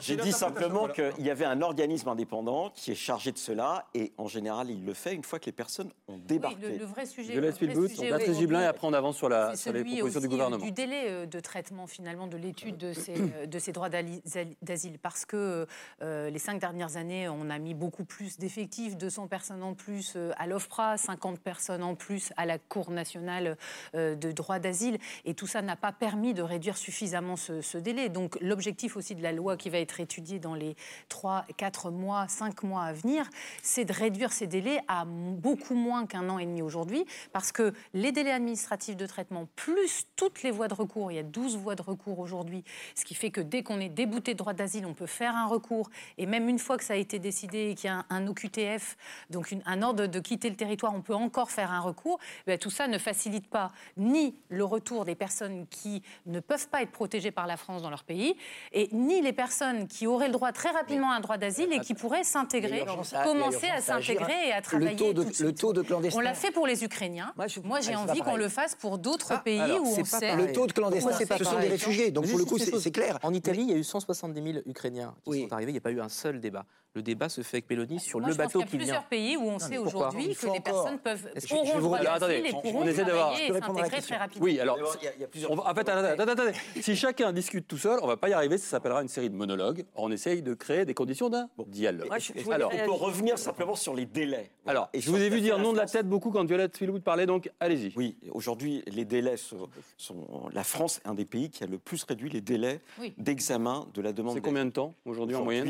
J'ai 0.00 0.16
dit 0.16 0.32
simplement 0.32 0.86
qu'il 0.88 1.24
y 1.26 1.30
avait 1.30 1.44
un 1.44 1.62
organisme 1.62 2.08
indépendant 2.08 2.70
qui 2.74 2.92
est 2.92 2.96
chargé 2.96 3.32
de 3.32 3.38
cela 3.38 3.86
et 3.94 4.12
en 4.18 4.28
général 4.28 4.70
il 4.70 4.84
le 4.84 4.94
fait 4.94 5.14
une 5.14 5.24
fois 5.24 5.38
que 5.40 5.46
les 5.46 5.52
personnes 5.52 5.90
ont 6.06 6.14
Oui, 6.14 6.20
débarqué. 6.26 6.56
le, 6.60 6.78
le 6.78 6.84
vrai 6.84 7.06
sujet. 7.06 7.34
Et 7.34 8.66
après 8.66 8.86
on 8.86 8.92
avance 8.92 9.16
sur, 9.16 9.28
la, 9.28 9.56
sur 9.56 9.72
les 9.72 9.82
propositions 9.84 10.06
du 10.06 10.16
aussi, 10.18 10.26
euh, 10.26 10.28
gouvernement. 10.28 10.64
Du 10.64 10.72
délai 10.72 11.04
euh, 11.08 11.26
de 11.26 11.40
traitement 11.40 11.86
finalement 11.86 12.26
de 12.26 12.36
l'étude 12.36 12.76
de 12.76 12.92
ces, 12.92 13.14
euh, 13.20 13.46
de 13.46 13.58
ces 13.58 13.72
droits 13.72 13.88
d'asile, 13.90 14.98
parce 15.00 15.24
que 15.24 15.66
euh, 16.02 16.30
les 16.30 16.38
cinq 16.38 16.60
dernières 16.60 16.96
années, 16.96 17.28
on 17.28 17.50
a 17.50 17.58
mis 17.58 17.74
beaucoup 17.74 18.04
plus 18.04 18.38
d'effectifs, 18.38 18.96
200 18.96 19.26
personnes 19.28 19.62
en 19.62 19.74
plus 19.74 20.16
à 20.36 20.46
l'OFPRA, 20.46 20.96
50 20.98 21.40
personnes 21.40 21.82
en 21.82 21.94
plus 21.94 22.32
à 22.36 22.46
la 22.46 22.58
Cour 22.58 22.90
nationale 22.90 23.56
de 23.94 24.32
droit 24.32 24.58
d'asile, 24.58 24.98
et 25.24 25.34
tout 25.34 25.46
ça 25.46 25.62
n'a 25.62 25.76
pas 25.76 25.92
permis 25.92 26.17
de 26.18 26.42
réduire 26.42 26.76
suffisamment 26.76 27.36
ce, 27.36 27.78
délai. 27.78 28.08
Donc 28.08 28.38
l'objectif 28.40 28.96
aussi 28.96 29.14
de 29.14 29.22
la 29.22 29.32
loi 29.32 29.56
qui 29.56 29.70
va 29.70 29.78
être 29.78 30.00
étudiée 30.00 30.38
dans 30.38 30.54
les 30.54 30.76
3, 31.08 31.44
4 31.56 31.90
mois, 31.90 32.26
5 32.28 32.62
mois 32.64 32.82
à 32.82 32.92
venir, 32.92 33.28
c'est 33.62 33.84
de 33.84 33.92
réduire 33.92 34.32
ces 34.32 34.46
délais 34.46 34.80
à 34.88 35.04
beaucoup 35.06 35.74
moins 35.74 36.06
qu'un 36.06 36.28
an 36.28 36.38
et 36.38 36.46
demi 36.46 36.62
aujourd'hui, 36.62 37.04
parce 37.32 37.52
que 37.52 37.72
les 37.94 38.12
délais 38.12 38.32
administratifs 38.32 38.96
de 38.96 39.06
traitement, 39.06 39.46
plus 39.56 40.06
toutes 40.16 40.42
les 40.42 40.50
voies 40.50 40.68
de 40.68 40.74
recours, 40.74 41.12
il 41.12 41.16
y 41.16 41.18
a 41.18 41.22
12 41.22 41.56
voies 41.56 41.76
de 41.76 41.82
recours 41.82 42.18
aujourd'hui, 42.18 42.64
ce 42.94 43.04
qui 43.04 43.14
fait 43.14 43.30
que 43.30 43.40
dès 43.40 43.62
qu'on 43.62 43.80
est 43.80 43.88
débouté 43.88 44.32
de 44.32 44.38
droit 44.38 44.54
d'asile, 44.54 44.86
on 44.86 44.94
peut 44.94 45.06
faire 45.06 45.36
un 45.36 45.46
recours, 45.46 45.90
et 46.18 46.26
même 46.26 46.48
une 46.48 46.58
fois 46.58 46.76
que 46.76 46.84
ça 46.84 46.94
a 46.94 46.96
été 46.96 47.18
décidé 47.18 47.70
et 47.70 47.74
qu'il 47.74 47.88
y 47.88 47.92
a 47.92 48.04
un, 48.10 48.26
OQTF, 48.26 48.96
donc 49.30 49.54
un 49.64 49.82
ordre 49.82 50.06
de 50.06 50.20
quitter 50.20 50.50
le 50.50 50.56
territoire, 50.56 50.94
on 50.94 51.02
peut 51.02 51.14
encore 51.14 51.50
faire 51.50 51.70
un 51.70 51.80
recours, 51.80 52.18
Ben, 52.46 52.58
tout 52.58 52.70
ça 52.70 52.88
ne 52.88 52.98
facilite 52.98 53.48
pas 53.48 53.72
ni 53.96 54.34
le 54.48 54.64
retour 54.64 55.04
des 55.04 55.14
personnes 55.14 55.66
qui 55.68 56.02
ne 56.26 56.40
peuvent 56.40 56.68
pas 56.68 56.82
être 56.82 56.90
protégées 56.92 57.30
par 57.30 57.46
la 57.46 57.56
France 57.56 57.82
dans 57.82 57.90
leur 57.90 58.04
pays, 58.04 58.34
et 58.72 58.88
ni 58.92 59.20
les 59.22 59.32
personnes 59.32 59.86
qui 59.88 60.06
auraient 60.06 60.26
le 60.26 60.32
droit 60.32 60.52
très 60.52 60.70
rapidement 60.70 61.10
à 61.10 61.16
un 61.16 61.20
droit 61.20 61.36
d'asile 61.38 61.72
et 61.72 61.80
qui 61.80 61.94
pourraient 61.94 62.24
s'intégrer, 62.24 62.70
Il 62.70 62.76
y 62.78 62.80
a 62.80 62.84
urgence 62.84 63.12
à- 63.12 63.16
il 63.16 63.18
y 63.18 63.22
a 63.22 63.24
commencer 63.24 63.68
à 63.68 63.80
s'intégrer 63.80 64.48
et 64.48 64.52
à 64.52 64.60
travailler. 64.62 64.90
Le 64.92 64.96
taux 64.96 65.12
de, 65.12 65.22
tout 65.22 65.22
de 65.22 65.28
le 65.28 65.34
suite. 65.34 65.58
taux 65.60 65.72
de 65.72 65.82
clandestins. 65.82 66.18
On 66.18 66.22
l'a 66.22 66.34
fait 66.34 66.50
pour 66.50 66.66
les 66.66 66.84
Ukrainiens. 66.84 67.32
Moi, 67.64 67.80
j'ai 67.80 67.92
Ah, 67.94 68.00
envie 68.00 68.20
qu'on 68.20 68.36
le 68.36 68.48
fasse 68.48 68.74
pour 68.74 68.98
d'autres 68.98 69.32
Ah, 69.32 69.38
pays 69.38 69.60
alors, 69.60 69.82
où 69.82 69.86
c'est 69.94 70.00
on 70.00 70.04
pas 70.04 70.18
sait. 70.20 70.28
pareil. 70.30 70.46
Le 70.46 70.52
taux 70.52 70.66
de 70.66 70.72
clandestins, 70.72 71.08
Pourquoi 71.08 71.18
c'est 71.18 71.26
pas 71.26 71.38
ce 71.38 71.44
sont 71.44 71.58
des 71.58 71.68
réfugiés. 71.68 72.10
Donc 72.10 72.24
Mais 72.24 72.30
pour 72.30 72.38
le 72.38 72.44
coup, 72.44 72.58
c'est 72.58 72.90
clair. 72.90 73.18
En 73.22 73.32
Italie, 73.34 73.62
il 73.62 73.70
y 73.70 73.74
a 73.74 73.76
eu 73.76 73.84
170 73.84 74.52
000 74.52 74.62
Ukrainiens 74.66 75.14
qui 75.24 75.30
Oui. 75.30 75.42
sont 75.48 75.52
arrivés. 75.52 75.70
Il 75.70 75.74
n'y 75.74 75.78
a 75.78 75.82
pas 75.82 75.90
eu 75.90 76.00
un 76.00 76.08
seul 76.08 76.40
débat. 76.40 76.64
Le 76.98 77.02
débat 77.02 77.28
se 77.28 77.42
fait 77.42 77.58
avec 77.58 77.70
Mélanie 77.70 78.00
sur 78.00 78.18
Moi, 78.18 78.26
le 78.26 78.34
je 78.34 78.38
pense 78.38 78.46
bateau 78.52 78.58
qu'il 78.58 78.60
y 78.60 78.64
a 78.64 78.70
qui 78.70 78.76
vient. 78.78 78.84
plusieurs 78.86 79.04
pays 79.04 79.36
où 79.36 79.42
on 79.42 79.60
sait 79.60 79.78
aujourd'hui 79.78 80.26
Il 80.30 80.36
que 80.36 80.46
les 80.46 80.50
encore- 80.50 80.62
personnes 80.64 80.98
peuvent 80.98 81.28
auront 81.52 81.78
droit 81.78 81.98
d'asile 81.98 82.08
attendez, 82.12 82.34
et 82.44 82.52
on- 82.52 82.60
pourront 82.60 82.80
on 82.82 82.86
essaie 82.88 83.04
d'avoir- 83.04 83.26
travailler 83.28 83.46
Je 83.46 83.52
peux 83.52 83.56
et 83.56 83.60
répondre 83.60 83.78
à 83.78 83.82
la 83.82 83.84
s'intégrer 83.84 83.88
très 83.88 83.96
question. 84.00 84.18
rapidement. 84.18 84.44
Oui, 84.44 84.58
alors, 84.58 84.78
Il 85.00 85.04
y 85.04 85.08
a- 85.08 85.14
il 85.14 85.20
y 85.20 85.24
a 85.24 85.28
plusieurs 85.28 85.50
on 85.52 85.54
va- 85.54 85.70
en 85.70 85.74
fait, 85.76 85.88
attendez, 85.88 86.32
attendez, 86.32 86.52
si 86.82 86.96
chacun 86.96 87.32
discute 87.32 87.68
tout 87.68 87.78
seul, 87.78 88.00
on 88.02 88.08
va 88.08 88.16
pas 88.16 88.28
y 88.28 88.32
arriver, 88.32 88.58
ça 88.58 88.66
s'appellera 88.66 89.00
une 89.02 89.06
série 89.08 89.30
de 89.30 89.36
monologues. 89.36 89.84
On 89.94 90.10
essaye 90.10 90.42
de 90.42 90.54
créer 90.54 90.84
des 90.84 90.94
conditions 90.94 91.28
d'un 91.30 91.48
dialogue. 91.68 92.08
Moi, 92.08 92.18
je- 92.18 92.32
je 92.34 92.42
voulais 92.42 92.56
Alors, 92.56 92.72
On 92.74 92.84
peut 92.84 92.90
revenir 92.90 93.38
simplement 93.38 93.76
sur 93.76 93.94
les 93.94 94.06
délais. 94.06 94.50
alors 94.66 94.88
Et 94.92 95.00
je 95.00 95.08
vous 95.08 95.18
ai 95.18 95.26
sur 95.26 95.34
vu 95.34 95.40
dire 95.40 95.60
non 95.60 95.72
de 95.72 95.76
la 95.78 95.86
tête 95.86 96.08
beaucoup 96.08 96.32
quand 96.32 96.44
Violette 96.44 96.74
Spielwood 96.74 97.04
parlait, 97.04 97.26
donc 97.26 97.48
allez-y. 97.60 97.92
Oui, 97.96 98.16
aujourd'hui, 98.32 98.82
les 98.88 99.04
délais 99.04 99.36
sont, 99.36 99.68
sont- 99.96 100.48
La 100.52 100.64
France 100.64 101.00
est 101.04 101.08
un 101.08 101.14
des 101.14 101.24
pays 101.26 101.48
qui 101.48 101.62
a 101.62 101.68
le 101.68 101.78
plus 101.78 102.02
réduit 102.02 102.28
les 102.28 102.40
délais 102.40 102.80
Oui. 103.00 103.14
d'examen 103.18 103.86
de 103.94 104.02
la 104.02 104.12
demande 104.12 104.34
C'est 104.34 104.40
combien 104.40 104.64
de 104.64 104.70
temps 104.70 104.94
aujourd'hui 105.04 105.36
en 105.36 105.44
moyenne 105.44 105.68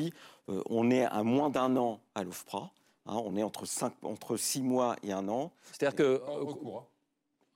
euh, 0.49 0.63
on 0.71 0.91
est 0.91 1.05
à 1.05 1.23
moins 1.23 1.51
d'un 1.51 1.77
an 1.77 2.01
à 2.15 2.23
l'OFPRA. 2.25 2.71
hein, 3.07 3.23
on 3.25 3.37
est 3.37 3.43
entre, 3.43 3.67
cinq, 3.67 3.93
entre 4.03 4.37
six 4.37 4.63
mois 4.63 4.97
et 5.03 5.13
un 5.13 5.29
an. 5.29 5.51
C'est-à-dire 5.73 5.97
que 5.97 6.23
En 6.27 6.45
recours, 6.47 6.79
hein. 6.79 6.85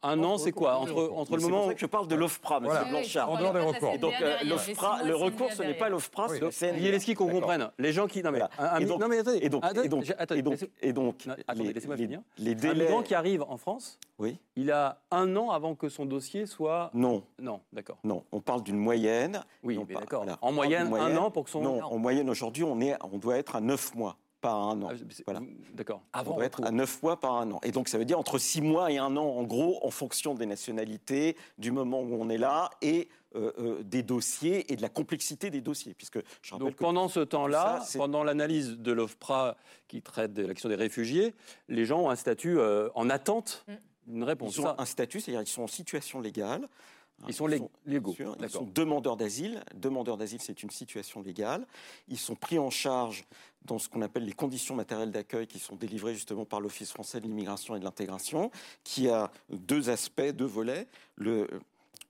Un 0.02 0.22
an, 0.24 0.38
c'est 0.38 0.52
quoi 0.52 0.76
entre, 0.78 1.10
entre 1.14 1.34
le 1.34 1.40
c'est 1.40 1.46
moment 1.46 1.58
pour 1.58 1.66
où 1.66 1.68
ça 1.70 1.74
que 1.74 1.80
je 1.80 1.86
parle 1.86 2.08
de 2.08 2.14
l'OFPRA, 2.14 2.60
monsieur 2.60 2.76
Voilà. 2.78 2.90
Blanchard. 2.90 3.30
En 3.30 3.36
dehors 3.38 3.52
des 3.52 3.60
recours. 3.60 3.92
Et 3.94 3.98
donc, 3.98 4.14
euh, 4.20 4.36
l'OFPRA, 4.44 5.02
le 5.04 5.14
recours, 5.14 5.52
ce 5.52 5.62
n'est 5.62 5.74
pas 5.74 5.88
l'OFPRA, 5.88 6.28
c'est 6.28 6.34
le 6.34 6.40
Donc, 6.40 6.52
CNDA. 6.52 6.78
Lieleski, 6.78 7.14
qu'on 7.14 7.28
comprenne. 7.28 7.70
Les 7.78 7.92
gens 7.92 8.06
qui. 8.06 8.22
Non, 8.22 8.30
mais, 8.32 8.38
Voilà. 8.40 8.50
un- 8.58 8.76
un 8.76 8.78
Et 8.78 8.84
mi- 8.84 8.88
donc- 8.90 9.00
non, 9.00 9.08
mais 9.08 9.18
attendez. 9.18 9.38
Et 9.42 9.48
donc, 9.48 9.64
attendez, 9.64 9.86
et 9.86 9.88
donc, 9.88 10.02
j'ai- 10.04 10.14
attendez, 10.18 10.40
et 10.40 10.42
donc, 10.42 10.52
laissez- 10.54 10.70
et 10.82 10.92
donc, 10.92 11.26
Non, 11.26 11.34
attendez, 11.46 11.68
les, 11.68 11.72
laissez-moi 11.74 11.96
les- 11.96 12.02
finir. 12.04 12.20
les 12.38 12.52
Un 12.52 12.54
délais. 12.54 12.84
migrant 12.84 13.02
qui 13.02 13.14
arrive 13.14 13.42
en 13.48 13.56
France, 13.56 13.98
Oui. 14.18 14.38
il 14.56 14.70
a 14.70 14.98
un 15.10 15.36
an 15.36 15.50
avant 15.50 15.74
que 15.74 15.88
son 15.88 16.04
dossier 16.04 16.46
soit. 16.46 16.90
Non, 16.94 17.22
Non, 17.40 17.60
d'accord. 17.72 17.98
non. 18.04 18.24
On 18.32 18.40
parle 18.40 18.62
d'une 18.62 18.76
moyenne. 18.78 19.42
Oui, 19.62 19.78
d'accord. 19.88 20.22
En 20.22 20.24
On 20.24 20.54
parle 20.56 20.68
d'une 20.68 20.88
moyenne, 20.88 20.92
un 20.92 21.16
an 21.16 21.30
pour 21.30 21.44
que 21.44 21.50
son. 21.50 21.60
Non, 21.62 21.82
en 21.82 21.98
moyenne, 21.98 22.28
aujourd'hui, 22.28 22.64
on, 22.64 22.80
est, 22.80 22.96
on 23.12 23.18
doit 23.18 23.36
être 23.36 23.56
à 23.56 23.60
9 23.60 23.94
mois, 23.94 24.16
pas 24.42 24.50
à 24.52 24.56
un 24.56 24.82
an. 24.82 24.88
Ah, 24.90 24.94
Voilà. 25.24 25.40
D'accord. 25.72 26.02
on 26.14 26.22
doit 26.34 26.44
être 26.44 26.62
à 26.62 26.70
9 26.70 27.02
mois 27.02 27.18
par 27.18 27.36
un 27.36 27.50
an. 27.52 27.60
Et 27.62 27.70
donc, 27.70 27.88
ça 27.88 27.96
veut 27.96 28.04
dire 28.04 28.18
entre 28.18 28.38
6 28.38 28.60
mois 28.60 28.92
et 28.92 28.98
un 28.98 29.16
an, 29.16 29.24
en 29.24 29.44
gros, 29.44 29.78
en 29.86 29.90
fonction 29.90 30.34
des 30.34 30.44
nationalités, 30.44 31.36
du 31.56 31.70
moment 31.70 32.00
où 32.02 32.14
on 32.20 32.28
est 32.28 32.36
là, 32.36 32.68
et 32.82 33.08
euh, 33.34 33.50
euh, 33.58 33.82
des 33.82 34.02
dossiers 34.02 34.70
et 34.70 34.76
de 34.76 34.82
la 34.82 34.90
complexité 34.90 35.48
des 35.48 35.62
dossiers. 35.62 35.94
Puisque 35.94 36.18
je 36.42 36.52
rappelle 36.52 36.66
Donc 36.66 36.74
que 36.76 36.82
pendant 36.82 37.08
ce 37.08 37.20
temps-là, 37.20 37.82
pendant 37.96 38.24
l'analyse 38.24 38.76
de 38.76 38.92
l'OFPRA 38.92 39.56
qui 39.88 40.02
traite 40.02 40.34
de 40.34 40.42
la 40.44 40.52
question 40.52 40.68
des 40.68 40.74
réfugiés, 40.74 41.32
les 41.68 41.86
gens 41.86 42.00
ont 42.02 42.10
un 42.10 42.16
statut 42.16 42.58
euh, 42.58 42.90
en 42.94 43.08
attente 43.08 43.64
Mm. 43.68 43.72
d'une 44.08 44.24
réponse. 44.24 44.56
ils 44.56 44.60
ont 44.60 44.64
Ça, 44.64 44.74
un 44.78 44.84
statut, 44.84 45.20
c'est-à-dire 45.20 45.40
ils 45.42 45.46
sont 45.46 45.62
en 45.62 45.66
situation 45.68 46.20
légale. 46.20 46.68
Ils 47.28 47.34
sont 47.34 47.46
lég- 47.46 47.68
légaux, 47.86 48.12
sûr, 48.14 48.36
Ils 48.40 48.50
sont 48.50 48.64
demandeurs 48.74 49.16
d'asile. 49.16 49.62
Demandeurs 49.76 50.16
d'asile, 50.16 50.40
c'est 50.42 50.60
une 50.64 50.70
situation 50.70 51.22
légale. 51.22 51.64
Ils 52.08 52.18
sont 52.18 52.34
pris 52.34 52.58
en 52.58 52.68
charge 52.68 53.24
dans 53.64 53.78
ce 53.78 53.88
qu'on 53.88 54.02
appelle 54.02 54.24
les 54.24 54.32
conditions 54.32 54.74
matérielles 54.74 55.10
d'accueil 55.10 55.46
qui 55.46 55.58
sont 55.58 55.76
délivrées 55.76 56.14
justement 56.14 56.44
par 56.44 56.60
l'Office 56.60 56.92
français 56.92 57.20
de 57.20 57.26
l'immigration 57.26 57.76
et 57.76 57.78
de 57.78 57.84
l'intégration, 57.84 58.50
qui 58.84 59.08
a 59.08 59.30
deux 59.50 59.90
aspects, 59.90 60.30
deux 60.32 60.46
volets. 60.46 60.88
Le, 61.16 61.48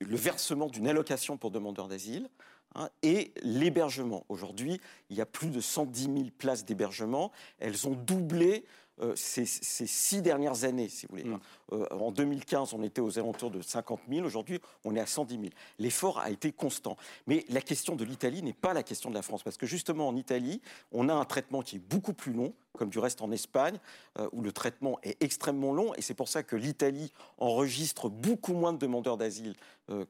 versement 0.01 0.67
d'une 0.67 0.88
allocation 0.88 1.37
pour 1.37 1.53
demandeurs 1.53 1.87
d'asile 1.87 2.29
hein, 2.75 2.88
et 3.03 3.33
l'hébergement. 3.43 4.25
Aujourd'hui, 4.29 4.81
il 5.11 5.17
y 5.17 5.21
a 5.21 5.27
plus 5.27 5.49
de 5.49 5.61
110 5.61 6.03
000 6.05 6.17
places 6.38 6.65
d'hébergement. 6.65 7.31
Elles 7.61 7.87
ont 7.87 7.95
doublé 7.95 8.65
euh, 9.00 9.14
ces, 9.16 9.46
ces 9.46 9.87
six 9.87 10.20
dernières 10.20 10.64
années, 10.64 10.88
si 10.88 11.07
vous 11.07 11.16
voulez. 11.16 11.24
Mm. 11.24 11.40
Euh, 11.72 11.87
en 11.92 12.12
2015, 12.12 12.74
on 12.74 12.83
était 12.83 13.00
aux 13.00 13.18
alentours 13.18 13.50
de 13.50 13.62
50 13.62 14.00
000. 14.09 14.26
Aujourd'hui, 14.26 14.61
on 14.85 14.94
est 14.94 15.00
à 15.00 15.07
110 15.07 15.35
000. 15.35 15.46
L'effort 15.78 16.18
a 16.18 16.31
été 16.31 16.52
constant. 16.52 16.96
Mais 17.26 17.44
la 17.48 17.62
question 17.62 17.96
de 17.96 18.05
l'Italie 18.05 18.42
n'est 18.42 18.52
pas 18.52 18.74
la 18.74 18.83
question 18.83 19.09
de 19.09 19.14
la 19.14 19.22
France. 19.22 19.42
Parce 19.42 19.57
que 19.57 19.66
justement, 19.66 20.09
en 20.09 20.16
Italie, 20.16 20.61
on 20.92 21.09
a 21.09 21.14
un 21.14 21.24
traitement 21.24 21.62
qui 21.62 21.76
est 21.76 21.78
beaucoup 21.78 22.12
plus 22.12 22.35
long, 22.35 22.52
comme 22.76 22.90
du 22.90 22.98
reste 22.98 23.22
en 23.22 23.31
Espagne, 23.33 23.78
euh, 24.18 24.28
où 24.33 24.42
le 24.42 24.52
traitement 24.52 24.98
est 25.02 25.22
extrêmement 25.22 25.72
long. 25.72 25.94
Et 25.94 26.02
c'est 26.02 26.14
pour 26.14 26.28
ça 26.28 26.42
que 26.42 26.57
l'Italie 26.57 27.12
enregistre 27.38 28.11
beaucoup 28.11 28.52
moins 28.52 28.74
de 28.74 28.78
demandeurs 28.78 29.16
d'asile 29.16 29.55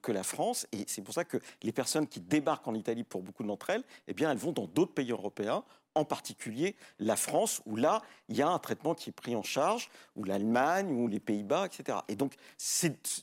que 0.03 0.13
la 0.13 0.23
France. 0.23 0.67
Et 0.73 0.85
c'est 0.87 1.03
pour 1.03 1.15
ça 1.15 1.25
que 1.25 1.39
les 1.63 1.73
personnes 1.73 2.07
qui 2.07 2.21
débarquent 2.21 2.69
en 2.69 2.75
Italie, 2.75 3.05
pour 3.05 3.23
beaucoup 3.23 3.43
d'entre 3.43 3.71
elles, 3.71 3.83
eh 4.07 4.13
bien, 4.13 4.31
elles 4.31 4.39
vont 4.39 4.53
dans 4.53 4.67
d'autres 4.67 4.93
pays 4.93 5.11
européens 5.11 5.65
en 5.95 6.05
particulier 6.05 6.77
la 6.99 7.17
France, 7.17 7.61
où 7.67 7.77
là, 7.77 8.03
il 8.29 8.37
y 8.37 8.43
a 8.43 8.49
un 8.49 8.59
traitement 8.59 8.95
qui 8.95 9.11
est 9.11 9.13
pris 9.13 9.37
en 9.37 9.43
charge, 9.43 9.91
ou 10.17 10.25
l'Allemagne, 10.25 10.91
ou 10.91 11.09
les 11.09 11.21
Pays-Bas, 11.21 11.67
etc. 11.67 11.99
Et 12.09 12.17
donc, 12.17 12.35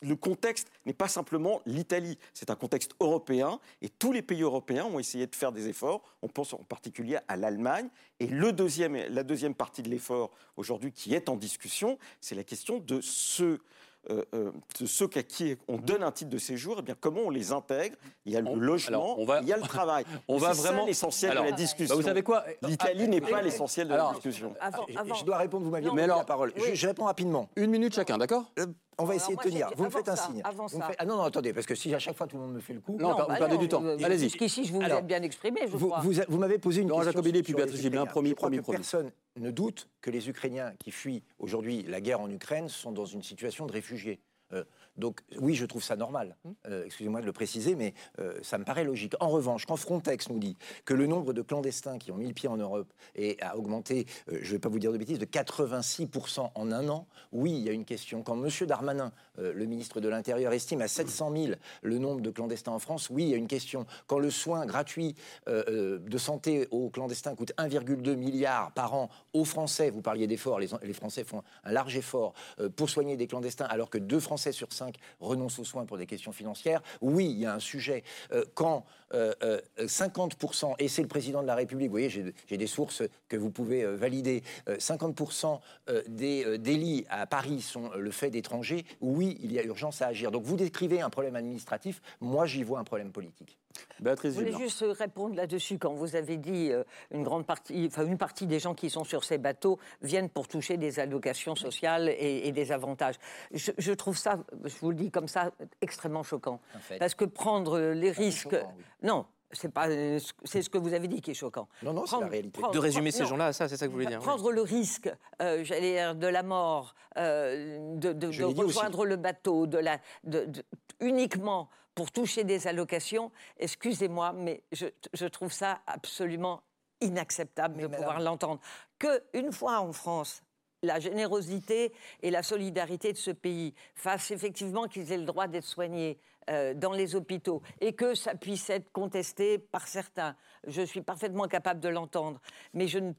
le 0.02 0.16
contexte 0.16 0.70
n'est 0.86 0.94
pas 0.94 1.08
simplement 1.08 1.62
l'Italie, 1.66 2.18
c'est 2.34 2.50
un 2.50 2.56
contexte 2.56 2.92
européen, 3.00 3.60
et 3.82 3.90
tous 3.90 4.12
les 4.12 4.22
pays 4.22 4.42
européens 4.42 4.86
ont 4.86 5.00
essayé 5.00 5.28
de 5.28 5.36
faire 5.36 5.52
des 5.52 5.68
efforts. 5.68 6.02
On 6.22 6.28
pense 6.28 6.54
en 6.54 6.64
particulier 6.64 7.18
à 7.28 7.38
l'Allemagne. 7.38 7.90
Et 8.20 8.28
le 8.28 8.52
deuxième, 8.52 8.96
la 8.96 9.24
deuxième 9.24 9.56
partie 9.56 9.82
de 9.82 9.90
l'effort 9.90 10.32
aujourd'hui 10.58 10.92
qui 10.92 11.16
est 11.16 11.30
en 11.30 11.38
discussion, 11.38 11.98
c'est 12.20 12.36
la 12.36 12.44
question 12.44 12.80
de 12.80 13.00
ce 13.02 13.60
euh, 14.10 14.24
euh, 14.34 14.52
ceux 14.86 15.10
à 15.16 15.24
qui 15.24 15.58
on 15.68 15.78
donne 15.78 16.04
un 16.04 16.12
titre 16.12 16.30
de 16.32 16.38
séjour, 16.38 16.78
eh 16.80 16.82
bien, 16.82 16.96
comment 17.00 17.22
on 17.26 17.30
les 17.30 17.52
intègre? 17.52 17.96
Il 18.26 18.34
y 18.34 18.38
a 18.38 18.42
le 18.42 18.54
logement, 18.56 19.20
on 19.20 19.26
va- 19.26 19.42
il 19.42 19.48
y 19.48 19.54
a 19.54 19.58
le 19.58 19.62
travail. 19.68 20.06
On 20.28 20.38
va 20.38 20.54
C'est 20.54 20.62
vraiment 20.68 20.86
l'essentiel 20.86 21.32
de 21.38 21.44
la 21.44 21.52
discussion. 21.52 21.96
bah, 21.96 22.02
vous 22.02 22.08
savez 22.08 22.24
quoi? 22.24 22.44
L'Italie 22.62 23.08
n'est 23.08 23.22
pas 23.22 23.38
Ah, 23.38 23.42
l'essentiel 23.42 23.88
de 23.88 23.94
alors, 23.94 24.10
la 24.10 24.14
discussion. 24.16 24.54
Avant, 24.60 24.86
Je- 24.88 24.98
avant- 24.98 25.16
Je 25.16 25.26
dois 25.26 25.38
répondre, 25.38 25.66
vous 25.66 25.72
m'aviez 25.72 25.90
donné 25.90 26.08
la 26.08 26.24
parole. 26.24 26.54
Oui. 26.58 26.70
Je, 26.76 26.88
réponds 26.88 27.06
rapidement. 27.06 27.50
Une 27.56 27.72
minute 27.72 27.94
chacun, 27.94 28.18
d'accord? 28.18 28.46
Euh, 28.60 28.66
on 29.00 29.06
va 29.06 29.16
essayer 29.16 29.34
moi, 29.36 29.44
de 29.44 29.50
tenir. 29.50 29.70
Vous 29.76 29.86
me 29.86 29.90
faites 29.90 30.10
un 30.10 30.16
ça, 30.16 30.26
signe. 30.28 30.42
avant 30.44 30.68
Vous 30.68 30.78
me 30.78 30.82
ça. 30.82 30.88
faites- 30.90 30.98
Ah 31.00 31.06
non, 31.06 31.18
non, 31.18 31.24
attendez, 31.24 31.54
parce 31.54 31.66
que 31.66 31.76
si 31.76 31.94
à 31.96 32.00
chaque 32.00 32.16
fois 32.16 32.28
tout 32.28 32.36
le 32.38 32.44
monde 32.44 32.54
me 32.54 32.60
fait 32.60 32.74
le 32.74 32.82
coup. 32.82 32.98
Non, 33.00 33.12
vous 33.12 33.18
bah 33.28 33.36
perdez 33.38 33.56
non, 33.56 33.60
du 33.62 33.68
temps. 33.68 33.84
euh, 33.84 33.98
Allez-y. 34.04 34.24
Jusqu'ici, 34.30 34.66
je 34.66 34.74
vous 34.74 34.82
Alors, 34.82 35.00
ai 35.00 35.02
bien 35.02 35.22
exprimé, 35.22 35.62
je 35.64 35.76
Vous, 35.78 35.88
crois. 35.88 36.02
vous, 36.02 36.12
vous 36.28 36.38
m'avez 36.38 36.58
posé 36.60 36.82
une 36.82 36.90
Laurent 36.90 37.00
question. 37.02 37.12
Jacobelli, 37.14 37.42
puis 37.44 37.52
sur 37.52 37.58
les 37.58 37.64
Béatrice 37.64 37.82
Gibelin, 37.82 38.02
Ukrainiens. 38.04 38.12
promis, 38.12 38.34
promis, 38.36 38.62
promis. 38.62 38.78
Personne 38.78 39.12
ne 39.38 39.52
doute 39.52 39.88
que 40.02 40.12
les 40.12 40.30
Ukrainiens 40.30 40.74
qui 40.80 40.92
fuient 40.92 41.24
aujourd'hui 41.40 41.84
la 41.84 42.02
guerre 42.02 42.22
en 42.22 42.30
Ukraine 42.30 42.68
sont 42.70 42.92
dans 42.92 43.06
une 43.06 43.24
situation 43.24 43.66
de 43.66 43.72
réfugiés. 43.72 44.20
Euh, 44.54 44.64
donc 45.00 45.22
oui, 45.40 45.56
je 45.56 45.66
trouve 45.66 45.84
ça 45.84 45.96
normal. 45.96 46.36
Euh, 46.68 46.86
Excusez-moi 46.86 47.22
de 47.22 47.26
le 47.26 47.32
préciser, 47.32 47.76
mais 47.76 47.94
euh, 48.20 48.38
ça 48.44 48.58
me 48.58 48.64
paraît 48.64 48.84
logique. 48.84 49.14
En 49.20 49.30
revanche, 49.30 49.66
quand 49.66 49.78
Frontex 49.78 50.30
nous 50.30 50.40
dit 50.40 50.58
que 50.86 50.94
le 50.94 51.08
nombre 51.08 51.34
de 51.34 51.42
clandestins 51.42 51.98
qui 51.98 52.12
ont 52.12 52.18
mis 52.18 52.28
le 52.28 52.34
pied 52.34 52.50
en 52.50 52.58
Europe 52.58 52.94
est, 53.16 53.42
a 53.42 53.58
augmenté, 53.58 54.06
euh, 54.32 54.40
je 54.42 54.48
ne 54.48 54.52
vais 54.52 54.60
pas 54.60 54.70
vous 54.70 54.80
dire 54.80 54.92
de 54.92 54.98
bêtises, 54.98 55.20
de 55.20 55.26
86% 55.26 56.52
en 56.54 56.72
un 56.72 56.90
an, 56.90 57.08
oui, 57.32 57.52
il 57.52 57.64
y 57.64 57.70
a 57.70 57.72
une 57.72 57.86
question. 57.86 58.22
Quand 58.22 58.36
M. 58.44 58.50
Darmanin, 58.68 59.12
le 59.38 59.66
ministre 59.66 60.02
de 60.02 60.10
l'Intérieur, 60.10 60.52
estime 60.52 60.82
à 60.82 60.90
700 60.90 61.32
000 61.34 61.54
le 61.82 61.98
nombre 61.98 62.20
de 62.20 62.30
clandestins 62.30 62.74
en 62.74 62.80
France, 62.80 63.10
oui, 63.10 63.24
il 63.24 63.30
y 63.30 63.34
a 63.34 63.38
une 63.38 63.48
question. 63.48 63.86
Quand 64.08 64.20
le 64.20 64.30
soin 64.30 64.66
gratuit 64.66 65.16
de 65.48 66.18
santé 66.18 66.68
aux 66.72 66.90
clandestins 66.90 67.36
coûte 67.36 67.54
1,2 67.58 68.16
milliard 68.16 68.74
par 68.74 68.94
an 68.94 69.10
aux 69.32 69.46
Français, 69.46 69.92
vous 69.92 70.02
parliez 70.02 70.28
d'efforts, 70.28 70.60
les, 70.60 70.68
les 70.84 70.94
Français 70.94 71.24
font 71.24 71.44
un 71.64 71.72
large 71.72 71.96
effort 71.96 72.34
pour 72.76 72.90
soigner 72.90 73.16
des 73.16 73.28
clandestins, 73.28 73.66
alors 73.66 73.90
que 73.90 73.98
deux 73.98 74.20
Français 74.20 74.52
sur 74.52 74.74
cinq 74.74 74.89
renoncent 75.20 75.60
aux 75.60 75.66
soins 75.66 75.86
pour 75.86 75.98
des 75.98 76.06
questions 76.06 76.32
financières, 76.32 76.82
oui, 77.02 77.26
il 77.30 77.40
y 77.40 77.46
a 77.46 77.54
un 77.54 77.60
sujet. 77.60 78.04
Euh, 78.32 78.46
quand 78.54 78.86
euh, 79.14 79.34
euh, 79.44 79.60
50%, 79.80 80.76
et 80.80 80.88
c'est 80.88 81.02
le 81.02 81.08
président 81.08 81.42
de 81.42 81.48
la 81.48 81.56
République, 81.56 81.88
vous 81.88 81.94
voyez, 81.94 82.10
j'ai 82.10 82.58
des 82.58 82.68
sources 82.68 83.04
que 83.28 83.38
vous 83.38 83.50
pouvez 83.50 83.84
euh, 83.84 83.96
valider, 83.96 84.44
euh, 84.68 84.78
50% 84.78 85.60
euh, 85.90 86.04
des 86.08 86.46
euh, 86.46 86.58
délits 86.58 87.06
à 87.10 87.26
Paris 87.26 87.62
sont 87.62 87.92
euh, 87.92 87.98
le 87.98 88.12
fait 88.12 88.30
d'étrangers, 88.30 88.86
oui, 89.02 89.38
il 89.42 89.52
y 89.52 89.60
a 89.60 89.64
urgence 89.64 90.02
à 90.02 90.08
agir. 90.08 90.32
Donc 90.32 90.44
vous 90.44 90.58
décrivez 90.58 91.02
un 91.02 91.10
problème 91.10 91.36
administratif, 91.36 92.02
moi 92.22 92.46
j'y 92.46 92.64
vois 92.64 92.80
un 92.80 92.84
problème 92.84 93.12
politique. 93.12 93.59
Béatrice 94.00 94.34
Je 94.36 94.40
voulais 94.40 94.58
juste 94.58 94.86
répondre 94.88 95.36
là-dessus 95.36 95.78
quand 95.78 95.94
vous 95.94 96.16
avez 96.16 96.38
dit 96.38 96.72
euh, 96.72 96.84
une 97.12 97.24
grande 97.24 97.46
partie, 97.46 97.88
enfin 97.88 98.06
une 98.06 98.18
partie 98.18 98.48
des 98.48 98.60
gens 98.60 98.74
qui 98.74 98.90
sont 98.90 99.04
sur 99.04 99.24
ces 99.24 99.38
bateaux 99.38 99.80
viennent 100.02 100.30
pour 100.30 100.48
toucher 100.48 100.78
des 100.78 101.00
allocations 101.00 101.56
sociales 101.56 102.10
et, 102.10 102.48
et 102.48 102.52
des 102.52 102.72
avantages. 102.72 103.16
Je, 103.52 103.72
je 103.78 103.92
trouve 103.94 104.18
ça, 104.18 104.40
je 104.64 104.76
vous 104.80 104.90
le 104.90 104.96
dis 104.96 105.12
comme 105.12 105.28
ça, 105.28 105.52
extrêmement 105.82 106.24
choquant. 106.24 106.60
Fait. 106.82 106.98
Parce 106.98 107.16
que 107.16 107.26
prendre 107.26 107.80
les 107.80 108.12
risques, 108.12 108.52
choquant, 108.52 108.74
oui. 108.78 108.84
non. 109.04 109.26
C'est 109.52 109.70
pas, 109.74 109.88
euh, 109.90 110.20
c'est 110.46 110.62
ce 110.62 110.70
que 110.70 110.78
vous 110.78 110.94
avez 110.94 111.08
dit 111.08 111.22
qui 111.22 111.32
est 111.32 111.36
choquant. 111.36 111.68
Non, 111.82 111.92
non, 111.94 112.06
c'est 112.06 112.20
la 112.20 112.28
réalité. 112.28 112.60
prendre- 112.60 112.74
De 112.74 112.80
résumer 112.80 113.10
ces 113.12 113.24
non. 113.24 113.30
gens-là 113.30 113.48
à 113.48 113.54
ça, 113.54 113.68
c'est 113.68 113.78
ça 113.78 113.86
que 113.88 113.90
vous 113.92 113.96
voulez 113.98 114.06
dire. 114.06 114.20
oui. 114.20 114.26
Prendre 114.26 114.52
le 114.52 114.62
risque, 114.62 115.10
euh, 115.42 115.64
j'allais 115.64 115.94
dire, 115.94 116.16
de 116.16 116.28
la 116.28 116.44
mort, 116.44 116.94
euh, 117.18 117.96
de, 117.98 118.28
rejoindre 118.62 119.06
le 119.06 119.16
bateau, 119.16 119.66
de 119.66 119.80
la, 119.80 119.98
de- 120.24 120.46
de- 120.46 120.64
uniquement 121.00 121.70
pour 121.96 122.12
toucher 122.12 122.44
des 122.44 122.68
allocations, 122.68 123.32
excusez-moi, 123.58 124.34
mais 124.34 124.64
je, 124.72 124.86
je 125.14 125.26
trouve 125.26 125.52
ça 125.52 125.80
absolument 125.88 126.62
inacceptable 127.02 127.76
Mais 127.78 127.84
de 127.84 127.88
madame- 127.88 128.00
pouvoir 128.06 128.20
l'entendre. 128.22 128.60
Que 129.00 129.24
une 129.34 129.52
fois 129.52 129.80
en 129.80 129.92
France, 129.94 130.44
la 130.84 131.00
générosité 131.00 131.92
et 132.22 132.30
la 132.32 132.44
solidarité 132.44 133.12
de 133.14 133.18
ce 133.18 133.32
pays 133.32 133.74
fassent 133.96 134.32
effectivement 134.32 134.88
qu'ils 134.88 135.12
aient 135.12 135.18
le 135.18 135.26
droit 135.26 135.48
d'être 135.48 135.66
soignés 135.66 136.20
euh, 136.50 136.74
dans 136.74 136.92
les 136.92 137.16
hôpitaux 137.16 137.62
et 137.82 137.94
que 137.94 138.16
ça 138.16 138.36
puisse 138.36 138.70
être 138.70 138.92
contesté 138.92 139.58
par 139.58 139.88
certains. 139.88 140.36
Je 140.68 140.82
suis 140.82 141.02
parfaitement 141.02 141.48
capable 141.48 141.80
de 141.80 141.90
l'entendre, 141.90 142.42
mais 142.74 142.88
je 142.88 143.00
ne 143.00 143.14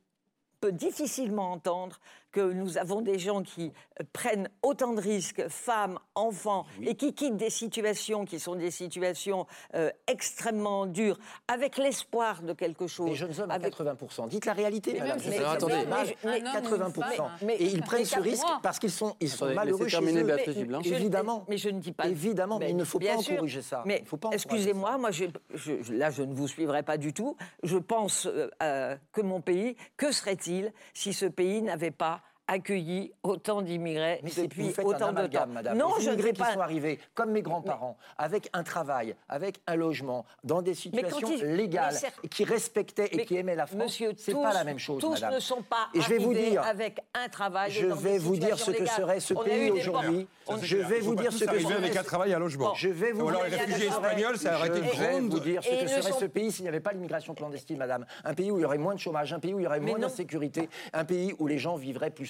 peux 0.61 0.73
difficilement 0.73 1.53
entendre 1.53 2.01
que 2.33 2.53
nous 2.53 2.79
avons 2.79 3.01
des 3.01 3.19
gens 3.19 3.43
qui 3.43 3.73
euh, 4.01 4.05
prennent 4.13 4.49
autant 4.63 4.93
de 4.93 5.01
risques, 5.01 5.49
femmes, 5.49 5.99
enfants, 6.15 6.65
et 6.83 6.95
qui 6.95 7.13
quittent 7.15 7.37
des 7.37 7.51
situations 7.51 8.25
qui 8.25 8.39
sont 8.39 8.55
des 8.55 8.71
situations 8.71 9.47
euh, 9.75 9.91
extrêmement 10.07 10.87
dures, 10.87 11.19
avec 11.49 11.77
l'espoir 11.77 12.43
de 12.43 12.53
quelque 12.53 12.87
chose. 12.87 13.09
Les 13.09 13.15
jeunes 13.15 13.33
hommes 13.41 13.51
à 13.51 13.55
avec- 13.55 13.75
80%. 13.75 14.29
Dites 14.29 14.47
la 14.47 14.53
réalité, 14.53 14.93
Mais 14.95 15.01
madame. 15.01 15.19
ça 15.21 15.51
attendez. 15.53 15.75
Mais- 15.75 15.83
mais 15.87 15.89
un 15.89 15.97
homme 15.97 16.13
ou 16.25 16.35
une 16.37 16.45
80%. 16.45 17.17
femme. 17.17 17.31
Mais- 17.43 17.57
et 17.57 17.65
ils 17.67 17.83
prennent 17.83 18.01
mais 18.01 18.05
ce 18.05 18.21
risque 18.21 18.43
mois. 18.47 18.61
parce 18.63 18.79
qu'ils 18.79 18.91
sont, 18.91 19.17
ils 19.21 19.29
sont 19.29 19.45
Attendez, 19.47 19.55
malheureux 19.55 19.89
chez 19.89 19.97
eux. 19.99 20.81
Évidemment. 20.85 21.45
Mais 21.49 21.57
je 21.59 21.69
ne 21.71 21.81
dis 21.81 21.93
pas. 21.93 22.07
Évidemment, 22.07 22.59
mais 22.59 22.71
il 22.71 22.77
ne 22.77 22.85
faut 22.85 22.99
pas 22.99 23.19
sûr. 23.19 23.33
encourager 23.35 23.63
ça. 23.63 23.83
Mais 23.87 24.05
excusez-moi, 24.33 24.99
moi, 24.99 25.11
je- 25.11 25.25
je- 25.55 25.83
je- 25.83 25.93
là, 25.93 26.11
je 26.11 26.23
ne 26.23 26.35
vous 26.35 26.49
suivrai 26.49 26.83
pas 26.83 26.97
du 26.97 27.13
tout. 27.13 27.37
Je 27.63 27.77
pense 27.79 28.29
euh, 28.63 28.97
que 29.13 29.21
mon 29.21 29.41
pays, 29.41 29.77
que 29.97 30.13
serait-il 30.13 30.73
si 30.95 31.13
ce 31.13 31.27
pays 31.27 31.63
n'avait 31.63 31.91
pas 31.91 32.20
accueilli 32.51 33.13
autant 33.23 33.63
d'immigrés 33.63 34.21
Mais 34.23 34.31
c'est 34.31 34.43
depuis 34.49 34.73
autant 34.83 35.13
de 35.13 35.27
temps 35.29 35.47
madame. 35.47 35.79
Non, 35.79 35.97
les 35.99 36.05
je 36.05 36.11
ne 36.11 36.17
dis 36.17 36.23
qui 36.25 36.33
pas. 36.33 36.53
sont 36.53 36.61
arrivés, 36.61 36.99
comme 37.15 37.31
mes 37.31 37.43
grands-parents, 37.43 37.97
avec 38.19 38.49
un 38.53 38.63
travail, 38.65 39.15
avec 39.29 39.61
un 39.67 39.77
logement, 39.77 40.25
dans 40.45 40.61
des 40.63 40.75
situations 40.75 41.31
ils- 41.31 41.45
légales, 41.57 41.95
certes- 41.95 42.21
qui 42.29 42.45
respectaient 42.45 43.09
et 43.13 43.17
Mais 43.19 43.25
qui 43.25 43.37
aimaient 43.37 43.55
la 43.55 43.67
France, 43.67 43.99
c'est 44.17 44.35
pas 44.35 44.53
la 44.53 44.65
même 44.65 44.79
chose, 44.79 45.01
tous 45.01 45.11
madame. 45.13 45.35
ne 45.35 45.41
sont 45.41 45.63
pas 45.63 45.89
Et 45.95 46.01
je 46.01 46.09
vais 46.09 46.19
vous 46.19 46.31
arrivés 46.33 46.51
dire- 46.51 46.63
avec 46.65 47.01
un 47.15 47.29
travail. 47.29 47.71
Je 47.71 47.87
dans 47.87 47.95
vais 47.97 48.13
des 48.13 48.19
vous 48.19 48.37
dire 48.37 48.59
ce 48.59 48.71
que 48.73 48.87
serait 48.87 49.21
ce 49.21 49.35
On 49.35 49.43
pays 49.45 49.71
aujourd'hui. 49.71 50.27
Je 50.63 50.77
vais 50.79 50.99
vous 51.01 51.15
dire 51.15 51.33
ce 51.33 51.45
que 51.45 51.49
arriver 51.51 51.75
avec 51.75 51.91
serait 51.93 51.99
un 52.01 52.03
travail, 52.05 52.35
un 52.35 52.39
logement. 52.41 52.75
Je 52.75 52.89
vais 52.89 53.13
vous 53.13 53.31
dire 53.31 53.45
les 53.45 53.51
ce 53.51 53.57
que 53.57 53.61
réfugiés 53.61 53.89
serait- 53.91 53.97
espagnols, 54.07 54.39
ça 54.39 54.57
aurait 54.57 54.69
été 54.69 54.77
Je 54.81 55.21
vous 55.21 55.41
dire 55.41 55.63
ce 55.63 55.69
que 55.71 55.87
serait 55.89 56.13
ce 56.19 56.25
pays 56.25 56.51
s'il 56.51 56.65
n'y 56.65 56.69
avait 56.69 56.81
pas 56.81 56.93
l'immigration 56.93 57.35
clandestine, 57.35 57.77
madame. 57.79 58.05
Un 58.25 58.35
pays 58.35 58.51
où 58.51 58.59
il 58.59 58.63
y 58.63 58.65
aurait 58.65 58.79
moins 58.79 58.95
de 58.95 59.01
chômage, 59.01 59.33
un 59.33 59.39
pays 59.39 59.55
où 59.55 59.61
il 59.61 59.63
y 59.63 59.67
aurait 59.67 59.79
moins 59.81 59.99
d'insécurité, 59.99 60.69
un 60.93 61.05
pays 61.05 61.35
où 61.39 61.47
les 61.47 61.59
gens 61.59 61.77
vivraient 61.77 62.11
plus 62.11 62.27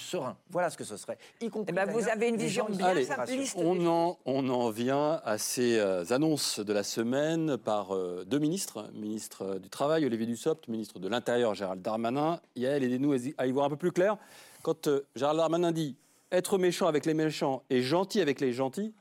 Voilà 0.49 0.69
ce 0.69 0.77
que 0.77 0.83
ce 0.83 0.97
serait. 0.97 1.17
Y 1.41 1.49
compris 1.49 1.67
Eh 1.69 1.75
ben, 1.75 1.89
vous 1.89 2.07
avez 2.07 2.29
une 2.29 2.37
vision 2.37 2.65
bien 2.69 2.87
Allez, 2.87 3.05
simpliste. 3.05 3.55
On 3.57 3.85
en, 3.87 4.17
on 4.25 4.49
en 4.49 4.69
vient 4.69 5.21
à 5.23 5.37
ces 5.37 5.79
euh, 5.79 6.03
annonces 6.09 6.59
de 6.59 6.73
la 6.73 6.83
semaine 6.83 7.57
par 7.57 7.95
euh, 7.95 8.25
deux 8.25 8.39
ministres, 8.39 8.89
ministre 8.93 9.43
euh, 9.43 9.59
du 9.59 9.69
Travail 9.69 10.05
Olivier 10.05 10.25
Dussopt, 10.25 10.67
ministre 10.67 10.99
de 10.99 11.07
l'Intérieur 11.07 11.53
Gérald 11.55 11.81
Darmanin. 11.81 12.39
Yael, 12.55 12.83
aidez-nous 12.83 13.15
à 13.37 13.47
y 13.47 13.51
voir 13.51 13.65
un 13.65 13.69
peu 13.69 13.77
plus 13.77 13.91
clair. 13.91 14.17
Quand 14.63 14.87
euh, 14.87 15.05
Gérald 15.15 15.37
Darmanin 15.37 15.71
dit 15.71 15.95
être 16.31 16.57
méchant 16.57 16.87
avec 16.87 17.05
les 17.05 17.13
méchants 17.13 17.63
et 17.69 17.81
gentil 17.81 18.21
avec 18.21 18.39
les 18.39 18.53
gentils, 18.53 18.93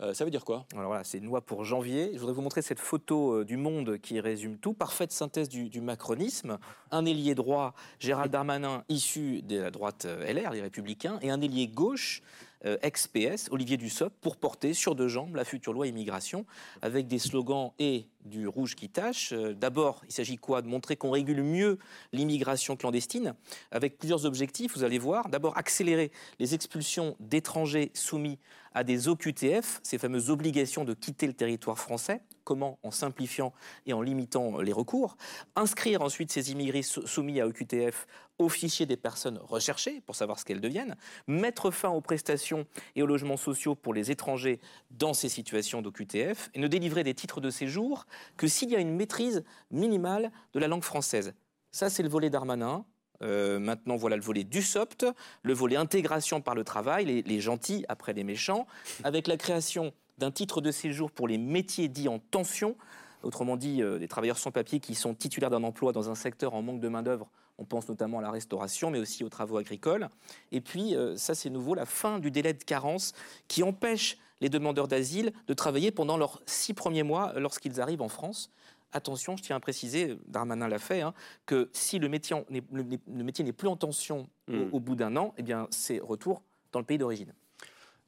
euh, 0.00 0.14
ça 0.14 0.24
veut 0.24 0.30
dire 0.30 0.44
quoi? 0.44 0.64
Alors 0.74 0.86
voilà, 0.86 1.02
c'est 1.02 1.18
une 1.18 1.24
loi 1.24 1.40
pour 1.40 1.64
janvier. 1.64 2.10
Je 2.14 2.18
voudrais 2.18 2.34
vous 2.34 2.42
montrer 2.42 2.62
cette 2.62 2.78
photo 2.78 3.38
euh, 3.38 3.44
du 3.44 3.56
Monde 3.56 3.98
qui 3.98 4.20
résume 4.20 4.56
tout. 4.56 4.72
Parfaite 4.72 5.10
synthèse 5.10 5.48
du, 5.48 5.80
macronisme. 5.80 6.58
Un 6.90 7.04
ailier 7.04 7.34
droit, 7.34 7.74
Gérald 7.98 8.30
Darmanin, 8.30 8.84
issu 8.88 9.42
de 9.42 9.58
la 9.58 9.70
droite 9.70 10.04
euh, 10.04 10.32
LR, 10.32 10.52
les 10.52 10.60
Républicains, 10.60 11.18
et 11.20 11.30
un 11.30 11.40
ailier 11.40 11.66
gauche, 11.66 12.22
euh, 12.64 12.76
ex-PS, 12.82 13.48
Olivier 13.50 13.76
Dussopt, 13.76 14.16
pour 14.20 14.36
porter 14.36 14.74
sur 14.74 14.94
deux 14.94 15.08
jambes 15.08 15.36
la 15.36 15.44
future 15.44 15.72
loi 15.72 15.86
immigration, 15.86 16.44
avec 16.82 17.06
des 17.06 17.18
slogans 17.18 17.72
et 17.78 18.06
du 18.28 18.46
rouge 18.46 18.74
qui 18.76 18.88
tâche. 18.88 19.32
Euh, 19.32 19.54
D'abord, 19.54 20.02
il 20.06 20.12
s'agit 20.12 20.36
quoi? 20.36 20.62
De 20.62 20.68
montrer 20.68 20.96
qu'on 20.96 21.10
régule 21.10 21.42
mieux 21.42 21.78
l'immigration 22.12 22.76
clandestine, 22.76 23.34
avec 23.70 23.98
plusieurs 23.98 24.24
objectifs, 24.26 24.76
vous 24.76 24.84
allez 24.84 24.98
voir. 24.98 25.28
D'abord, 25.28 25.56
accélérer 25.58 26.12
les 26.38 26.54
expulsions 26.54 27.16
d'étrangers 27.20 27.90
soumis 27.94 28.38
à 28.74 28.84
des 28.84 29.08
OQTF, 29.08 29.80
ces 29.82 29.98
fameuses 29.98 30.30
obligations 30.30 30.84
de 30.84 30.94
quitter 30.94 31.26
le 31.26 31.32
territoire 31.32 31.78
français. 31.78 32.20
Comment? 32.44 32.78
En 32.82 32.90
simplifiant 32.90 33.52
et 33.86 33.92
en 33.92 34.00
limitant 34.00 34.58
les 34.60 34.72
recours. 34.72 35.16
Inscrire 35.56 36.00
ensuite 36.02 36.30
ces 36.30 36.52
immigrés 36.52 36.82
sou- 36.82 37.06
soumis 37.06 37.40
à 37.40 37.46
OQTF 37.46 38.06
au 38.38 38.48
fichier 38.48 38.86
des 38.86 38.96
personnes 38.96 39.38
recherchées 39.42 40.00
pour 40.06 40.14
savoir 40.14 40.38
ce 40.38 40.44
qu'elles 40.44 40.60
deviennent. 40.60 40.96
Mettre 41.26 41.70
fin 41.70 41.88
aux 41.90 42.00
prestations 42.00 42.66
et 42.94 43.02
aux 43.02 43.06
logements 43.06 43.36
sociaux 43.36 43.74
pour 43.74 43.92
les 43.92 44.10
étrangers 44.10 44.60
dans 44.90 45.12
ces 45.12 45.28
situations 45.28 45.82
d'OQTF. 45.82 46.50
Et 46.54 46.58
ne 46.60 46.68
délivrer 46.68 47.04
des 47.04 47.14
titres 47.14 47.40
de 47.40 47.50
séjour 47.50 48.06
que 48.36 48.46
s'il 48.46 48.70
y 48.70 48.76
a 48.76 48.80
une 48.80 48.94
maîtrise 48.94 49.44
minimale 49.70 50.30
de 50.52 50.60
la 50.60 50.68
langue 50.68 50.82
française. 50.82 51.34
Ça, 51.70 51.90
c'est 51.90 52.02
le 52.02 52.08
volet 52.08 52.30
Darmanin. 52.30 52.84
Euh, 53.22 53.58
maintenant, 53.58 53.96
voilà 53.96 54.16
le 54.16 54.22
volet 54.22 54.44
Dussopt, 54.44 55.04
le 55.42 55.52
volet 55.52 55.76
intégration 55.76 56.40
par 56.40 56.54
le 56.54 56.62
travail, 56.62 57.04
les, 57.04 57.22
les 57.22 57.40
gentils 57.40 57.84
après 57.88 58.12
les 58.12 58.22
méchants, 58.22 58.66
avec 59.02 59.26
la 59.26 59.36
création 59.36 59.92
d'un 60.18 60.30
titre 60.30 60.60
de 60.60 60.70
séjour 60.70 61.10
pour 61.10 61.26
les 61.26 61.38
métiers 61.38 61.88
dits 61.88 62.08
en 62.08 62.18
tension, 62.18 62.76
autrement 63.22 63.56
dit 63.56 63.82
euh, 63.82 63.98
des 63.98 64.08
travailleurs 64.08 64.38
sans 64.38 64.50
papier 64.50 64.80
qui 64.80 64.94
sont 64.94 65.14
titulaires 65.14 65.50
d'un 65.50 65.64
emploi 65.64 65.92
dans 65.92 66.10
un 66.10 66.14
secteur 66.14 66.54
en 66.54 66.62
manque 66.62 66.80
de 66.80 66.88
main-d'œuvre. 66.88 67.28
On 67.58 67.64
pense 67.64 67.88
notamment 67.88 68.20
à 68.20 68.22
la 68.22 68.30
restauration, 68.30 68.90
mais 68.90 69.00
aussi 69.00 69.24
aux 69.24 69.28
travaux 69.28 69.56
agricoles. 69.56 70.08
Et 70.52 70.60
puis, 70.60 70.94
euh, 70.94 71.16
ça 71.16 71.34
c'est 71.34 71.50
nouveau, 71.50 71.74
la 71.74 71.86
fin 71.86 72.20
du 72.20 72.30
délai 72.30 72.52
de 72.52 72.62
carence 72.62 73.14
qui 73.48 73.62
empêche 73.62 74.18
les 74.40 74.48
demandeurs 74.48 74.88
d'asile 74.88 75.32
de 75.46 75.54
travailler 75.54 75.90
pendant 75.90 76.16
leurs 76.16 76.40
six 76.46 76.74
premiers 76.74 77.02
mois 77.02 77.32
euh, 77.34 77.40
lorsqu'ils 77.40 77.80
arrivent 77.80 78.02
en 78.02 78.08
France. 78.08 78.50
Attention, 78.92 79.36
je 79.36 79.42
tiens 79.42 79.56
à 79.56 79.60
préciser, 79.60 80.16
Darmanin 80.28 80.66
l'a 80.66 80.78
fait, 80.78 81.02
hein, 81.02 81.12
que 81.44 81.68
si 81.74 81.98
le 81.98 82.08
métier, 82.08 82.36
n'est- 82.48 82.62
le, 82.72 82.82
le 82.82 83.22
métier 83.24 83.44
n'est 83.44 83.52
plus 83.52 83.68
en 83.68 83.76
tension 83.76 84.28
au- 84.48 84.52
Mm. 84.52 84.68
au, 84.72 84.80
bout 84.80 84.94
d'un 84.94 85.14
an, 85.16 85.34
eh 85.36 85.42
bien, 85.42 85.66
c'est 85.70 85.98
retour 86.00 86.42
dans 86.72 86.78
le 86.78 86.86
pays 86.86 86.96
d'origine. 86.98 87.32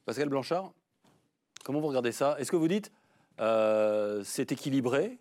Pascal 0.05 0.27
Blanchard 0.29 0.71
Comment 1.63 1.79
vous 1.79 1.87
regardez 1.87 2.11
ça? 2.11 2.35
Est-ce 2.39 2.51
que 2.51 2.55
vous 2.55 2.67
dites 2.67 2.91
euh, 3.39 4.23
c'est 4.23 4.51
équilibré? 4.51 5.19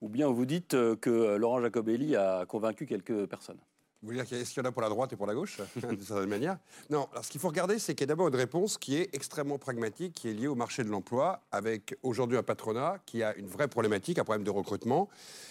Ou 0.00 0.08
bien 0.08 0.28
vous 0.28 0.46
dites 0.46 0.74
euh, 0.74 0.94
que 0.94 1.34
Laurent 1.36 1.60
Jacobelli 1.60 2.14
a 2.14 2.46
convaincu 2.46 2.86
quelques 2.86 3.26
personnes? 3.26 3.58
Vous 4.02 4.08
voulez 4.08 4.16
dire 4.18 4.26
qu'il 4.26 4.36
y 4.36 4.40
a- 4.40 4.42
est-ce 4.42 4.52
qu'il 4.52 4.62
y 4.62 4.66
en 4.66 4.68
a 4.68 4.72
pour 4.72 4.82
la 4.82 4.88
droite 4.88 5.12
et 5.12 5.16
pour 5.16 5.26
la 5.28 5.34
gauche, 5.34 5.58
d'une 5.76 6.00
certaine 6.02 6.28
manière? 6.28 6.58
Non, 6.90 7.08
alors 7.12 7.24
ce 7.24 7.30
qu'il 7.30 7.40
faut 7.40 7.46
regarder, 7.48 7.78
c'est 7.78 7.94
qu'il 7.94 8.02
y 8.02 8.08
a 8.08 8.12
d'abord 8.12 8.26
une 8.28 8.34
réponse 8.36 8.76
qui 8.76 8.96
est 8.96 9.14
extrêmement 9.14 9.58
pragmatique, 9.58 10.14
qui 10.14 10.28
est 10.28 10.32
liée 10.32 10.48
au 10.48 10.56
marché 10.56 10.82
de 10.82 10.88
l'emploi, 10.88 11.40
avec 11.52 11.96
aujourd'hui 12.02 12.36
un 12.36 12.42
patronat 12.42 12.96
qui 13.06 13.22
a 13.22 13.34
une 13.36 13.46
vraie 13.46 13.68
problématique, 13.68 14.18
un 14.18 14.24
problème 14.24 14.42
de 14.44 14.50
recrutement. 14.50 15.08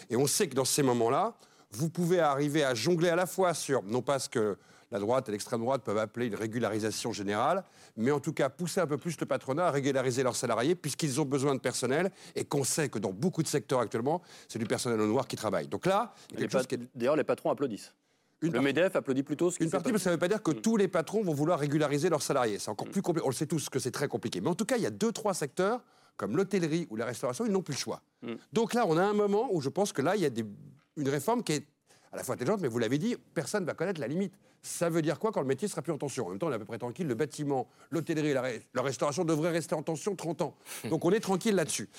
Et 0.10 0.18
on 0.18 0.28
sait 0.28 0.48
que 0.50 0.56
dans 0.56 0.66
ces 0.66 0.84
moments-là, 0.84 1.36
vous 1.72 1.90
pouvez 1.90 2.20
arriver 2.20 2.66
à 2.66 2.74
jongler 2.76 3.08
à 3.08 3.16
la 3.16 3.26
fois 3.26 3.54
sur, 3.54 3.84
non 3.84 4.02
pas 4.02 4.20
ce 4.20 4.28
que 4.28 4.58
la 4.92 5.00
droite 5.00 5.30
et 5.30 5.32
l'extrême 5.32 5.62
droite 5.62 5.84
peuvent 5.84 5.98
appeler 5.98 6.26
une 6.28 6.36
régularisation 6.36 7.14
générale, 7.14 7.64
mais 7.96 8.12
en 8.12 8.20
tout 8.20 8.34
cas 8.34 8.50
pousser 8.50 8.82
un 8.82 8.88
peu 8.88 8.98
plus 8.98 9.18
le 9.22 9.26
patronat 9.26 9.68
à 9.68 9.72
régulariser 9.72 10.22
leurs 10.22 10.36
salariés, 10.36 10.76
puisqu'ils 10.76 11.22
ont 11.22 11.26
besoin 11.26 11.56
de 11.56 11.62
personnel, 11.62 12.12
et 12.36 12.44
qu'on 12.44 12.66
sait 12.66 12.90
que 12.90 13.00
dans 13.00 13.14
beaucoup 13.14 13.42
de 13.42 13.48
secteurs 13.48 13.80
actuellement, 13.80 14.22
c'est 14.50 14.60
du 14.60 14.66
personnel 14.66 15.00
au 15.00 15.08
noir 15.08 15.30
qui 15.30 15.38
travaille. 15.38 15.70
Donc 15.70 15.86
là, 15.86 16.14
D'ailleurs, 16.94 17.16
les 17.16 17.24
patrons 17.24 17.52
applaudissent. 17.52 17.94
Une 18.42 18.48
le 18.50 18.54
partie- 18.54 18.66
MEDEF 18.66 18.96
applaudit 18.96 19.24
plutôt 19.24 19.52
ce 19.52 19.58
qui 19.58 19.64
Une 19.66 19.70
partie, 19.70 19.92
mais 19.92 20.00
ça 20.00 20.10
ne 20.10 20.16
veut 20.16 20.20
pas 20.20 20.28
dire 20.28 20.42
que 20.42 20.52
tous 20.52 20.78
les 20.78 20.88
patrons 20.88 21.22
vont 21.24 21.34
vouloir 21.34 21.60
régulariser 21.60 22.10
leurs 22.10 22.22
salariés. 22.24 22.58
C'est 22.60 22.70
encore 22.72 22.88
plus 22.90 23.02
compliqué. 23.02 23.26
On 23.26 23.30
le 23.30 23.36
sait 23.36 23.46
tous 23.46 23.70
que 23.70 23.80
c'est 23.80 23.92
très 23.92 24.08
compliqué. 24.08 24.42
Mais 24.42 24.50
en 24.50 24.56
tout 24.56 24.66
cas, 24.66 24.78
il 24.78 24.84
y 24.84 24.88
a 24.88 24.90
deux, 24.92 25.12
trois 25.12 25.34
secteurs, 25.34 25.82
comme 26.18 26.36
l'hôtellerie 26.36 26.88
ou 26.90 26.96
la 26.96 27.06
restauration, 27.06 27.46
ils 27.46 27.52
n'ont 27.52 27.62
plus 27.62 27.74
le 27.74 27.80
choix. 27.80 28.02
Mm. 28.24 28.34
Donc 28.54 28.74
là, 28.74 28.86
on 28.88 28.98
a 28.98 29.04
un 29.04 29.14
moment 29.14 29.48
où 29.52 29.62
je 29.62 29.70
pense 29.70 29.94
que 29.94 30.02
là, 30.02 30.16
il 30.16 30.22
y 30.22 30.26
a 30.26 30.30
des- 30.30 30.46
une 30.98 31.10
réforme 31.10 31.44
qui 31.44 31.54
est 31.54 31.68
à 32.12 32.18
la 32.18 32.24
fois 32.24 32.36
intelligente, 32.36 32.60
mais 32.62 32.68
vous 32.68 32.80
l'avez 32.80 32.98
dit, 32.98 33.16
personne 33.34 33.62
ne 33.64 33.68
va 33.68 33.74
connaître 33.74 34.02
la 34.02 34.08
limite. 34.08 34.34
Ça 34.64 34.90
veut 34.90 35.02
dire 35.02 35.18
quoi 35.18 35.32
quand 35.32 35.40
le 35.42 35.48
métier 35.48 35.68
sera 35.68 35.82
plus 35.82 35.92
en 35.94 35.98
tension? 35.98 36.28
En 36.28 36.30
même 36.30 36.38
temps, 36.38 36.48
on 36.48 36.52
est 36.52 36.56
à 36.56 36.60
peu 36.60 36.66
près 36.66 36.78
tranquille. 36.78 37.08
Le 37.08 37.16
bâtiment, 37.16 37.68
l'hôtellerie 37.90 38.34
la, 38.34 38.42
ré- 38.42 38.62
la 38.76 38.82
restauration 38.82 39.24
devraient 39.24 39.50
rester 39.52 39.74
en 39.76 39.82
tension 39.82 40.16
30 40.16 40.42
ans. 40.42 40.56
Donc 40.90 41.04
on 41.06 41.12
est 41.12 41.20
tranquille 41.22 41.56
là-dessus. 41.56 41.90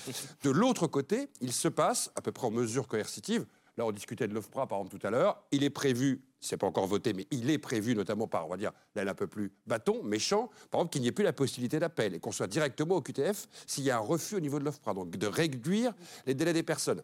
De 0.43 0.49
l'autre 0.51 0.87
côté, 0.87 1.27
il 1.41 1.51
se 1.51 1.67
passe, 1.67 2.11
à 2.15 2.21
peu 2.21 2.31
près 2.31 2.47
en 2.47 2.51
mesure 2.51 2.87
coercitive, 2.87 3.45
Là, 3.77 3.85
on 3.85 3.91
discutait 3.91 4.27
de 4.27 4.33
l'OFPRA, 4.35 4.67
par 4.67 4.77
exemple, 4.79 4.99
tout 4.99 5.07
à 5.07 5.09
l'heure. 5.09 5.43
Il 5.51 5.63
est 5.63 5.69
prévu, 5.71 6.23
c'est 6.39 6.57
pas 6.57 6.67
encore 6.67 6.85
voté, 6.85 7.13
mais 7.13 7.25
il 7.31 7.49
est 7.49 7.57
prévu, 7.57 7.95
notamment 7.95 8.27
par, 8.27 8.45
on 8.45 8.49
va 8.49 8.57
dire, 8.57 8.71
l'aile 8.95 9.09
un 9.09 9.15
peu 9.15 9.25
plus 9.25 9.51
bâton, 9.65 10.03
méchant, 10.03 10.49
par 10.69 10.81
exemple, 10.81 10.93
qu'il 10.93 11.01
n'y 11.01 11.07
ait 11.07 11.11
plus 11.11 11.23
la 11.23 11.33
possibilité 11.33 11.79
d'appel 11.79 12.13
et 12.13 12.19
qu'on 12.19 12.31
soit 12.31 12.45
directement 12.47 12.95
au 12.97 13.01
QTF 13.01 13.47
s'il 13.65 13.83
y 13.83 13.89
a 13.89 13.97
un 13.97 14.01
refus 14.01 14.35
au 14.35 14.39
niveau 14.39 14.59
de 14.59 14.65
l'OFPRA. 14.65 14.93
Donc, 14.93 15.09
de 15.15 15.27
réduire 15.27 15.93
les 16.27 16.35
délais 16.35 16.53
des 16.53 16.61
personnes. 16.63 17.01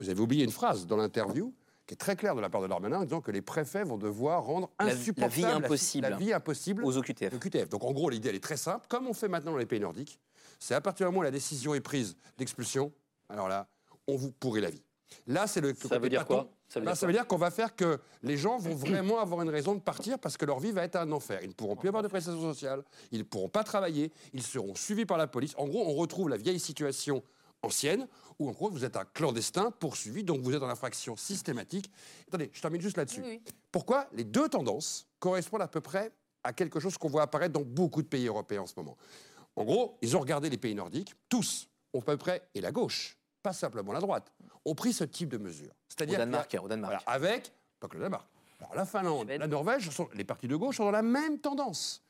Vous 0.00 0.08
avez 0.08 0.20
oublié 0.20 0.42
une 0.44 0.50
phrase 0.50 0.86
dans 0.86 0.96
l'interview 0.96 1.52
qui 1.86 1.94
est 1.94 1.98
très 1.98 2.16
claire 2.16 2.34
de 2.34 2.40
la 2.40 2.48
part 2.50 2.62
de 2.62 2.66
Darmanin 2.66 2.98
en 3.00 3.04
disant 3.04 3.20
que 3.20 3.30
les 3.30 3.42
préfets 3.42 3.84
vont 3.84 3.96
devoir 3.98 4.42
rendre 4.44 4.70
La- 4.80 4.86
la 4.86 4.92
insupportable 4.94 5.34
vie 5.34 5.44
impossible. 5.44 6.08
la 6.08 6.16
vie 6.16 6.32
impossible 6.32 6.84
aux 6.84 6.96
OQTF. 6.96 7.38
QTF. 7.38 7.68
Donc 7.68 7.84
en 7.84 7.92
gros, 7.92 8.08
l'idée, 8.10 8.30
elle 8.30 8.34
est 8.34 8.40
très 8.42 8.56
simple. 8.56 8.86
Comme 8.88 9.06
on 9.06 9.12
fait 9.14 9.28
maintenant 9.28 9.52
dans 9.52 9.58
les 9.58 9.66
pays 9.66 9.80
nordiques, 9.80 10.18
c'est 10.58 10.74
à 10.74 10.80
partir 10.80 11.06
du 11.06 11.10
moment 11.10 11.20
où 11.20 11.24
la 11.24 11.30
décision 11.30 11.74
est 11.74 11.80
prise 11.80 12.16
d'expulsion, 12.38 12.90
alors 13.28 13.48
là, 13.48 13.68
on 14.08 14.16
vous 14.16 14.32
pourrit 14.32 14.62
la 14.62 14.70
vie. 14.70 14.82
Là, 15.26 15.46
c'est 15.46 15.60
le 15.60 15.74
Ça 15.74 15.82
côté 15.82 15.98
veut 15.98 16.08
dire 16.08 16.20
bâton. 16.20 16.34
quoi? 16.42 16.48
Ça 16.68 16.80
veut 16.80 16.86
dire 16.86 16.96
ça 16.96 17.06
veut 17.06 17.12
dire 17.12 17.26
qu'on 17.26 17.36
va 17.36 17.50
faire 17.50 17.76
que 17.76 18.00
les 18.22 18.36
gens 18.36 18.58
vont 18.58 18.74
vraiment 18.74 19.20
avoir 19.20 19.42
une 19.42 19.50
raison 19.50 19.74
de 19.74 19.80
partir 19.80 20.18
parce 20.18 20.36
que 20.36 20.44
leur 20.44 20.58
vie 20.58 20.72
va 20.72 20.82
être 20.84 20.96
un 20.96 21.10
enfer. 21.12 21.40
Ils 21.42 21.48
ne 21.48 21.52
pourront 21.54 21.76
plus 21.76 21.88
avoir 21.88 22.02
de 22.02 22.08
prestations 22.08 22.40
sociales, 22.40 22.82
ils 23.12 23.18
ne 23.18 23.24
pourront 23.24 23.48
pas 23.48 23.62
travailler, 23.64 24.12
ils 24.32 24.42
seront 24.42 24.74
suivis 24.74 25.06
par 25.06 25.16
la 25.16 25.26
police. 25.28 25.54
En 25.58 25.66
gros, 25.68 25.84
on 25.86 25.94
retrouve 25.94 26.28
la 26.28 26.36
vieille 26.36 26.58
situation 26.58 27.22
ancienne 27.62 28.06
où 28.38 28.48
en 28.48 28.52
gros 28.52 28.68
vous 28.68 28.84
êtes 28.84 28.96
un 28.96 29.04
clandestin 29.04 29.70
poursuivi, 29.70 30.22
donc 30.24 30.40
vous 30.42 30.54
êtes 30.54 30.62
en 30.62 30.68
infraction 30.68 31.16
systématique. 31.16 31.90
Attendez, 32.28 32.50
je 32.52 32.60
termine 32.60 32.80
juste 32.80 32.96
là-dessus. 32.96 33.22
Oui, 33.22 33.40
oui. 33.46 33.52
Pourquoi 33.72 34.08
les 34.12 34.24
deux 34.24 34.48
tendances 34.48 35.06
correspondent 35.20 35.62
à 35.62 35.68
peu 35.68 35.80
près 35.80 36.10
à 36.44 36.52
quelque 36.52 36.80
chose 36.80 36.98
qu'on 36.98 37.08
voit 37.08 37.22
apparaître 37.22 37.52
dans 37.52 37.64
beaucoup 37.64 38.02
de 38.02 38.08
pays 38.08 38.26
européens 38.26 38.62
en 38.62 38.66
ce 38.66 38.74
moment? 38.76 38.96
En 39.54 39.64
gros, 39.64 39.96
ils 40.02 40.16
ont 40.16 40.20
regardé 40.20 40.50
les 40.50 40.58
pays 40.58 40.74
nordiques, 40.74 41.14
tous, 41.28 41.68
à 41.96 42.00
peu 42.02 42.16
près, 42.18 42.42
et 42.54 42.60
la 42.60 42.72
gauche, 42.72 43.16
pas 43.46 43.52
simplement 43.52 43.92
la 43.92 44.00
droite, 44.00 44.32
ont 44.64 44.74
pris 44.74 44.92
ce 44.92 45.04
type 45.04 45.28
de 45.28 45.38
mesures. 45.38 45.70
Au 45.70 45.74
C'est-à-dire 45.88 46.18
Danemark, 46.18 46.48
qu'il 46.50 46.56
y 46.56 46.60
a- 46.60 46.64
au 46.64 46.68
Danemark. 46.68 46.94
voilà, 47.04 47.04
avec, 47.16 47.52
pas 47.78 47.86
que 47.86 47.94
le 47.94 48.00
Danemark, 48.00 48.26
alors 48.58 48.74
la 48.74 48.84
Finlande, 48.84 49.28
Suède. 49.28 49.40
la 49.40 49.46
Norvège, 49.46 49.88
sont- 49.90 50.08
les 50.14 50.24
partis 50.24 50.48
de 50.48 50.56
gauche 50.56 50.78
sont 50.78 50.84
dans 50.84 50.90
la 50.90 51.02
même 51.02 51.38
tendance. 51.38 52.02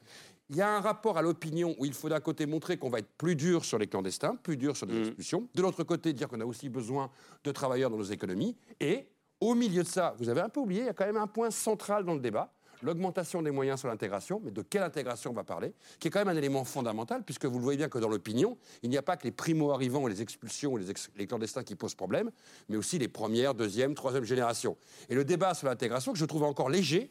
Il 0.48 0.56
y 0.56 0.62
a 0.62 0.68
un 0.70 0.80
rapport 0.80 1.18
à 1.18 1.22
l'opinion 1.22 1.74
où 1.78 1.84
il 1.84 1.92
faut 1.92 2.08
d'un 2.08 2.20
côté 2.20 2.46
montrer 2.46 2.78
qu'on 2.78 2.88
va 2.88 3.00
être 3.00 3.10
plus 3.18 3.36
dur 3.36 3.66
sur 3.66 3.76
les 3.78 3.86
clandestins, 3.86 4.36
plus 4.36 4.56
dur 4.56 4.76
sur 4.78 4.86
les 4.86 4.94
Mhm. 4.94 5.00
expulsions. 5.08 5.48
De 5.54 5.60
l'autre 5.60 5.82
côté, 5.84 6.14
dire 6.14 6.28
qu'on 6.28 6.40
a 6.40 6.44
aussi 6.46 6.70
besoin 6.70 7.10
de 7.44 7.52
travailleurs 7.52 7.90
dans 7.90 7.98
nos 7.98 8.04
économies. 8.04 8.56
Et 8.80 9.06
au 9.40 9.54
milieu 9.54 9.82
de 9.82 9.88
ça, 9.88 10.14
vous 10.18 10.30
avez 10.30 10.40
un 10.40 10.48
peu 10.48 10.60
oublié, 10.60 10.82
il 10.82 10.86
y 10.86 10.88
a 10.88 10.94
quand 10.94 11.04
même 11.04 11.16
un 11.18 11.26
point 11.26 11.50
central 11.50 12.04
dans 12.06 12.14
le 12.14 12.20
débat, 12.20 12.50
l'augmentation 12.82 13.42
des 13.42 13.50
moyens 13.50 13.80
sur 13.80 13.88
l'intégration. 13.88 14.40
Mais 14.44 14.50
de 14.50 14.62
quelle 14.62 14.82
intégration 14.82 15.30
on 15.30 15.34
va 15.34 15.44
parler 15.44 15.72
Qui 15.98 16.08
est 16.08 16.10
quand 16.10 16.18
même 16.20 16.28
un 16.28 16.36
élément 16.36 16.64
fondamental, 16.64 17.22
puisque 17.24 17.46
vous 17.46 17.58
le 17.58 17.64
voyez 17.64 17.76
bien 17.78 17.88
que 17.88 17.98
dans 17.98 18.08
l'opinion, 18.08 18.56
il 18.82 18.90
n'y 18.90 18.96
a 18.96 19.02
pas 19.02 19.16
que 19.16 19.24
les 19.24 19.32
primo-arrivants 19.32 20.02
ou 20.02 20.08
les 20.08 20.22
expulsions 20.22 20.72
ou 20.72 20.76
les, 20.76 20.90
ex- 20.90 21.10
les 21.16 21.26
clandestins 21.26 21.62
qui 21.64 21.74
posent 21.74 21.94
problème, 21.94 22.30
mais 22.68 22.76
aussi 22.76 22.98
les 22.98 23.08
premières, 23.08 23.54
deuxième, 23.54 23.94
troisième 23.94 24.24
générations. 24.24 24.76
Et 25.08 25.14
le 25.14 25.24
débat 25.24 25.54
sur 25.54 25.68
l'intégration, 25.68 26.12
que 26.12 26.18
je 26.18 26.24
trouve 26.24 26.42
encore 26.44 26.68
léger, 26.70 27.10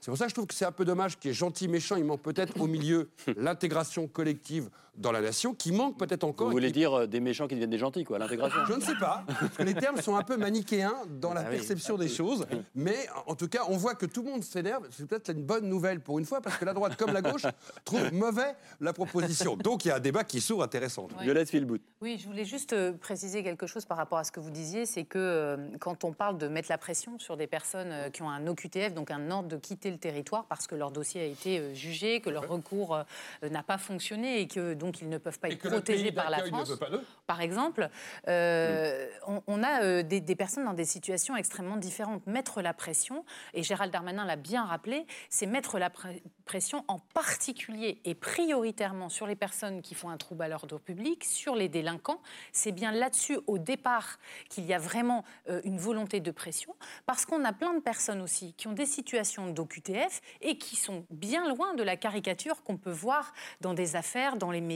c'est 0.00 0.10
pour 0.10 0.18
ça 0.18 0.24
que 0.26 0.30
je 0.30 0.34
trouve 0.34 0.46
que 0.46 0.54
c'est 0.54 0.66
un 0.66 0.72
peu 0.72 0.84
dommage 0.84 1.18
qu'il 1.18 1.30
y 1.30 1.32
ait 1.32 1.34
gentil, 1.34 1.66
méchant. 1.66 1.96
Il 1.96 2.04
manque 2.04 2.20
peut-être 2.20 2.60
au 2.60 2.66
milieu 2.66 3.08
l'intégration 3.38 4.06
collective 4.06 4.68
dans 4.96 5.12
la 5.12 5.20
nation, 5.20 5.54
qui 5.54 5.72
manque 5.72 5.98
peut-être 5.98 6.24
encore. 6.24 6.46
Vous 6.46 6.52
voulez 6.52 6.68
qui- 6.68 6.72
dire 6.74 6.92
euh, 7.00 7.06
des 7.06 7.20
méchants 7.20 7.46
qui 7.48 7.54
deviennent 7.54 7.70
des 7.70 7.78
gentils, 7.78 8.04
quoi, 8.04 8.18
l'intégration 8.18 8.60
Je 8.68 8.74
ne 8.74 8.80
sais 8.80 8.94
pas, 9.00 9.24
parce 9.26 9.56
que 9.56 9.62
les 9.62 9.74
termes 9.74 10.00
sont 10.00 10.16
un 10.16 10.22
peu 10.22 10.36
manichéens 10.36 10.94
dans 11.08 11.34
la 11.34 11.40
Ah 11.40 11.44
oui. 11.50 11.56
perception 11.56 11.96
des 11.96 12.08
choses. 12.08 12.46
Mais 12.74 12.96
en 13.26 13.34
tout 13.34 13.48
cas, 13.48 13.62
on 13.68 13.76
voit 13.76 13.94
que 13.94 14.06
tout 14.06 14.22
le 14.22 14.30
monde 14.30 14.44
s'énerve. 14.44 14.86
C'est 14.90 15.06
peut-être 15.06 15.30
une 15.32 15.42
bonne 15.42 15.68
nouvelle 15.68 16.00
pour 16.00 16.18
une 16.18 16.24
fois, 16.24 16.40
parce 16.40 16.56
que 16.56 16.64
la 16.64 16.72
droite 16.74 16.96
comme 16.96 17.12
la 17.12 17.22
gauche 17.22 17.42
trouve 17.84 18.12
mauvais 18.12 18.54
la 18.80 18.92
proposition. 18.92 19.56
Donc 19.56 19.84
il 19.84 19.88
y 19.88 19.90
a 19.90 19.96
un 19.96 20.00
débat 20.00 20.24
qui 20.24 20.40
s'ouvre 20.40 20.62
intéressant. 20.62 21.04
Ouais. 21.18 21.24
Violette 21.24 21.50
Philbout. 21.50 21.80
Oui, 22.00 22.18
je 22.20 22.26
voulais 22.26 22.44
juste 22.44 22.72
euh, 22.72 22.92
préciser 22.92 23.42
quelque 23.42 23.66
chose 23.66 23.84
par 23.84 23.96
rapport 23.96 24.18
à 24.18 24.24
ce 24.24 24.32
que 24.32 24.40
vous 24.40 24.50
disiez, 24.50 24.86
c'est 24.86 25.04
que 25.04 25.18
euh, 25.18 25.56
quand 25.80 26.04
on 26.04 26.12
parle 26.12 26.38
de 26.38 26.48
mettre 26.48 26.68
la 26.70 26.78
pression 26.78 27.18
sur 27.18 27.36
des 27.36 27.46
personnes 27.46 27.92
qui 28.12 28.22
ont 28.22 28.30
un 28.30 28.46
OQTF, 28.46 28.94
donc 28.94 29.10
un 29.10 29.30
ordre 29.30 29.48
de 29.48 29.56
quitter 29.56 29.90
le 29.90 29.98
territoire 29.98 30.44
parce 30.44 30.66
que 30.66 30.74
leur 30.74 30.90
dossier 30.90 31.20
a 31.22 31.24
été 31.24 31.74
jugé, 31.74 32.20
que 32.20 32.30
leur 32.30 32.48
recours 32.48 32.98
n'a 33.42 33.62
pas 33.62 33.78
fonctionné 33.78 34.40
et 34.40 34.46
que 34.48 34.74
donc 34.74 34.83
ils 34.92 35.08
ne 35.08 35.18
peuvent 35.18 35.38
pas 35.38 35.48
Et 35.48 35.52
être 35.52 35.68
protégés 35.68 36.12
par 36.12 36.30
la 36.30 36.42
ne 36.42 36.46
France, 36.48 36.76
pas 36.78 36.88
par 37.26 37.40
exemple, 37.40 37.88
euh, 38.28 39.08
on, 39.26 39.42
on 39.46 39.62
a 39.62 39.82
euh, 39.82 40.02
des, 40.02 40.20
des 40.20 40.36
personnes 40.36 40.64
dans 40.64 40.74
des 40.74 40.84
situations 40.84 41.36
extrêmement 41.36 41.76
différentes. 41.76 42.26
Mettre 42.26 42.62
la 42.62 42.74
pression, 42.74 43.24
et 43.52 43.62
Gérald 43.62 43.92
Darmanin 43.92 44.24
l'a 44.24 44.36
bien 44.36 44.64
rappelé, 44.64 45.06
c'est 45.28 45.46
mettre 45.46 45.78
la 45.78 45.88
pre- 45.88 46.20
pression 46.44 46.84
en 46.88 46.98
particulier 46.98 48.00
et 48.04 48.14
prioritairement 48.14 49.08
sur 49.08 49.26
les 49.26 49.36
personnes 49.36 49.82
qui 49.82 49.94
font 49.94 50.10
un 50.10 50.16
trouble 50.16 50.42
à 50.42 50.48
l'ordre 50.48 50.78
public, 50.78 51.24
sur 51.24 51.54
les 51.54 51.68
délinquants. 51.68 52.20
C'est 52.52 52.72
bien 52.72 52.92
là-dessus, 52.92 53.38
au 53.46 53.58
départ, 53.58 54.18
qu'il 54.50 54.64
y 54.66 54.74
a 54.74 54.78
vraiment 54.78 55.24
euh, 55.48 55.60
une 55.64 55.78
volonté 55.78 56.20
de 56.20 56.30
pression, 56.30 56.74
parce 57.06 57.24
qu'on 57.26 57.44
a 57.44 57.52
plein 57.52 57.74
de 57.74 57.80
personnes 57.80 58.20
aussi 58.20 58.52
qui 58.54 58.68
ont 58.68 58.72
des 58.72 58.86
situations 58.86 59.50
d'OQTF 59.50 60.20
et 60.40 60.58
qui 60.58 60.76
sont 60.76 61.06
bien 61.10 61.48
loin 61.48 61.74
de 61.74 61.82
la 61.82 61.96
caricature 61.96 62.62
qu'on 62.62 62.76
peut 62.76 62.90
voir 62.90 63.32
dans 63.60 63.74
des 63.74 63.96
affaires, 63.96 64.36
dans 64.36 64.50
les 64.50 64.60
médias 64.60 64.73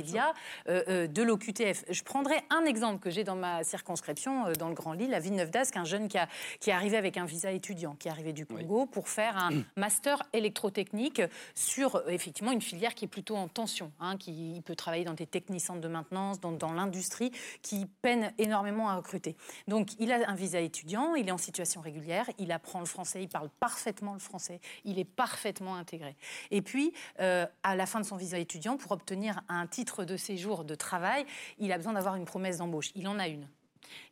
euh, 0.69 0.83
euh, 0.89 1.07
de 1.07 1.23
l'OQTF. 1.23 1.85
Je 1.91 2.03
prendrai 2.03 2.37
un 2.51 2.65
exemple 2.65 3.01
que 3.01 3.11
j'ai 3.11 3.25
dans 3.25 3.37
ma 3.37 3.65
circonscription, 3.65 4.47
euh, 4.47 4.53
dans 4.55 4.69
le 4.69 4.75
Grand 4.75 4.93
Lille, 4.93 5.15
à 5.15 5.21
Villeneuve 5.21 5.51
d'Ascq, 5.51 5.77
un 5.77 5.85
jeune 5.85 6.09
qui, 6.09 6.19
a, 6.19 6.29
qui 6.61 6.71
est 6.71 6.73
arrivé 6.73 6.97
avec 6.97 7.17
un 7.17 7.25
visa 7.25 7.51
étudiant, 7.51 7.95
qui 7.99 8.09
est 8.09 8.11
arrivé 8.11 8.33
du 8.33 8.47
Congo 8.47 8.87
pour 8.87 9.09
faire 9.09 9.37
un 9.37 9.51
master 9.77 10.23
électrotechnique 10.33 11.23
sur 11.55 12.03
effectivement 12.09 12.53
une 12.53 12.63
filière 12.63 12.95
qui 12.95 13.05
est 13.05 13.09
plutôt 13.09 13.37
en 13.37 13.49
tension, 13.49 13.93
hein, 14.01 14.17
qui 14.17 14.55
il 14.55 14.63
peut 14.63 14.77
travailler 14.77 15.05
dans 15.05 15.15
des 15.15 15.27
technicentres 15.27 15.81
de 15.81 15.89
maintenance, 15.89 16.41
dans, 16.41 16.53
dans 16.53 16.73
l'industrie, 16.73 17.33
qui 17.63 17.87
peine 18.03 18.33
énormément 18.39 18.89
à 18.89 18.97
recruter. 18.97 19.37
Donc 19.67 19.89
il 19.99 20.13
a 20.13 20.29
un 20.29 20.35
visa 20.35 20.61
étudiant, 20.61 21.15
il 21.15 21.29
est 21.29 21.33
en 21.33 21.39
situation 21.39 21.81
régulière, 21.81 22.29
il 22.39 22.53
apprend 22.53 22.81
le 22.81 22.87
français, 22.87 23.23
il 23.23 23.29
parle 23.29 23.49
parfaitement 23.61 24.13
le 24.13 24.19
français, 24.19 24.61
il 24.85 24.99
est 24.99 25.05
parfaitement 25.05 25.77
intégré. 25.77 26.17
Et 26.51 26.63
puis, 26.63 26.93
euh, 27.21 27.47
à 27.63 27.77
la 27.77 27.87
fin 27.87 28.01
de 28.01 28.05
son 28.05 28.17
visa 28.17 28.39
étudiant, 28.39 28.77
pour 28.77 28.93
obtenir 28.93 29.41
un 29.49 29.67
titre 29.67 29.88
de 29.97 30.16
séjour 30.16 30.64
de 30.64 30.74
travail, 30.74 31.24
il 31.59 31.72
a 31.72 31.76
besoin 31.76 31.95
d'avoir 31.95 32.16
une 32.16 32.24
promesse 32.24 32.59
d'embauche. 32.59 32.91
Il 32.95 33.09
en 33.09 33.18
a 33.18 33.28
une. 33.28 33.49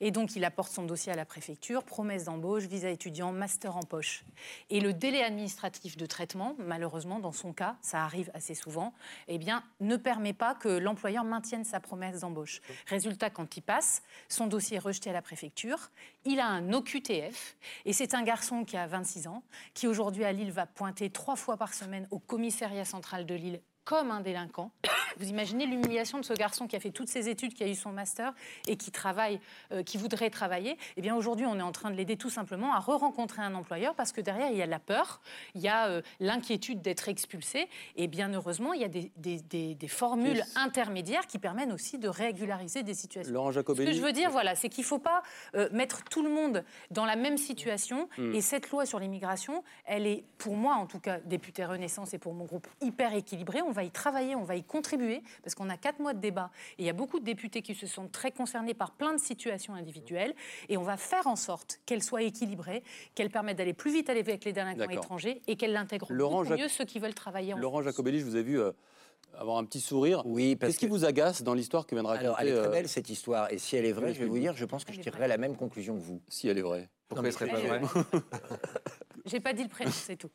Et 0.01 0.11
donc, 0.11 0.37
il 0.37 0.45
apporte 0.45 0.73
son 0.73 0.85
dossier 0.85 1.13
à 1.13 1.17
la 1.17 1.25
préfecture, 1.25 1.85
promesse 1.85 2.25
d'embauche, 2.25 2.65
visa 2.65 2.91
étudiant, 2.91 3.33
master 3.33 3.77
en 3.77 3.83
poche. 3.83 4.25
Et 4.71 4.81
le 4.81 4.93
délai 4.93 5.23
administratif 5.23 5.97
de 5.97 6.07
traitement, 6.07 6.55
malheureusement, 6.59 7.19
dans 7.19 7.33
son 7.33 7.53
cas, 7.53 7.77
ça 7.81 8.03
arrive 8.03 8.31
assez 8.35 8.55
souvent, 8.55 8.93
eh 9.29 9.39
bien, 9.39 9.63
ne 9.81 9.97
permet 9.97 10.33
pas 10.33 10.55
que 10.55 10.69
l'employeur 10.69 11.25
maintienne 11.25 11.65
sa 11.65 11.81
promesse 11.81 12.21
d'embauche. 12.21 12.61
Résultat, 12.87 13.31
quand 13.31 13.57
il 13.57 13.63
passe, 13.63 14.03
son 14.29 14.47
dossier 14.47 14.77
est 14.77 14.81
rejeté 14.81 15.11
à 15.11 15.13
la 15.13 15.23
préfecture, 15.23 15.91
il 16.25 16.41
a 16.41 16.47
un 16.47 16.73
OQTF, 16.73 17.57
et 17.85 17.93
c'est 17.93 18.15
un 18.15 18.23
garçon 18.23 18.65
qui 18.65 18.77
a 18.77 18.87
26 18.87 19.27
ans, 19.29 19.43
qui 19.75 19.87
aujourd'hui 19.87 20.25
à 20.25 20.33
Lille 20.33 20.53
va 20.53 20.67
pointer 20.67 21.11
trois 21.11 21.37
fois 21.37 21.57
par 21.57 21.75
semaine 21.75 22.07
au 22.11 22.19
commissariat 22.19 22.85
central 22.85 23.27
de 23.27 23.35
Lille 23.35 23.61
comme 23.87 24.11
un 24.11 24.21
délinquant. 24.21 24.71
Vous 25.19 25.29
imaginez 25.31 25.65
l'humiliation 25.65 26.19
de 26.19 26.25
ce 26.25 26.35
garçon 26.35 26.67
qui 26.67 26.77
a 26.77 26.81
fait 26.81 26.91
toutes 26.91 27.09
ses 27.09 27.31
études, 27.31 27.55
qui 27.55 27.63
a 27.65 27.69
eu 27.69 27.75
son 27.75 27.91
master 27.93 28.35
et 28.67 28.77
qui 28.77 28.91
travaille, 28.91 29.41
euh, 29.73 29.83
qui 29.83 29.97
voudrait 29.97 30.29
travailler. 30.29 30.77
Eh 30.99 31.01
bien, 31.01 31.15
aujourd'hui, 31.17 31.47
on 31.47 31.59
est 31.59 31.63
en 31.63 31.73
train 31.73 31.91
de 31.91 31.95
l'aider 31.97 32.17
tout 32.19 32.29
simplement 32.29 32.75
à 32.75 32.81
re-rencontrer 32.81 33.41
un 33.41 33.55
employeur 33.55 33.95
parce 33.95 34.13
que 34.13 34.21
derrière, 34.21 34.51
il 34.51 34.59
y 34.59 34.63
a 34.63 34.67
la 34.67 34.81
peur, 34.81 35.23
il 35.55 35.63
y 35.63 35.69
a 35.69 35.87
euh, 35.87 36.03
l'inquiétude 36.21 36.83
d'être 36.83 37.09
expulsé. 37.09 37.69
Et 37.97 38.09
bien 38.09 38.31
heureusement, 38.35 38.75
il 38.75 38.83
y 38.83 38.85
a 38.85 38.89
des, 38.89 39.11
des- 39.17 39.41
des- 39.41 39.75
des 39.77 39.89
formules 39.89 40.43
intermédiaires 40.57 41.27
qui 41.27 41.39
permettent 41.39 41.73
aussi 41.73 41.97
de 41.99 42.09
régulariser 42.09 42.83
des 42.83 42.93
situations. 42.95 43.33
Laurent 43.33 43.47
Ce 43.47 43.53
que 43.53 43.61
Jacobelli. 43.61 43.95
je 43.97 44.03
veux 44.03 44.13
dire, 44.13 44.31
voilà, 44.31 44.55
c'est 44.57 44.69
qu'il 44.69 44.83
ne 44.83 44.89
faut 44.89 44.99
pas 44.99 45.23
euh, 45.55 45.69
mettre 45.73 46.03
tout 46.11 46.23
le 46.25 46.31
monde 46.31 46.63
dans 46.91 47.07
la 47.07 47.17
même 47.17 47.39
situation. 47.39 48.09
Hmm. 48.19 48.35
Et 48.35 48.43
cette 48.43 48.69
loi 48.71 48.85
sur 48.85 48.99
l'immigration, 48.99 49.63
elle 49.87 50.07
est, 50.07 50.25
pour 50.37 50.57
moi 50.57 50.75
en 50.75 50.87
tout 50.87 51.01
cas, 51.01 51.21
députée 51.21 51.65
Renaissance 51.65 52.13
et 52.13 52.19
pour 52.19 52.35
mon 52.35 52.45
groupe, 52.45 52.67
hyper 52.83 53.15
équilibrée. 53.15 53.63
On 53.63 53.73
va 53.77 53.85
y 53.85 53.91
travailler, 53.93 54.35
on 54.35 54.43
va 54.43 54.57
y 54.57 54.65
contribuer, 54.65 55.23
parce 55.45 55.55
qu'on 55.55 55.71
a 55.71 55.77
quatre 55.77 56.01
mois 56.01 56.13
de 56.15 56.19
débat. 56.21 56.51
Et 56.79 56.83
il 56.83 56.87
y 56.87 56.91
a 56.91 56.93
beaucoup 56.93 57.21
de 57.21 57.25
députés 57.25 57.63
qui 57.63 57.75
se 57.77 57.87
sentent 57.87 58.11
très 58.11 58.33
concernés 58.33 58.75
par 58.75 58.91
plein 58.91 59.13
de 59.13 59.21
situations 59.21 59.75
individuelles. 59.75 60.35
Et 60.69 60.77
on 60.77 60.83
va 60.83 60.97
faire 60.97 61.27
en 61.29 61.37
sorte 61.37 61.79
qu'elle 61.87 62.03
soit 62.03 62.23
équilibrée, 62.23 62.83
qu'elle 63.15 63.31
permette 63.31 63.59
d'aller 63.59 63.75
plus 63.75 63.93
vite 63.93 64.11
avec 64.11 64.45
les 64.45 64.53
délinquants 64.53 64.91
étrangers 64.91 65.41
et 65.47 65.55
qu'elle 65.57 65.73
l'intègre 65.73 66.07
Laurent 66.11 66.39
beaucoup 66.39 66.49
Jac- 66.49 66.59
mieux 66.61 66.69
ceux 66.69 66.85
qui 66.85 66.99
veulent 66.99 67.15
travailler 67.15 67.55
en 67.55 67.59
Laurent 67.59 67.79
France. 67.81 67.85
Jacobelli, 67.93 68.19
je 68.21 68.25
vous 68.25 68.37
ai 68.37 68.43
vu 68.43 68.59
euh, 68.61 68.73
avoir 69.39 69.59
un 69.59 69.65
petit 69.65 69.81
sourire. 69.81 70.23
Oui, 70.25 70.57
parce 70.57 70.71
Qu'est-ce 70.73 70.79
qui 70.81 70.87
que- 70.87 70.91
vous 70.91 71.05
agace 71.05 71.43
dans 71.43 71.55
l'histoire 71.55 71.87
que 71.87 71.95
vient 71.95 72.03
de 72.03 72.09
raconter 72.09 72.27
Alors, 72.27 72.41
elle 72.41 72.49
est 72.49 72.55
très 72.57 72.67
euh, 72.67 72.71
belle 72.71 72.89
cette 72.89 73.11
histoire, 73.11 73.53
et 73.53 73.59
si 73.59 73.77
elle 73.77 73.85
est 73.85 73.93
vraie, 73.93 74.15
je 74.15 74.21
vais 74.21 74.27
vous 74.27 74.39
dire, 74.39 74.57
je 74.57 74.65
pense 74.65 74.85
que 74.85 74.93
je 74.93 74.99
Elle 74.99 75.05
tirerai 75.05 75.29
la 75.29 75.37
même 75.39 75.57
conclusion 75.57 75.95
que 75.95 76.03
vous. 76.03 76.21
Si 76.29 76.49
elle 76.49 76.59
est 76.59 76.63
vraie. 76.63 76.89
Pourquoi 77.09 77.23
mais 77.23 77.29
elle 77.29 77.35
serait 77.35 77.47
pas 77.49 77.59
vraie? 77.61 77.81
J'ai 79.27 79.41
pas 79.41 79.53
dit 79.53 79.63
le 79.63 79.69
prénom, 79.69 79.91
c'est 79.93 80.17
tout. 80.17 80.31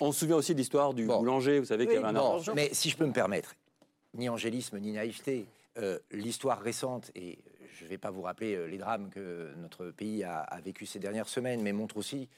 On 0.00 0.12
se 0.12 0.20
souvient 0.20 0.36
aussi 0.36 0.52
de 0.54 0.58
l'histoire 0.58 0.92
du 0.94 1.06
Bon. 1.06 1.18
boulanger, 1.20 1.58
vous 1.60 1.66
savez, 1.66 1.86
qu'il 1.86 1.94
y 1.94 1.98
avait 1.98 2.08
un 2.08 2.12
Bon, 2.12 2.34
argent. 2.34 2.54
mais 2.54 2.70
si 2.72 2.90
je 2.90 2.96
peux 2.96 3.06
me 3.06 3.12
permettre, 3.12 3.54
ni 4.14 4.28
angélisme 4.28 4.78
ni 4.78 4.92
naïveté, 4.92 5.46
euh, 5.78 5.98
l'histoire 6.10 6.60
récente, 6.60 7.10
et 7.14 7.38
je 7.78 7.84
ne 7.84 7.88
vais 7.90 7.98
pas 7.98 8.10
vous 8.10 8.22
rappeler 8.22 8.54
euh, 8.54 8.66
les 8.66 8.78
drames 8.78 9.08
que 9.10 9.52
notre 9.56 9.86
pays 9.90 10.24
a, 10.24 10.38
a 10.40 10.60
vécu 10.60 10.86
ces 10.86 10.98
dernières 10.98 11.28
semaines, 11.28 11.62
mais 11.62 11.72
montre 11.72 11.96
aussi 11.96 12.28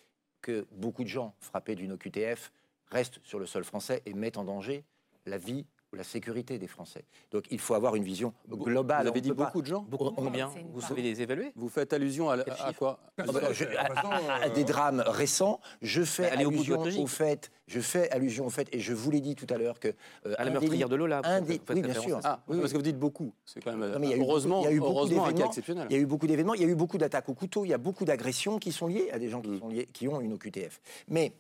que 0.43 0.67
beaucoup 0.73 1.03
de 1.03 1.09
gens 1.09 1.35
frappés 1.41 1.75
d'une 1.75 1.93
OQTF 1.93 2.53
restent 2.91 3.21
sur 3.25 3.39
le 3.39 3.47
sol 3.47 3.65
français 3.65 4.03
et 4.07 4.15
mettent 4.15 4.37
en 4.39 4.45
danger 4.45 4.85
la 5.27 5.39
vie 5.39 5.67
la 5.97 6.05
sécurité 6.05 6.59
des 6.59 6.67
Français. 6.67 7.05
Donc 7.31 7.45
il 7.51 7.59
faut 7.59 7.75
avoir 7.75 7.97
une 7.97 8.05
vision 8.05 8.33
globale. 8.49 9.03
Vous 9.05 9.09
avez 9.11 9.21
dit 9.21 9.33
pas- 9.33 9.47
beaucoup 9.47 9.63
de 9.63 9.67
gens 9.67 9.83
Beaucoup, 9.89 10.11
combien 10.11 10.51
Vous 10.73 10.81
savez 10.81 11.03
les 11.03 11.21
évaluer 11.23 11.53
Vous 11.57 11.69
faites 11.69 11.93
allusion 11.93 12.31
à, 12.31 12.39
quoi 12.77 12.99
Ah 13.19 13.25
bah, 13.33 13.53
je- 13.53 13.65
à, 13.65 13.83
à 13.83 14.47
euh, 14.47 14.49
des 14.51 14.65
drames 14.65 15.03
récents, 15.07 15.61
je 15.83 16.03
fais 16.03 16.29
Allez 16.31 16.45
au 16.45 16.49
allusion 16.49 16.85
logique. 16.85 17.01
au 17.01 17.07
fait, 17.07 17.51
je 17.67 17.81
fais 17.81 18.11
allusion 18.11 18.47
au 18.47 18.51
fait, 18.51 18.69
et 18.73 18.81
je 18.81 18.93
vous 18.93 19.11
l'ai 19.11 19.21
dit 19.21 19.35
tout 19.35 19.47
à 19.51 19.59
l'heure 19.59 19.81
que 19.81 19.89
euh, 20.27 20.35
À 20.39 20.45
la 20.45 20.51
meurtrière 20.51 20.89
délit- 20.89 20.91
de 20.91 20.97
Lola. 20.97 21.21
un 21.25 21.41
des- 21.41 21.61
oui, 21.71 21.83
bien 21.83 21.95
sûr. 21.95 22.21
Ah, 22.25 22.41
oui, 22.49 22.59
parce 22.61 22.73
que 22.73 22.77
vous 22.77 22.83
dites 22.83 22.99
beaucoup. 22.99 23.33
C'est 23.45 23.61
quand 23.63 23.77
même 23.77 23.91
Non, 23.93 23.99
mais 23.99 24.07
il 24.07 24.11
y 24.11 24.13
a 24.13 24.17
eu 24.17 24.19
beaucoup- 24.21 24.31
heureusement, 24.33 24.61
il 24.61 24.65
y 24.65 24.67
a 24.69 24.73
eu 24.73 24.79
beaucoup 24.81 24.93
heureusement 24.93 25.25
un 25.27 25.33
cas 25.33 25.47
exceptionnel. 25.47 25.87
Il 25.91 25.97
y 25.97 25.99
a 25.99 26.03
eu 26.03 26.07
beaucoup 26.07 26.27
d'événements, 26.27 26.55
il 26.55 26.61
y 26.61 26.65
a 26.65 26.69
eu 26.69 26.75
beaucoup 26.77 26.99
d'attaques 26.99 27.29
au 27.29 27.35
couteau, 27.35 27.65
il 27.65 27.69
y 27.69 27.75
a 27.75 27.79
beaucoup 27.79 28.05
d'agressions 28.05 28.59
qui 28.59 28.73
sont 28.73 28.87
liées 28.87 29.11
à 29.13 29.19
des 29.19 29.29
gens 29.29 29.41
qui, 29.41 29.49
Mm. 29.51 29.59
sont 29.61 29.69
liés, 29.69 29.87
qui 29.93 30.09
ont 30.09 30.21
une 30.21 30.33
OQTF. 30.35 30.81
Mais 31.09 31.33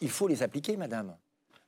il 0.00 0.08
faut 0.10 0.26
les 0.28 0.42
appliquer, 0.42 0.76
madame. 0.76 1.14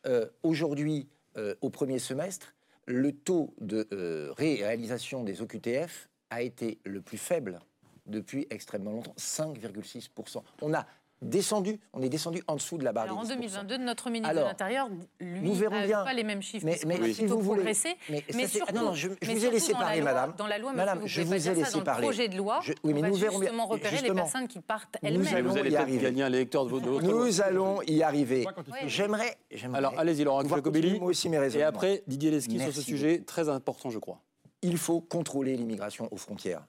Euh, 0.07 0.27
Aujourd'hui, 0.43 1.07
euh, 1.37 1.55
au 1.61 1.71
premier 1.71 1.99
semestre, 1.99 2.55
le 2.87 3.13
taux 3.13 3.55
de 3.61 3.89
euh, 3.93 4.33
réalisation 4.37 5.25
des 5.25 5.41
OQTF 5.41 6.09
a 6.31 6.43
été 6.43 6.79
le 6.85 7.01
plus 7.01 7.19
faible 7.19 7.61
depuis 8.07 8.47
extrêmement 8.51 8.93
longtemps, 8.93 9.15
5,6%. 9.19 10.43
On 10.63 10.75
a 10.75 10.87
descendu, 11.23 11.81
on 11.93 12.03
est 12.03 12.09
descendu 12.09 12.43
en 12.49 12.57
dessous 12.57 12.77
de 12.79 12.85
la 12.85 12.93
barre 12.93 13.05
Alors 13.05 13.19
en 13.19 13.23
des 13.23 13.29
10%. 13.35 13.37
2022, 13.37 13.79
notre 13.79 14.11
ministre 14.11 14.29
Alors, 14.31 14.45
de 14.45 14.49
l'Intérieur, 14.49 14.89
lui, 15.21 15.41
nous 15.41 15.55
verrons 15.55 15.75
n'a 15.77 15.87
bien. 15.87 16.05
pas 16.05 16.13
les 16.13 16.25
mêmes 16.25 16.43
chiffres. 16.43 16.67
Mais- 16.67 16.79
mais 16.85 17.13
si 17.13 17.25
vous 17.27 17.41
voulez- 17.41 17.57
progressé. 17.59 17.97
Mais, 18.11 18.25
Mais 18.35 18.43
ça, 18.43 18.49
c'est- 18.49 18.57
surtout- 18.59 18.75
non, 18.75 18.83
non, 18.83 18.95
je, 18.95 19.09
je 19.09 19.29
mais 19.29 19.35
vous 19.35 19.45
ai 19.47 19.51
laissé 19.51 19.73
la 19.73 19.79
parler, 19.79 20.01
loi- 20.01 20.11
madame. 20.13 20.35
Dans 20.37 20.47
la 20.47 20.59
loi, 20.59 20.73
Madame, 20.73 21.03
je 21.07 21.23
vous 21.23 21.33
ai 21.33 21.35
laissé 21.55 21.73
dans 21.73 21.79
le 21.79 21.85
parler. 21.85 22.07
projet 22.07 22.29
de 22.29 22.37
loi, 22.37 22.61
Je- 22.63 22.73
oui, 22.85 22.93
mais 22.93 22.99
on 22.99 23.03
va 23.03 23.09
nous 23.09 23.15
verrons 23.15 23.39
bien- 23.39 23.49
justement 23.49 23.67
repérer 23.67 23.91
justement. 23.97 24.15
les 24.15 24.21
personnes 24.21 24.49
qui 24.49 24.61
partent 24.61 24.97
Nous 25.03 25.09
elles-mêmes. 25.09 25.47
Vous 25.47 25.57
allez 25.57 25.61
y 25.71 25.73
peut-être 25.73 25.81
arriver. 25.83 26.03
gagner 26.03 26.23
un 26.25 26.33
électeur 26.33 26.65
de 26.65 26.71
votre 26.71 26.85
de 26.85 26.91
votre 26.91 27.07
loi. 27.07 27.25
Nous 27.27 27.41
allons 27.41 27.81
y 27.87 28.03
arriver. 28.03 28.45
J'aimerais. 28.87 29.37
Alors, 29.75 29.99
allez-y, 29.99 30.25
Laurent 30.25 30.47
Jacobelli. 30.47 30.99
moi 30.99 31.09
aussi 31.11 31.29
mes. 31.29 31.57
Et 31.57 31.63
après, 31.63 32.03
Didier 32.07 32.31
Lesky 32.31 32.59
sur 32.59 32.73
ce 32.73 32.83
sujet 32.83 33.23
très 33.25 33.49
important, 33.49 33.91
je 33.91 33.99
crois. 33.99 34.21
il 34.63 34.77
faut 34.79 35.01
contrôler 35.01 35.57
l'immigration 35.57 36.09
aux 36.13 36.17
frontières. 36.17 36.63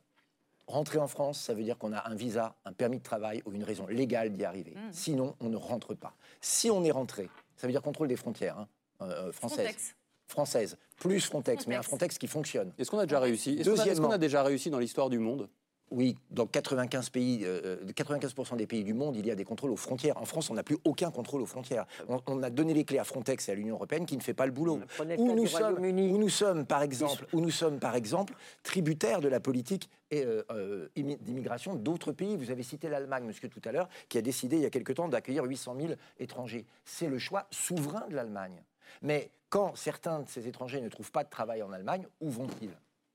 Rentrer 0.68 0.98
en 1.00 1.08
France, 1.08 1.40
ça 1.40 1.54
veut 1.54 1.64
dire 1.64 1.78
qu'on 1.78 1.92
a 1.92 2.10
un 2.10 2.16
visa, 2.16 2.56
un 2.64 2.72
permis 2.72 3.00
de 3.00 3.04
travail 3.04 3.42
ou 3.46 3.52
une 3.52 3.64
raison 3.64 3.86
légale 3.88 4.32
d'y 4.32 4.46
arriver. 4.46 4.72
Mm. 4.76 4.92
Sinon, 4.92 5.36
on 5.42 5.50
ne 5.50 5.58
rentre 5.58 5.94
pas. 5.94 6.16
Si 6.40 6.72
on 6.72 6.84
est 6.84 6.92
rentré, 6.92 7.30
ça 7.58 7.68
veut 7.68 7.74
dire 7.74 7.82
contrôle 7.82 8.08
des 8.08 8.16
frontières 8.16 8.58
hein, 8.58 8.68
euh, 9.02 9.28
euh, 9.28 9.32
françaises. 9.32 9.66
Frontex. 9.66 9.96
Françaises, 10.28 10.78
plus 10.96 11.20
Frontex, 11.20 11.68
mais 11.68 11.76
un 11.76 11.84
Frontex. 11.84 12.18
Qui 12.18 12.28
fonctionne. 12.28 12.72
Est-ce 12.80 12.90
qu'on 12.90 12.98
a 12.98 13.06
déjà 13.06 13.20
réussi 13.20 13.56
Est-ce 13.60 13.70
a- 13.70 13.96
qu'on 13.96 14.10
a 14.10 14.18
déjà 14.18 14.42
réussi 14.42 14.70
dans 14.70 14.80
l'histoire 14.80 15.10
du 15.10 15.20
monde 15.20 15.50
Oui, 15.92 16.18
dans 16.32 16.48
95 16.48 17.10
pays, 17.12 17.44
euh, 17.46 17.78
euh, 17.84 17.86
95% 17.94 18.56
des 18.56 18.66
pays 18.66 18.84
du 18.84 18.96
monde, 18.96 19.16
il 19.16 19.28
y 19.28 19.32
a 19.32 19.36
des 19.36 19.44
contrôles 19.44 19.70
aux 19.70 19.76
frontières. 19.76 20.18
En 20.18 20.26
France, 20.26 20.50
on 20.50 20.56
n'a 20.56 20.64
plus 20.64 20.78
aucun 20.86 21.12
contrôle 21.12 21.42
aux 21.42 21.46
frontières. 21.46 21.86
On, 22.08 22.20
on 22.26 22.42
a 22.42 22.50
donné 22.50 22.74
les 22.74 22.84
clés 22.84 22.98
à 22.98 23.04
Frontex 23.04 23.48
et 23.48 23.52
à 23.52 23.56
l'Union 23.56 23.76
européenne 23.76 24.08
qui 24.08 24.18
ne 24.18 24.22
fait 24.22 24.34
pas 24.34 24.48
le 24.48 24.52
boulot. 24.52 24.80
Où 25.20 25.28
nous, 25.36 25.44
sommes, 25.76 25.76
où 26.12 26.18
nous 26.18 26.30
sommes, 26.30 26.66
par 26.66 26.82
exemple, 26.82 27.28
où 27.32 27.42
nous 27.42 27.52
sommes, 27.52 27.80
par 27.80 27.96
exemple, 27.96 28.34
tributaires 28.64 29.22
de 29.22 29.28
la 29.28 29.40
politique 29.40 29.88
euh, 30.14 30.42
euh, 30.52 30.88
immi- 30.96 31.20
d'immigration 31.22 31.76
d'autres 31.76 32.12
pays. 32.12 32.38
Vous 32.38 32.50
avez 32.50 32.64
cité 32.64 32.90
l'Allemagne, 32.90 33.26
monsieur, 33.26 33.48
tout 33.50 33.62
à 33.64 33.72
l'heure, 33.72 33.88
qui 34.10 34.18
a 34.18 34.22
décidé 34.24 34.56
il 34.56 34.64
y 34.64 34.66
a 34.66 34.72
quelque 34.72 34.94
temps 34.94 35.08
d'accueillir 35.10 35.44
800 35.44 35.76
000 35.80 35.94
étrangers. 36.20 36.66
C'est 36.86 37.08
le 37.08 37.20
choix 37.20 37.46
souverain 37.52 38.08
de 38.10 38.16
l'Allemagne. 38.16 38.64
Mais 39.04 39.30
quand 39.50 39.76
certains 39.76 40.22
de 40.22 40.28
ces 40.30 40.48
étrangers 40.48 40.82
ne 40.82 40.90
trouvent 40.90 41.12
pas 41.12 41.24
de 41.24 41.30
travail 41.30 41.62
en 41.62 41.72
Allemagne, 41.72 42.08
où 42.20 42.32
vont-ils? 42.32 42.72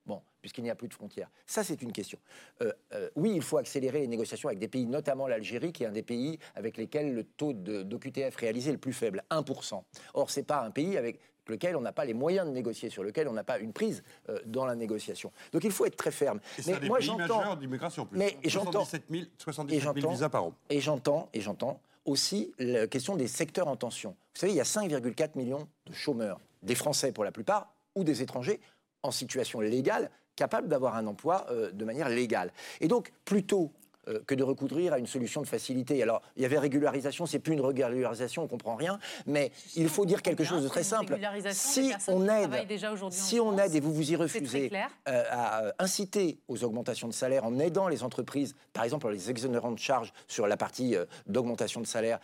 Bon, 0.08 0.20
puisqu'il 0.40 0.64
n'y 0.64 0.70
a 0.70 0.74
plus 0.74 0.88
de 0.88 0.94
frontières. 0.94 1.30
Ça, 1.46 1.62
c'est 1.62 1.80
une 1.82 1.92
question. 1.92 2.18
Euh, 2.62 2.72
euh, 2.94 3.08
oui, 3.14 3.32
il 3.36 3.42
faut 3.42 3.58
accélérer 3.58 4.00
les 4.00 4.08
négociations 4.08 4.48
avec 4.48 4.58
des 4.58 4.66
pays, 4.68 4.86
notamment 4.86 5.28
l'Algérie, 5.28 5.72
qui 5.72 5.84
est 5.84 5.86
un 5.86 5.92
des 5.92 6.02
pays 6.02 6.38
avec 6.56 6.76
lesquels 6.78 7.14
le 7.14 7.24
taux 7.24 7.52
de- 7.52 7.82
d'OQTF 7.82 8.34
réalisé 8.36 8.70
est 8.70 8.72
le 8.72 8.78
plus 8.78 8.94
faible, 8.94 9.22
1%. 9.30 9.84
Or, 10.14 10.30
ce 10.30 10.40
n'est 10.40 10.44
pas 10.46 10.62
un 10.62 10.70
pays 10.70 10.96
avec 10.96 11.20
lequel 11.46 11.76
on 11.76 11.80
n'a 11.82 11.92
pas 11.92 12.04
les 12.06 12.14
moyens 12.14 12.46
de 12.46 12.52
négocier, 12.52 12.88
sur 12.90 13.02
lequel 13.02 13.28
on 13.28 13.32
n'a 13.32 13.44
pas 13.44 13.58
une 13.58 13.72
prise 13.74 14.02
euh, 14.30 14.38
dans 14.46 14.64
la 14.66 14.74
négociation. 14.74 15.30
Donc 15.52 15.64
il 15.64 15.70
faut 15.72 15.84
être 15.86 15.96
très 15.96 16.10
ferme. 16.10 16.40
Et 16.58 16.62
c'est 16.62 16.72
un 16.74 16.78
des 16.80 16.88
moi, 16.88 17.00
j'entends- 17.00 17.56
d'immigration 17.56 18.04
plus. 18.06 18.18
Mais 18.18 18.36
j'entends- 18.44 18.84
77 18.84 19.04
000, 19.10 19.24
77 19.38 19.76
Et 19.76 19.80
000 19.82 19.94
j'entends- 19.94 20.10
visas 20.12 20.28
par 20.30 20.44
an. 20.44 20.54
Et 20.70 20.80
j'entends, 20.80 21.28
et 21.34 21.40
j'entends 21.40 21.80
aussi 22.06 22.52
la 22.58 22.86
question 22.86 23.16
des 23.16 23.28
secteurs 23.28 23.68
en 23.68 23.76
tension. 23.76 24.10
Vous 24.34 24.40
savez, 24.40 24.52
il 24.52 24.56
y 24.56 24.60
a 24.60 24.64
5,4 24.64 25.36
millions 25.36 25.66
de 25.86 25.92
chômeurs, 25.94 26.38
des 26.62 26.74
Français 26.74 27.12
pour 27.12 27.24
la 27.24 27.32
plupart, 27.32 27.74
ou 27.94 28.04
des 28.04 28.20
étrangers 28.22 28.60
en 29.02 29.10
situation 29.10 29.60
légale, 29.60 30.10
capables 30.36 30.68
d'avoir 30.68 30.96
un 30.96 31.06
emploi 31.06 31.46
euh, 31.50 31.70
de 31.70 31.84
manière 31.84 32.08
légale. 32.08 32.52
Et 32.80 32.88
donc, 32.88 33.12
plutôt 33.24 33.72
euh, 34.08 34.20
que 34.26 34.34
de 34.34 34.42
recourir 34.42 34.92
à 34.92 34.98
une 34.98 35.06
solution 35.06 35.40
de 35.42 35.46
facilité. 35.46 36.02
Alors, 36.02 36.22
il 36.36 36.42
y 36.42 36.46
avait 36.46 36.58
régularisation, 36.58 37.26
c'est 37.26 37.38
plus 37.38 37.54
une 37.54 37.60
régularisation, 37.60 38.42
on 38.42 38.48
comprend 38.48 38.74
rien, 38.74 38.98
mais 39.26 39.52
il 39.76 39.88
faut 39.88 40.06
dire 40.06 40.22
quelque 40.22 40.44
chose 40.44 40.62
de 40.62 40.68
très 40.68 40.82
simple. 40.82 41.18
Si 41.52 41.92
on 42.08 42.28
aide, 42.28 42.66
déjà 42.66 42.94
si 43.10 43.40
on 43.40 43.58
aide 43.58 43.74
et 43.74 43.80
vous 43.80 43.92
vous 43.92 44.12
y 44.12 44.16
refusez, 44.16 44.70
euh, 45.08 45.24
à 45.30 45.64
euh, 45.64 45.72
inciter 45.78 46.38
aux 46.48 46.64
augmentations 46.64 47.08
de 47.08 47.12
salaire 47.12 47.44
en 47.44 47.58
aidant 47.58 47.88
les 47.88 48.02
entreprises, 48.02 48.54
par 48.72 48.84
exemple 48.84 49.06
en 49.06 49.10
les 49.10 49.30
exonérant 49.30 49.72
de 49.72 49.78
charges 49.78 50.12
sur 50.26 50.46
la 50.46 50.56
partie 50.56 50.96
euh, 50.96 51.04
d'augmentation 51.26 51.80
de 51.80 51.86
salaire, 51.86 52.18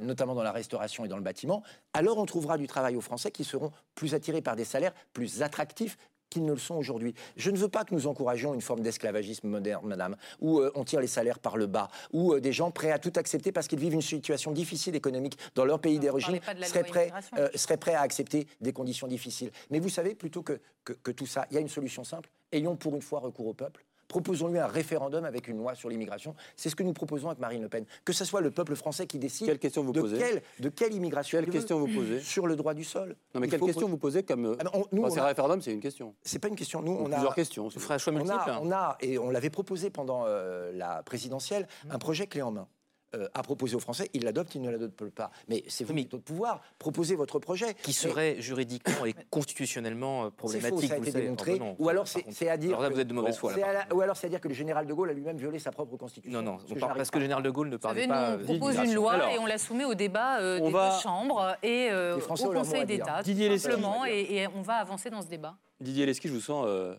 notamment 0.00 0.34
dans 0.34 0.42
la 0.42 0.52
restauration 0.52 1.04
et 1.04 1.08
dans 1.08 1.16
le 1.16 1.22
bâtiment, 1.22 1.62
alors 1.92 2.18
on 2.18 2.26
trouvera 2.26 2.58
du 2.58 2.66
travail 2.66 2.96
aux 2.96 3.00
Français 3.00 3.30
qui 3.30 3.44
seront 3.44 3.72
plus 3.94 4.14
attirés 4.14 4.42
par 4.42 4.56
des 4.56 4.64
salaires 4.64 4.92
plus 5.12 5.42
attractifs 5.42 5.96
qu'ils 6.30 6.44
ne 6.44 6.52
le 6.52 6.58
sont 6.58 6.76
aujourd'hui. 6.76 7.14
Je 7.36 7.50
ne 7.50 7.58
veux 7.58 7.68
pas 7.68 7.84
que 7.84 7.94
nous 7.94 8.06
encouragions 8.06 8.54
une 8.54 8.62
forme 8.62 8.80
d'esclavagisme 8.80 9.48
moderne, 9.48 9.86
madame, 9.86 10.16
où 10.40 10.60
euh, 10.60 10.70
on 10.74 10.84
tire 10.84 11.00
les 11.00 11.06
salaires 11.06 11.38
par 11.38 11.56
le 11.56 11.66
bas, 11.66 11.90
où 12.12 12.32
euh, 12.32 12.40
des 12.40 12.52
gens 12.52 12.70
prêts 12.70 12.92
à 12.92 12.98
tout 12.98 13.12
accepter 13.16 13.52
parce 13.52 13.68
qu'ils 13.68 13.80
vivent 13.80 13.94
une 13.94 14.00
situation 14.00 14.52
difficile 14.52 14.94
économique 14.94 15.36
dans 15.54 15.64
leur 15.64 15.80
pays 15.80 15.98
d'origine 15.98 16.40
seraient 16.62 16.84
prêts, 16.84 17.12
euh, 17.36 17.48
seraient 17.54 17.76
prêts 17.76 17.94
à 17.94 18.00
accepter 18.00 18.46
des 18.60 18.72
conditions 18.72 19.08
difficiles. 19.08 19.50
Mais 19.70 19.80
vous 19.80 19.88
savez, 19.88 20.14
plutôt 20.14 20.42
que, 20.42 20.60
que, 20.84 20.92
que 20.92 21.10
tout 21.10 21.26
ça, 21.26 21.46
il 21.50 21.54
y 21.54 21.58
a 21.58 21.60
une 21.60 21.68
solution 21.68 22.04
simple. 22.04 22.30
Ayons 22.52 22.76
pour 22.76 22.94
une 22.94 23.02
fois 23.02 23.20
recours 23.20 23.48
au 23.48 23.54
peuple. 23.54 23.84
Proposons-lui 24.14 24.58
un 24.58 24.66
référendum 24.66 25.24
avec 25.24 25.46
une 25.46 25.56
loi 25.58 25.76
sur 25.76 25.88
l'immigration. 25.88 26.34
C'est 26.56 26.68
ce 26.68 26.74
que 26.74 26.82
nous 26.82 26.92
proposons 26.92 27.28
avec 27.28 27.38
Marine 27.38 27.62
Le 27.62 27.68
Pen. 27.68 27.84
Que 28.04 28.12
ce 28.12 28.24
soit 28.24 28.40
le 28.40 28.50
peuple 28.50 28.74
français 28.74 29.06
qui 29.06 29.20
décide 29.20 29.46
Quelle 29.46 29.60
question 29.60 29.84
vous 29.84 29.92
de, 29.92 30.00
posez 30.00 30.18
quelle, 30.18 30.42
de 30.58 30.68
quelle 30.68 30.92
immigration 30.92 31.38
Quelle 31.40 31.48
question 31.48 31.78
vous 31.78 31.86
posez 31.86 32.18
Sur 32.20 32.48
le 32.48 32.56
droit 32.56 32.74
du 32.74 32.82
sol. 32.82 33.14
Non, 33.34 33.40
mais 33.40 33.46
Il 33.46 33.50
quelle 33.50 33.60
question 33.60 33.86
vous 33.88 33.98
posez 33.98 34.24
comme. 34.24 34.56
Ah 34.58 34.64
ben, 34.64 34.70
on- 34.74 34.84
nous, 34.90 35.02
enfin, 35.02 35.10
on 35.10 35.14
c'est 35.14 35.20
a- 35.20 35.24
un 35.24 35.26
référendum, 35.28 35.62
c'est 35.62 35.72
une 35.72 35.80
question. 35.80 36.12
C'est 36.24 36.40
pas 36.40 36.48
une 36.48 36.56
question. 36.56 36.82
Nous, 36.82 36.90
Ou 36.92 37.02
on 37.04 37.06
a, 37.12 37.14
plusieurs 37.14 37.34
questions. 37.36 37.68
Vous 37.68 37.78
ferez 37.80 37.94
un 37.94 37.98
choix 37.98 38.12
on 38.12 38.16
multiple. 38.16 38.50
a, 38.50 38.60
on 38.60 38.72
a, 38.72 38.96
et 39.00 39.16
on 39.18 39.30
l'avait 39.30 39.48
proposé 39.50 39.90
pendant 39.90 40.24
euh, 40.26 40.72
la 40.74 41.04
présidentielle, 41.04 41.68
un 41.88 41.98
projet 41.98 42.26
clé 42.26 42.42
en 42.42 42.50
main. 42.50 42.66
Euh, 43.14 43.28
à 43.34 43.42
proposer 43.42 43.74
aux 43.76 43.80
Français, 43.80 44.08
ils 44.14 44.22
l'adoptent, 44.24 44.54
ils 44.54 44.62
ne 44.62 44.70
l'adoptent 44.70 45.10
pas. 45.10 45.30
Mais 45.48 45.64
c'est 45.68 45.84
vous 45.84 45.92
Mais- 45.94 46.02
qui 46.02 46.06
êtes 46.06 46.14
au 46.14 46.18
pouvoir, 46.18 46.60
proposez 46.78 47.16
votre 47.16 47.38
projet. 47.38 47.74
Qui 47.74 47.88
Mais 47.88 47.92
serait 47.92 48.40
juridiquement 48.40 49.04
et 49.06 49.14
constitutionnellement 49.30 50.22
euh, 50.24 50.26
c'est 50.30 50.36
problématique. 50.36 50.80
faux, 50.80 50.86
ça 50.86 50.94
a 50.94 50.96
vous 50.98 51.02
été 51.02 51.06
le 51.06 51.12
savez. 51.12 51.24
démontré. 51.24 51.58
Non, 51.58 51.76
ou 51.78 51.88
alors 51.88 52.06
c'est 52.06 52.48
à 52.48 52.56
dire. 52.56 52.70
Alors 52.70 52.82
là, 52.82 52.88
que- 52.88 52.94
vous 52.94 53.00
êtes 53.00 53.08
de 53.08 53.12
mauvaise 53.14 53.36
foi. 53.36 53.52
c'est 53.54 53.60
là, 53.60 53.66
à 53.68 53.72
par 53.74 53.88
la- 53.88 53.94
Ou 53.96 54.00
alors 54.00 54.16
c'est 54.16 54.26
à 54.26 54.30
dire 54.30 54.40
que 54.40 54.48
le 54.48 54.54
général 54.54 54.86
de 54.86 54.94
Gaulle 54.94 55.10
a 55.10 55.12
lui-même 55.12 55.36
violé 55.36 55.58
sa 55.58 55.70
propre 55.72 55.96
constitution. 55.96 56.40
Non, 56.40 56.52
non, 56.52 56.58
on 56.70 56.74
que 56.74 56.78
parce 56.80 56.96
pas 56.96 57.04
que 57.12 57.18
le 57.18 57.24
général 57.24 57.42
de 57.42 57.50
Gaulle 57.50 57.68
ne 57.68 57.76
parlait 57.76 58.06
pas. 58.06 58.36
nous, 58.36 58.42
euh, 58.42 58.46
on 58.48 58.58
propose 58.58 58.76
une 58.76 58.94
loi 58.94 59.12
Alors, 59.14 59.28
et 59.30 59.38
on 59.38 59.46
la 59.46 59.58
soumet 59.58 59.84
au 59.84 59.94
débat 59.94 60.40
euh, 60.40 60.58
on 60.60 60.66
des 60.66 60.72
va- 60.72 60.90
deux 60.96 61.00
chambres 61.02 61.56
et 61.62 61.88
euh, 61.90 62.16
au 62.16 62.50
Conseil 62.52 62.84
d'État, 62.86 63.22
Didier 63.22 63.46
tout 63.46 63.52
Lesky. 63.54 63.68
simplement, 63.70 64.04
et, 64.06 64.46
on 64.54 64.62
va 64.62 64.74
avancer 64.74 65.10
dans 65.10 65.22
ce 65.22 65.26
débat. 65.28 65.56
Didier 65.80 66.06
Lesky, 66.06 66.28
je 66.28 66.34
vous 66.34 66.40
sens 66.40 66.64
euh, 66.68 66.94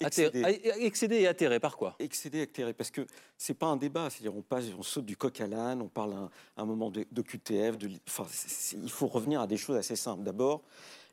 Excédé. 0.00 0.42
ah, 0.44 0.50
excédé 0.78 1.16
et 1.20 1.26
atterré 1.26 1.58
par 1.58 1.76
quoi? 1.76 1.96
Excédé, 1.98 2.42
atterré, 2.42 2.74
parce 2.74 2.90
que 2.90 3.06
c'est 3.38 3.54
pas 3.54 3.66
un 3.66 3.76
débat, 3.76 4.10
c'est-à-dire 4.10 4.36
on 4.36 4.42
passe, 4.42 4.64
on 4.78 4.82
saute 4.82 5.06
du 5.06 5.16
coq 5.16 5.40
à 5.40 5.46
l'âne, 5.46 5.80
on 5.80 5.88
parle 5.88 6.12
un, 6.12 6.30
un 6.56 6.64
moment 6.66 6.90
de, 6.90 7.06
de 7.10 7.22
QTF, 7.22 7.78
de, 7.78 7.90
enfin, 8.06 8.26
il 8.74 8.90
faut 8.90 9.06
revenir 9.06 9.40
à 9.40 9.46
des 9.46 9.56
choses 9.56 9.76
assez 9.76 9.96
simples. 9.96 10.22
D'abord, 10.22 10.62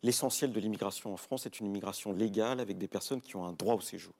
l'essentiel 0.02 0.52
de 0.52 0.60
l'immigration 0.60 1.14
en 1.14 1.18
France 1.18 1.46
est 1.46 1.60
une 1.60 1.68
immigration 1.68 2.12
légale 2.12 2.60
avec 2.60 2.78
des 2.78 2.90
personnes 2.90 3.22
qui 3.22 3.36
ont 3.38 3.46
un 3.46 3.54
droit 3.54 3.76
au 3.76 3.82
séjour. 3.82 4.14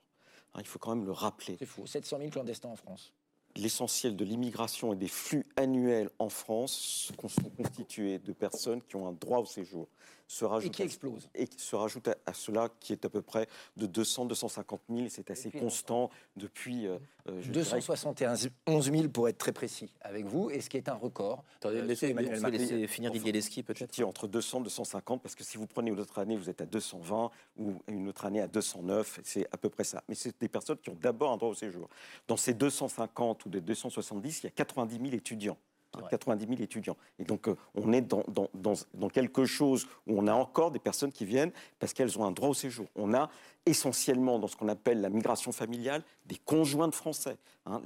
Hein, 0.54 0.60
il 0.60 0.66
faut 0.66 0.78
quand 0.78 0.94
même 0.94 1.04
le 1.04 1.12
rappeler. 1.12 1.56
C'est 1.58 1.66
faux. 1.66 1.86
700 1.86 2.18
000 2.18 2.30
clandestins 2.30 2.68
en 2.70 2.76
France. 2.76 3.12
L'essentiel 3.56 4.16
de 4.16 4.24
l'immigration 4.24 4.92
et 4.92 4.96
des 4.96 5.08
flux 5.08 5.44
annuels 5.56 6.10
en 6.18 6.28
France 6.28 6.72
sont 6.72 7.14
constitués 7.50 8.18
de 8.18 8.32
personnes 8.32 8.82
qui 8.82 8.96
ont 8.96 9.06
un 9.06 9.12
droit 9.12 9.38
au 9.38 9.46
séjour. 9.46 9.88
Se 10.26 10.44
Et 10.44 10.48
rajoute 10.48 10.72
qui 10.72 10.82
à- 10.82 10.84
explose. 10.86 11.28
et 11.34 11.46
qui 11.46 11.60
se 11.60 11.76
rajoute 11.76 12.08
à, 12.08 12.16
à 12.26 12.32
cela 12.32 12.68
qui 12.80 12.92
est 12.92 13.04
à 13.04 13.08
peu 13.10 13.20
près 13.22 13.46
de 13.76 13.86
200 13.86 14.24
250 14.24 14.80
000 14.88 15.06
c'est 15.10 15.30
assez 15.30 15.48
Depuis 15.48 15.60
constant 15.60 16.10
depuis 16.36 16.86
euh, 16.86 16.98
euh, 17.28 17.40
je 17.42 17.50
dirais, 17.50 17.64
271 17.64 18.48
11 18.66 18.90
000 18.90 19.08
pour 19.08 19.28
être 19.28 19.38
très 19.38 19.52
précis 19.52 19.92
avec 20.00 20.24
vous, 20.26 20.50
et 20.50 20.60
ce 20.60 20.68
qui 20.70 20.76
est 20.76 20.88
un 20.88 20.94
record. 20.94 21.44
Attendez, 21.56 21.76
euh, 21.78 21.82
laissez- 21.84 22.08
Emmanuel 22.10 22.40
Macron. 22.40 22.58
laisser 22.58 22.86
finir 22.86 23.10
Didier 23.12 23.32
je 23.40 23.60
peut-être. 23.62 24.02
entre 24.02 24.26
200 24.26 24.60
250 24.62 25.22
parce 25.22 25.34
que 25.34 25.44
si 25.44 25.58
vous 25.58 25.66
prenez 25.66 25.90
une 25.90 26.00
autre 26.00 26.18
année 26.18 26.36
vous 26.36 26.48
êtes 26.50 26.60
à 26.62 26.66
220 26.66 27.30
ou 27.58 27.74
une 27.88 28.08
autre 28.08 28.24
année 28.24 28.40
à 28.40 28.46
209 28.46 29.20
c'est 29.24 29.46
à 29.52 29.56
peu 29.58 29.68
près 29.68 29.84
ça 29.84 30.02
mais 30.08 30.14
c'est 30.14 30.38
des 30.40 30.48
personnes 30.48 30.78
qui 30.78 30.90
ont 30.90 30.96
d'abord 31.00 31.32
un 31.32 31.36
droit 31.36 31.50
au 31.50 31.54
séjour 31.54 31.88
dans 32.28 32.36
ces 32.36 32.54
250 32.54 33.44
ou 33.46 33.48
des 33.50 33.60
270 33.60 34.40
il 34.40 34.44
y 34.44 34.48
a 34.48 34.50
90 34.50 34.96
000 34.98 35.14
étudiants 35.14 35.58
hein, 35.96 36.00
Ouais. 36.02 36.08
90 36.10 36.46
000 36.46 36.62
étudiants. 36.62 36.96
Et 37.18 37.24
donc, 37.24 37.48
euh, 37.48 37.56
on 37.74 37.92
est 37.92 38.00
dans, 38.00 38.24
dans, 38.28 38.48
dans, 38.94 39.08
quelque 39.08 39.44
chose 39.44 39.86
où 40.06 40.18
on 40.18 40.26
a 40.26 40.34
encore 40.34 40.70
des 40.70 40.78
personnes 40.78 41.12
qui 41.12 41.24
viennent 41.24 41.52
parce 41.78 41.92
qu'elles 41.92 42.18
ont 42.18 42.24
un 42.24 42.32
droit 42.32 42.48
au 42.48 42.54
séjour. 42.54 42.86
On 42.96 43.14
a 43.14 43.30
essentiellement, 43.66 44.38
dans 44.38 44.46
ce 44.48 44.56
qu'on 44.56 44.68
appelle 44.68 45.00
la 45.00 45.08
migration 45.08 45.52
familiale, 45.52 46.02
des 46.26 46.36
conjoints 46.36 46.88
de 46.88 46.94
Français. 46.94 47.36
hein. 47.66 47.80